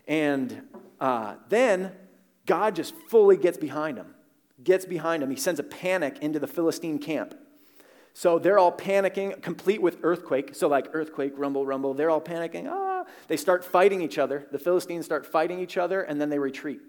And 0.06 0.62
uh, 1.00 1.36
then 1.48 1.92
God 2.44 2.76
just 2.76 2.94
fully 3.08 3.36
gets 3.36 3.56
behind 3.56 3.96
him, 3.96 4.14
gets 4.62 4.84
behind 4.84 5.22
him. 5.22 5.30
He 5.30 5.36
sends 5.36 5.60
a 5.60 5.64
panic 5.64 6.18
into 6.20 6.38
the 6.38 6.46
Philistine 6.46 6.98
camp. 6.98 7.34
So 8.14 8.38
they're 8.38 8.58
all 8.58 8.72
panicking, 8.72 9.40
complete 9.42 9.80
with 9.80 9.98
earthquake. 10.02 10.54
So, 10.54 10.68
like 10.68 10.88
earthquake, 10.92 11.32
rumble, 11.36 11.64
rumble. 11.64 11.94
They're 11.94 12.10
all 12.10 12.20
panicking. 12.20 12.68
Ah! 12.70 13.04
They 13.28 13.36
start 13.36 13.64
fighting 13.64 14.02
each 14.02 14.18
other. 14.18 14.46
The 14.52 14.58
Philistines 14.58 15.04
start 15.04 15.24
fighting 15.24 15.60
each 15.60 15.76
other, 15.76 16.02
and 16.02 16.20
then 16.20 16.28
they 16.28 16.38
retreat. 16.38 16.80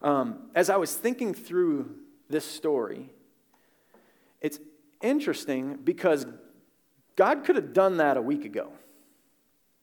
Um, 0.00 0.48
as 0.54 0.70
I 0.70 0.76
was 0.76 0.94
thinking 0.94 1.34
through 1.34 1.96
this 2.28 2.44
story, 2.44 3.10
it's 4.40 4.58
interesting 5.02 5.78
because 5.82 6.26
God 7.16 7.44
could 7.44 7.56
have 7.56 7.72
done 7.72 7.96
that 7.98 8.16
a 8.16 8.22
week 8.22 8.44
ago. 8.44 8.72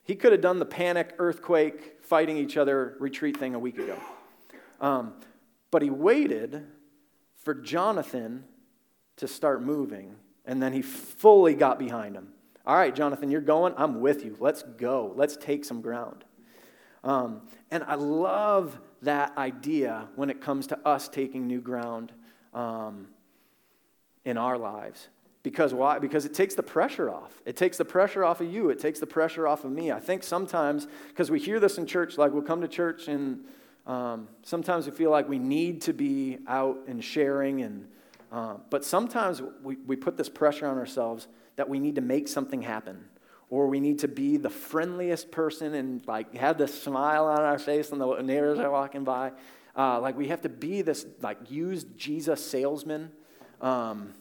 He 0.03 0.15
could 0.15 0.31
have 0.31 0.41
done 0.41 0.59
the 0.59 0.65
panic, 0.65 1.15
earthquake, 1.17 2.03
fighting 2.03 2.37
each 2.37 2.57
other 2.57 2.95
retreat 2.99 3.37
thing 3.37 3.55
a 3.55 3.59
week 3.59 3.79
ago. 3.79 3.97
Um, 4.79 5.13
but 5.71 5.81
he 5.81 5.89
waited 5.89 6.65
for 7.43 7.53
Jonathan 7.53 8.45
to 9.17 9.27
start 9.27 9.63
moving, 9.63 10.15
and 10.45 10.61
then 10.61 10.73
he 10.73 10.81
fully 10.81 11.55
got 11.55 11.79
behind 11.79 12.15
him. 12.15 12.29
All 12.65 12.75
right, 12.75 12.93
Jonathan, 12.93 13.31
you're 13.31 13.41
going. 13.41 13.73
I'm 13.77 13.99
with 13.99 14.23
you. 14.23 14.35
Let's 14.39 14.63
go. 14.63 15.13
Let's 15.15 15.37
take 15.37 15.65
some 15.65 15.81
ground. 15.81 16.23
Um, 17.03 17.41
and 17.69 17.83
I 17.83 17.95
love 17.95 18.79
that 19.03 19.37
idea 19.37 20.07
when 20.15 20.29
it 20.29 20.41
comes 20.41 20.67
to 20.67 20.79
us 20.87 21.07
taking 21.07 21.45
new 21.45 21.61
ground 21.61 22.11
um, 22.53 23.07
in 24.25 24.37
our 24.37 24.57
lives. 24.57 25.07
Because 25.43 25.73
why? 25.73 25.99
Because 25.99 26.25
it 26.25 26.33
takes 26.33 26.55
the 26.55 26.63
pressure 26.63 27.09
off. 27.09 27.41
It 27.45 27.55
takes 27.55 27.77
the 27.77 27.85
pressure 27.85 28.25
off 28.25 28.41
of 28.41 28.51
you. 28.51 28.71
It 28.71 28.79
takes 28.79 28.99
the 28.99 29.05
pressure 29.05 29.47
off 29.47 29.63
of 29.63 29.71
me. 29.71 29.91
I 29.91 29.99
think 29.99 30.23
sometimes, 30.23 30.87
because 31.09 31.29
we 31.29 31.39
hear 31.39 31.59
this 31.59 31.77
in 31.77 31.85
church, 31.85 32.17
like 32.17 32.31
we'll 32.33 32.41
come 32.41 32.61
to 32.61 32.67
church 32.67 33.07
and 33.07 33.45
um, 33.85 34.27
sometimes 34.41 34.87
we 34.87 34.91
feel 34.91 35.11
like 35.11 35.29
we 35.29 35.37
need 35.37 35.81
to 35.83 35.93
be 35.93 36.39
out 36.47 36.79
and 36.87 37.03
sharing, 37.03 37.61
and 37.61 37.87
uh, 38.31 38.55
but 38.69 38.83
sometimes 38.83 39.41
we, 39.61 39.75
we 39.85 39.95
put 39.95 40.17
this 40.17 40.29
pressure 40.29 40.67
on 40.67 40.77
ourselves 40.77 41.27
that 41.55 41.69
we 41.69 41.79
need 41.79 41.95
to 41.95 42.01
make 42.01 42.27
something 42.27 42.63
happen, 42.63 43.05
or 43.49 43.67
we 43.67 43.79
need 43.79 43.99
to 43.99 44.07
be 44.07 44.37
the 44.37 44.49
friendliest 44.49 45.29
person 45.29 45.75
and 45.75 46.05
like 46.07 46.33
have 46.33 46.57
this 46.57 46.81
smile 46.81 47.25
on 47.25 47.41
our 47.41 47.59
face 47.59 47.91
when 47.91 47.99
the 47.99 48.21
neighbors 48.23 48.57
are 48.57 48.71
walking 48.71 49.03
by. 49.03 49.31
Uh, 49.77 49.99
like 49.99 50.17
we 50.17 50.29
have 50.29 50.41
to 50.41 50.49
be 50.49 50.81
this 50.81 51.05
like 51.21 51.37
used 51.51 51.95
Jesus 51.95 52.43
salesman. 52.43 53.11
Um, 53.61 54.13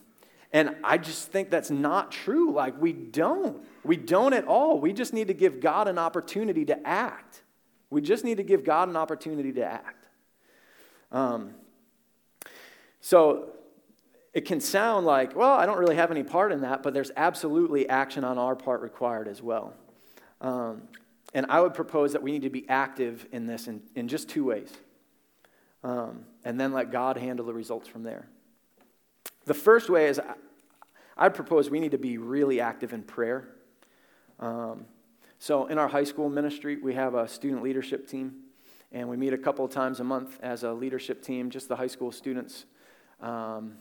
and 0.51 0.75
I 0.83 0.97
just 0.97 1.31
think 1.31 1.49
that's 1.49 1.69
not 1.69 2.11
true. 2.11 2.53
Like, 2.53 2.79
we 2.81 2.93
don't. 2.93 3.65
We 3.83 3.97
don't 3.97 4.33
at 4.33 4.45
all. 4.45 4.79
We 4.79 4.93
just 4.93 5.13
need 5.13 5.27
to 5.27 5.33
give 5.33 5.59
God 5.59 5.87
an 5.87 5.97
opportunity 5.97 6.65
to 6.65 6.87
act. 6.87 7.43
We 7.89 8.01
just 8.01 8.23
need 8.23 8.37
to 8.37 8.43
give 8.43 8.63
God 8.63 8.89
an 8.89 8.95
opportunity 8.95 9.51
to 9.53 9.65
act. 9.65 10.07
Um, 11.11 11.55
so 13.01 13.49
it 14.33 14.45
can 14.45 14.59
sound 14.59 15.05
like, 15.05 15.35
well, 15.35 15.53
I 15.53 15.65
don't 15.65 15.77
really 15.77 15.95
have 15.95 16.11
any 16.11 16.23
part 16.23 16.51
in 16.51 16.61
that, 16.61 16.83
but 16.83 16.93
there's 16.93 17.11
absolutely 17.15 17.87
action 17.87 18.23
on 18.23 18.37
our 18.37 18.55
part 18.55 18.81
required 18.81 19.27
as 19.27 19.41
well. 19.41 19.73
Um, 20.41 20.83
and 21.33 21.45
I 21.49 21.61
would 21.61 21.73
propose 21.73 22.13
that 22.13 22.23
we 22.23 22.31
need 22.31 22.41
to 22.43 22.49
be 22.49 22.67
active 22.67 23.27
in 23.31 23.45
this 23.45 23.67
in, 23.67 23.81
in 23.95 24.07
just 24.07 24.29
two 24.29 24.45
ways. 24.45 24.71
Um, 25.83 26.25
and 26.43 26.59
then 26.59 26.73
let 26.73 26.91
God 26.91 27.17
handle 27.17 27.45
the 27.45 27.53
results 27.53 27.87
from 27.87 28.03
there. 28.03 28.27
The 29.45 29.53
first 29.53 29.89
way 29.89 30.07
is 30.07 30.19
I'd 31.17 31.35
propose 31.35 31.69
we 31.69 31.79
need 31.79 31.91
to 31.91 31.97
be 31.99 32.17
really 32.17 32.59
active 32.59 32.93
in 32.93 33.03
prayer. 33.03 33.47
Um, 34.39 34.85
so, 35.37 35.67
in 35.67 35.77
our 35.77 35.87
high 35.87 36.03
school 36.03 36.29
ministry, 36.29 36.77
we 36.77 36.95
have 36.95 37.13
a 37.13 37.27
student 37.27 37.61
leadership 37.61 38.07
team, 38.07 38.33
and 38.91 39.07
we 39.07 39.17
meet 39.17 39.33
a 39.33 39.37
couple 39.37 39.63
of 39.63 39.71
times 39.71 39.99
a 39.99 40.03
month 40.03 40.39
as 40.41 40.63
a 40.63 40.73
leadership 40.73 41.21
team, 41.21 41.49
just 41.49 41.69
the 41.69 41.75
high 41.75 41.87
school 41.87 42.11
students. 42.11 42.65
Um, 43.21 43.77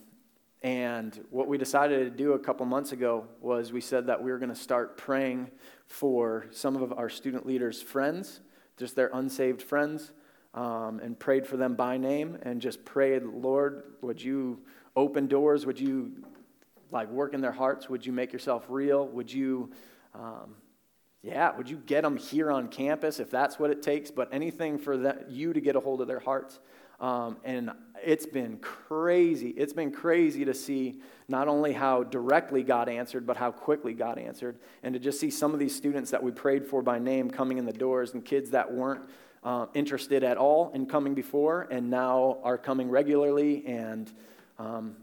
and 0.63 1.25
what 1.31 1.49
we 1.49 1.57
decided 1.57 2.05
to 2.05 2.11
do 2.11 2.33
a 2.33 2.39
couple 2.39 2.67
months 2.67 2.93
ago 2.93 3.27
was 3.41 3.73
we 3.73 3.81
said 3.81 4.07
that 4.07 4.23
we 4.23 4.31
were 4.31 4.39
going 4.39 4.51
to 4.51 4.55
start 4.55 4.97
praying 4.97 5.51
for 5.87 6.47
some 6.51 6.77
of 6.77 6.93
our 6.93 7.09
student 7.09 7.47
leaders' 7.47 7.81
friends, 7.81 8.41
just 8.77 8.97
their 8.97 9.11
unsaved 9.13 9.63
friends, 9.63 10.13
um, 10.55 11.01
and 11.01 11.19
prayed 11.19 11.47
for 11.47 11.57
them 11.57 11.75
by 11.75 11.97
name 11.97 12.39
and 12.43 12.61
just 12.61 12.85
prayed, 12.85 13.25
Lord, 13.25 13.83
would 14.03 14.23
you 14.23 14.61
open 14.97 15.27
doors? 15.27 15.67
Would 15.67 15.81
you 15.81 16.13
like 16.91 17.11
work 17.11 17.35
in 17.35 17.41
their 17.41 17.53
hearts? 17.53 17.89
Would 17.89 18.07
you 18.07 18.13
make 18.13 18.33
yourself 18.33 18.65
real? 18.69 19.07
Would 19.09 19.33
you, 19.33 19.71
um, 20.15 20.55
yeah, 21.23 21.57
would 21.57 21.69
you 21.69 21.79
get 21.79 22.03
them 22.03 22.17
here 22.17 22.51
on 22.51 22.69
campus 22.69 23.19
if 23.21 23.31
that's 23.31 23.59
what 23.59 23.71
it 23.71 23.83
takes? 23.83 24.11
But 24.11 24.29
anything 24.33 24.79
for 24.79 24.97
that, 24.99 25.31
you 25.31 25.53
to 25.53 25.61
get 25.61 25.77
a 25.77 25.81
hold 25.81 26.01
of 26.01 26.07
their 26.07 26.21
hearts. 26.21 26.61
Um, 27.01 27.39
and 27.45 27.73
it's 28.05 28.27
been 28.27 28.59
crazy. 28.59 29.51
It's 29.51 29.73
been 29.73 29.91
crazy 29.91 30.45
to 30.45 30.55
see 30.55 31.01
not 31.29 31.49
only 31.49 31.73
how 31.73 32.05
directly 32.05 32.63
God 32.63 32.89
answered, 32.89 33.27
but 33.27 33.37
how 33.37 33.51
quickly 33.51 33.95
God 33.95 34.19
answered. 34.19 34.59
And 34.83 34.95
to 34.95 35.01
just 35.01 35.19
see 35.19 35.31
some 35.31 35.53
of 35.53 35.59
these 35.59 35.75
students 35.75 36.11
that 36.13 36.23
we 36.23 36.31
prayed 36.31 36.65
for 36.65 36.83
by 36.83 36.99
name 36.99 37.31
coming 37.31 37.59
in 37.59 37.67
the 37.67 37.73
doors 37.73 38.15
and 38.15 38.25
kids 38.25 38.51
that 38.51 38.73
weren't 38.73 39.09
uh, 39.43 39.67
interested 39.75 40.23
at 40.23 40.37
all 40.37 40.71
in 40.73 40.87
coming 40.87 41.15
before 41.15 41.67
and 41.71 41.91
now 41.91 42.39
are 42.43 42.57
coming 42.57 42.89
regularly 42.89 43.67
and 43.67 44.13
um, 44.59 44.97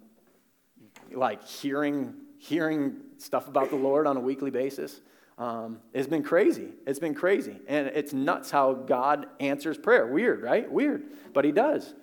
like 1.11 1.45
hearing, 1.45 2.13
hearing 2.37 2.97
stuff 3.17 3.47
about 3.47 3.69
the 3.69 3.75
Lord 3.75 4.07
on 4.07 4.17
a 4.17 4.19
weekly 4.19 4.51
basis. 4.51 5.01
Um, 5.37 5.79
it's 5.93 6.07
been 6.07 6.23
crazy. 6.23 6.69
It's 6.85 6.99
been 6.99 7.15
crazy. 7.15 7.57
And 7.67 7.87
it's 7.87 8.13
nuts 8.13 8.51
how 8.51 8.73
God 8.73 9.27
answers 9.39 9.77
prayer. 9.77 10.05
Weird, 10.05 10.41
right? 10.41 10.71
Weird. 10.71 11.03
But 11.33 11.45
He 11.45 11.51
does. 11.51 11.93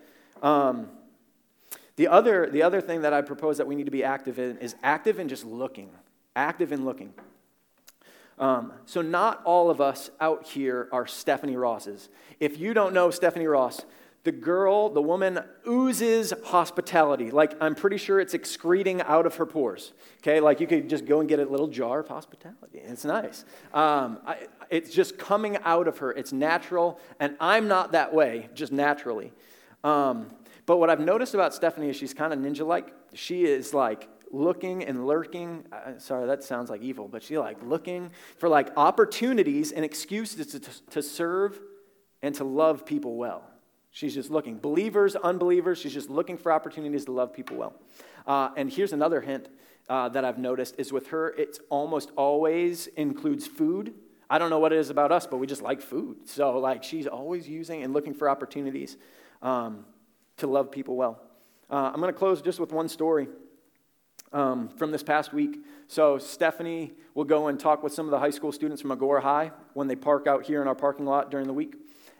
Um, 0.43 0.89
the, 1.97 2.09
other, 2.09 2.49
the 2.51 2.63
other 2.63 2.81
thing 2.81 3.03
that 3.03 3.13
I 3.13 3.23
propose 3.23 3.59
that 3.59 3.67
we 3.67 3.75
need 3.75 3.87
to 3.87 3.93
be 3.93 4.05
active 4.05 4.39
in 4.39 4.59
is 4.59 4.75
active 4.83 5.19
in 5.19 5.29
just 5.29 5.45
looking. 5.45 5.91
Active 6.35 6.73
in 6.73 6.85
looking. 6.85 7.13
Um, 8.39 8.73
so, 8.87 9.03
not 9.03 9.43
all 9.45 9.69
of 9.69 9.81
us 9.81 10.11
out 10.21 10.47
here 10.47 10.89
are 10.93 11.07
Stephanie 11.07 11.57
Rosses. 11.57 12.09
If 12.39 12.59
you 12.59 12.73
don't 12.73 12.95
know 12.95 13.11
Stephanie 13.11 13.49
Ross, 13.49 13.85
the 14.29 14.33
girl, 14.33 14.91
the 14.91 15.01
woman, 15.01 15.41
oozes 15.67 16.35
hospitality. 16.45 17.31
Like, 17.31 17.55
I'm 17.63 17.75
pretty 17.75 17.97
sure 17.97 18.21
it's 18.21 18.35
excreting 18.35 19.01
out 19.01 19.25
of 19.25 19.37
her 19.37 19.47
pores. 19.47 19.95
Okay, 20.19 20.39
like 20.39 20.61
you 20.61 20.67
could 20.67 20.91
just 20.91 21.07
go 21.07 21.21
and 21.21 21.29
get 21.31 21.39
a 21.39 21.47
little 21.47 21.67
jar 21.67 22.01
of 22.01 22.09
hospitality. 22.09 22.75
It's 22.75 23.07
nice. 23.07 23.47
Um, 23.73 24.19
I, 24.27 24.49
it's 24.69 24.91
just 24.91 25.17
coming 25.17 25.57
out 25.65 25.89
of 25.89 25.97
her. 25.97 26.13
It's 26.13 26.31
natural, 26.31 27.01
and 27.19 27.39
I'm 27.41 27.69
not 27.69 27.93
that 27.93 28.13
way, 28.13 28.51
just 28.53 28.71
naturally. 28.71 29.33
Um, 29.83 30.29
but 30.67 30.77
what 30.77 30.91
I've 30.91 31.01
noticed 31.01 31.33
about 31.33 31.55
Stephanie 31.55 31.89
is 31.89 31.97
she's 31.97 32.13
kind 32.13 32.35
of 32.35 32.39
ninja 32.39 32.67
like. 32.67 32.93
She 33.15 33.45
is 33.47 33.73
like 33.73 34.11
looking 34.31 34.85
and 34.85 35.07
lurking. 35.07 35.65
Uh, 35.73 35.99
sorry, 35.99 36.27
that 36.27 36.45
sounds 36.45 36.69
like 36.69 36.83
evil, 36.83 37.09
but 37.09 37.23
she 37.23 37.39
like 37.39 37.57
looking 37.63 38.11
for 38.37 38.51
like 38.51 38.77
opportunities 38.77 39.73
and 39.73 39.87
excuses 39.87 40.49
to, 40.49 40.61
to, 40.61 40.87
to 40.91 41.03
serve 41.03 41.59
and 42.21 42.35
to 42.35 42.45
love 42.45 42.85
people 42.85 43.17
well. 43.17 43.43
She's 43.99 44.15
just 44.15 44.31
looking. 44.31 44.59
Believers, 44.59 45.17
unbelievers, 45.17 45.81
she's 45.81 45.93
just 45.93 46.09
looking 46.09 46.39
for 46.39 46.53
opportunities 46.53 47.07
to 47.07 47.11
love 47.11 47.33
people 47.33 47.57
well. 47.57 47.75
Uh, 48.29 48.51
and 48.57 48.73
here's 48.73 48.93
another 48.93 49.21
hint 49.21 49.49
uh, 49.89 50.09
that 50.11 50.25
I've 50.25 50.39
noticed 50.39 50.77
is 50.79 50.93
with 50.93 51.09
her, 51.09 51.31
it 51.31 51.59
almost 51.69 52.13
always 52.17 52.87
includes 52.87 53.49
food. 53.49 53.95
I 54.31 54.39
don't 54.39 54.51
know 54.51 54.61
what 54.61 54.73
it 54.73 54.79
is 54.79 54.91
about 54.91 55.11
us, 55.11 55.27
but 55.27 55.39
we 55.39 55.49
just 55.49 55.63
like 55.63 55.81
food. 55.81 56.29
So, 56.29 56.61
like, 56.61 56.85
she's 56.85 57.09
always 57.09 57.49
using 57.49 57.83
and 57.83 57.93
looking 57.93 58.15
for 58.15 58.31
opportunities 58.31 58.99
um, 59.43 59.85
to 60.37 60.47
love 60.47 60.71
people 60.71 60.95
well. 60.95 61.21
Uh, 61.69 61.91
I'm 61.93 62.01
going 62.01 62.13
to 62.15 62.17
close 62.17 62.41
just 62.41 62.61
with 62.61 62.71
one 62.71 62.89
story 62.89 63.27
um, 64.33 64.69
from 64.69 64.93
this 64.93 65.03
past 65.03 65.33
week. 65.33 65.59
So, 65.89 66.19
Stephanie 66.19 66.93
will 67.15 67.25
go 67.25 67.49
and 67.49 67.59
talk 67.59 67.83
with 67.83 67.93
some 67.93 68.07
of 68.07 68.13
the 68.13 68.21
high 68.21 68.31
school 68.31 68.53
students 68.53 68.81
from 68.81 68.93
Agoura 68.93 69.23
High 69.23 69.51
when 69.75 69.89
they 69.89 69.97
park 69.97 70.29
out 70.29 70.47
here 70.47 70.63
in 70.63 70.69
our 70.69 70.77
parking 70.77 71.05
lot 71.05 71.33
during 71.33 71.49
the 71.49 71.53
week 71.53 71.75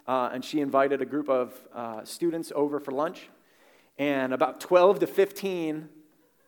uh, 0.09 0.31
and 0.33 0.43
she 0.43 0.61
invited 0.61 1.03
a 1.03 1.05
group 1.05 1.29
of 1.29 1.53
uh, 1.75 2.03
students 2.03 2.51
over 2.57 2.81
for 2.81 2.93
lunch. 2.93 3.29
And 3.99 4.33
about 4.33 4.59
12 4.59 5.01
to 5.01 5.07
15 5.07 5.91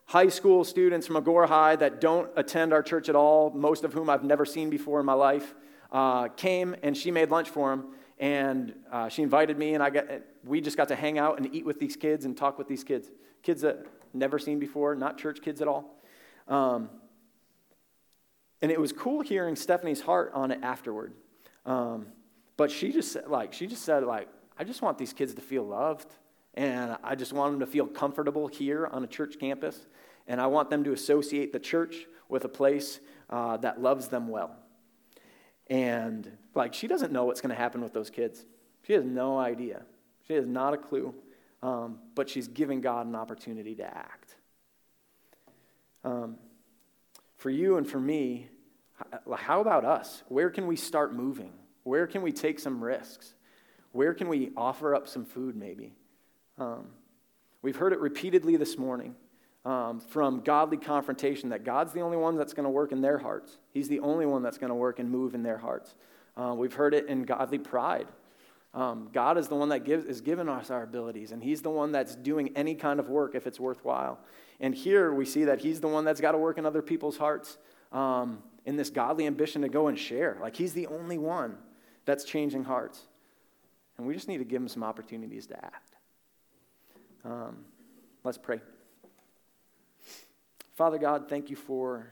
high 0.07 0.29
school 0.29 0.65
students 0.65 1.07
from 1.07 1.23
Agoura 1.23 1.47
High 1.47 1.77
that 1.77 2.01
don't 2.01 2.31
attend 2.37 2.73
our 2.73 2.83
church 2.83 3.11
at 3.11 3.15
all, 3.15 3.51
most 3.51 3.85
of 3.85 3.93
whom 3.93 4.09
I've 4.09 4.25
never 4.25 4.47
seen 4.47 4.71
before 4.71 4.99
in 4.99 5.07
my 5.07 5.13
life, 5.13 5.55
uh, 5.93 6.29
came 6.29 6.75
and 6.83 6.97
she 6.97 7.11
made 7.11 7.31
lunch 7.31 7.51
for 7.51 7.71
them. 7.71 7.95
And 8.19 8.75
uh, 8.91 9.09
she 9.09 9.23
invited 9.23 9.59
me, 9.59 9.75
and 9.75 9.83
I 9.83 9.91
got, 9.91 10.07
we 10.45 10.61
just 10.61 10.77
got 10.77 10.89
to 10.89 10.97
hang 10.97 11.19
out 11.19 11.39
and 11.39 11.55
eat 11.55 11.65
with 11.65 11.79
these 11.79 11.97
kids 11.97 12.25
and 12.25 12.37
talk 12.37 12.59
with 12.59 12.69
these 12.69 12.85
kids. 12.85 13.09
Kids 13.43 13.63
that 13.63 13.87
never 14.15 14.39
seen 14.39 14.59
before, 14.59 14.95
not 14.95 15.19
church 15.19 15.41
kids 15.43 15.61
at 15.61 15.69
all. 15.69 16.03
Um, 16.49 16.91
and 18.63 18.71
it 18.71 18.81
was 18.81 18.93
cool 18.93 19.21
hearing 19.21 19.57
Stephanie's 19.57 20.03
heart 20.03 20.33
on 20.35 20.51
it 20.51 20.61
afterward. 20.63 21.15
Um, 21.65 22.07
but 22.61 22.71
she 22.71 22.93
just 22.93 23.11
said, 23.11 23.27
like, 23.27 23.55
she 23.55 23.67
just 23.67 23.87
said, 23.87 24.05
like, 24.05 24.29
I 24.59 24.65
just 24.65 24.83
want 24.83 24.99
these 24.99 25.15
kids 25.15 25.33
to 25.33 25.41
feel 25.41 25.63
loved. 25.63 26.13
And 26.53 26.95
I 27.03 27.15
just 27.15 27.33
want 27.33 27.53
them 27.53 27.61
to 27.61 27.67
feel 27.67 27.87
comfortable 27.87 28.49
here 28.49 28.87
on 28.87 29.03
a 29.03 29.07
church 29.07 29.39
campus. 29.41 29.87
And 30.27 30.43
I 30.43 30.47
want 30.47 30.69
them 30.69 30.85
to 30.85 30.93
associate 30.93 31.55
the 31.55 31.59
church 31.59 32.05
with 32.29 32.45
a 32.45 32.51
place 32.51 33.01
uh, 33.31 33.57
that 33.57 33.81
loves 33.81 34.09
them 34.09 34.29
well. 34.29 34.55
And, 35.69 36.31
like, 36.55 36.75
she 36.75 36.87
doesn't 36.87 37.13
know 37.13 37.25
what's 37.25 37.41
going 37.41 37.49
to 37.49 37.57
happen 37.57 37.81
with 37.81 37.95
those 37.95 38.11
kids. 38.11 38.45
She 38.87 38.93
has 38.93 39.07
no 39.07 39.39
idea. 39.39 39.81
She 40.29 40.35
has 40.35 40.45
not 40.45 40.75
a 40.75 40.77
clue. 40.77 41.15
Um, 41.63 42.01
but 42.15 42.29
she's 42.29 42.47
giving 42.47 42.83
God 42.83 43.07
an 43.07 43.15
opportunity 43.15 43.75
to 43.77 43.87
act. 43.87 44.37
Um, 46.05 46.37
for 47.39 47.49
you 47.49 47.79
and 47.79 47.89
for 47.89 47.99
me, 47.99 48.51
how 49.35 49.63
about 49.63 49.87
us? 49.87 50.25
Where 50.29 50.51
can 50.51 50.67
we 50.67 50.77
start 50.77 51.15
moving? 51.15 51.55
Where 51.85 52.07
can 52.07 52.23
we 52.23 52.33
take 52.33 52.59
some 52.59 52.83
risks? 52.83 53.35
Where 53.93 54.15
can 54.15 54.29
we 54.29 54.51
offer 54.57 54.95
up 54.95 55.09
some 55.09 55.25
food, 55.25 55.57
maybe? 55.57 55.93
Um, 56.59 56.89
we've 57.63 57.77
heard 57.77 57.93
it 57.93 58.01
repeatedly 58.01 58.57
this 58.57 58.79
morning 58.79 59.15
um, 59.65 60.01
from 60.01 60.41
godly 60.41 60.77
confrontation 60.77 61.51
that 61.51 61.65
God's 61.65 61.93
the 61.93 62.01
only 62.01 62.17
one 62.17 62.37
that's 62.37 62.53
going 62.53 62.65
to 62.65 62.71
work 62.71 62.93
in 62.93 63.01
their 63.01 63.19
hearts. 63.19 63.59
He's 63.73 63.89
the 63.89 64.01
only 64.01 64.27
one 64.27 64.43
that's 64.43 64.59
going 64.59 64.69
to 64.69 64.75
work 64.75 64.99
and 64.99 65.11
move 65.11 65.35
in 65.35 65.43
their 65.43 65.59
hearts. 65.59 65.95
Uh, 66.37 66.55
we've 66.57 66.75
heard 66.75 66.95
it 66.95 67.07
in 67.07 67.25
godly 67.25 67.59
pride. 67.59 68.07
Um, 68.73 69.11
God 69.13 69.37
is 69.37 69.49
the 69.49 69.57
one 69.57 69.71
that 69.71 69.85
gives, 69.85 70.05
is 70.05 70.21
giving 70.21 70.49
us 70.49 70.71
our 70.71 70.85
abilities, 70.85 71.33
and 71.33 71.43
He's 71.43 71.61
the 71.61 71.71
one 71.71 71.91
that's 71.91 72.15
doing 72.15 72.53
any 72.55 72.77
kind 72.77 73.01
of 73.01 73.09
work 73.09 73.35
if 73.35 73.47
it's 73.47 73.59
worthwhile. 73.59 74.21
And 74.61 74.75
here 74.75 75.13
we 75.13 75.25
see 75.25 75.45
that 75.45 75.61
He's 75.61 75.81
the 75.81 75.89
one 75.89 76.05
that's 76.05 76.21
got 76.21 76.33
to 76.33 76.39
work 76.39 76.57
in 76.57 76.65
other 76.65 76.83
people's 76.83 77.17
hearts 77.17 77.59
um, 77.91 78.45
in 78.65 78.77
this 78.77 78.89
godly 78.89 79.27
ambition 79.27 79.63
to 79.63 79.69
go 79.69 79.89
and 79.89 79.99
share. 79.99 80.39
Like 80.41 80.57
He's 80.57 80.73
the 80.73 80.87
only 80.87 81.19
one 81.19 81.57
that's 82.05 82.25
changing 82.25 82.65
hearts. 82.65 83.07
And 83.99 84.07
we 84.07 84.15
just 84.15 84.29
need 84.29 84.39
to 84.39 84.45
give 84.45 84.61
them 84.61 84.69
some 84.69 84.83
opportunities 84.83 85.47
to 85.49 85.65
act. 85.65 85.95
Um, 87.25 87.59
let's 88.25 88.39
pray. 88.39 88.61
Father 90.75 90.99
God, 90.99 91.29
thank 91.29 91.51
you 91.51 91.57
for 91.57 92.11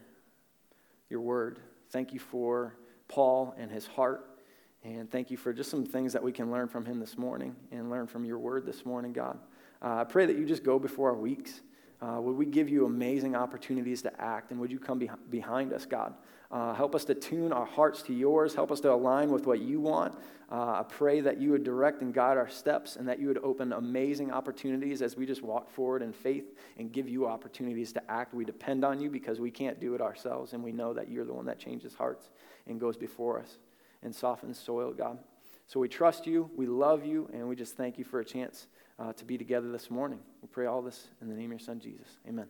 your 1.09 1.23
word. 1.23 1.61
Thank 1.91 2.13
you 2.13 2.19
for 2.19 2.75
Paul 3.09 3.55
and 3.59 3.71
his 3.71 3.87
heart. 3.87 4.39
And 4.85 5.11
thank 5.11 5.31
you 5.31 5.37
for 5.37 5.53
just 5.53 5.71
some 5.71 5.85
things 5.85 6.13
that 6.13 6.23
we 6.23 6.33
can 6.33 6.51
learn 6.51 6.69
from 6.69 6.85
him 6.85 7.01
this 7.01 7.19
morning 7.19 7.57
and 7.73 7.91
learn 7.91 8.07
from 8.07 8.25
your 8.25 8.39
word 8.39 8.67
this 8.67 8.85
morning, 8.85 9.13
God. 9.13 9.39
Uh, 9.83 9.97
I 9.97 10.05
pray 10.05 10.27
that 10.27 10.37
you 10.37 10.45
just 10.45 10.63
go 10.63 10.79
before 10.79 11.11
our 11.11 11.17
weeks. 11.17 11.63
Uh, 12.01 12.21
would 12.21 12.37
we 12.37 12.47
give 12.47 12.69
you 12.69 12.87
amazing 12.87 13.35
opportunities 13.35 14.03
to 14.03 14.21
act? 14.21 14.51
And 14.51 14.61
would 14.61 14.71
you 14.71 14.79
come 14.79 14.99
be- 14.99 15.11
behind 15.31 15.73
us, 15.73 15.85
God? 15.85 16.15
Uh, 16.51 16.73
help 16.73 16.95
us 16.95 17.05
to 17.05 17.15
tune 17.15 17.53
our 17.53 17.67
hearts 17.67 18.03
to 18.03 18.15
yours. 18.15 18.55
Help 18.55 18.73
us 18.73 18.81
to 18.81 18.93
align 18.93 19.31
with 19.31 19.47
what 19.47 19.61
you 19.61 19.81
want. 19.81 20.15
Uh, 20.51 20.81
I 20.81 20.85
pray 20.89 21.21
that 21.21 21.39
you 21.39 21.51
would 21.51 21.63
direct 21.63 22.01
and 22.01 22.15
guide 22.15 22.39
our 22.39 22.49
steps 22.49 22.97
and 22.97 23.07
that 23.07 23.19
you 23.19 23.29
would 23.29 23.39
open 23.45 23.75
amazing 23.75 24.33
opportunities 24.33 25.03
as 25.03 25.15
we 25.15 25.27
just 25.27 25.43
walk 25.43 25.71
forward 25.71 26.01
in 26.01 26.11
faith 26.11 26.57
and 26.79 26.91
give 26.91 27.07
you 27.07 27.27
opportunities 27.27 27.93
to 27.93 28.11
act. 28.11 28.33
We 28.33 28.47
depend 28.47 28.83
on 28.83 28.99
you 28.99 29.11
because 29.11 29.41
we 29.41 29.51
can't 29.51 29.79
do 29.79 29.95
it 29.95 30.01
ourselves, 30.01 30.55
and 30.55 30.65
we 30.65 30.73
know 30.73 30.95
that 30.95 31.11
you're 31.11 31.27
the 31.27 31.35
one 31.35 31.45
that 31.47 31.59
changes 31.59 31.95
hearts 31.95 32.31
and 32.67 32.81
goes 32.81 32.97
before 32.97 33.39
us 33.39 33.59
and 34.03 34.15
softens 34.15 34.59
soil, 34.59 34.93
God. 34.93 35.19
So 35.67 35.81
we 35.81 35.89
trust 35.89 36.27
you, 36.27 36.51
we 36.57 36.65
love 36.67 37.05
you, 37.05 37.29
and 37.35 37.47
we 37.47 37.55
just 37.55 37.77
thank 37.77 37.99
you 37.99 38.05
for 38.05 38.21
a 38.21 38.25
chance 38.25 38.69
uh, 38.99 39.13
to 39.13 39.25
be 39.27 39.37
together 39.37 39.71
this 39.71 39.91
morning. 39.91 40.21
We 40.41 40.49
pray 40.49 40.65
all 40.65 40.81
this 40.81 41.09
in 41.21 41.29
the 41.29 41.35
name 41.35 41.53
of 41.53 41.61
your 41.61 41.67
son, 41.67 41.79
Jesus. 41.79 42.07
Amen. 42.27 42.47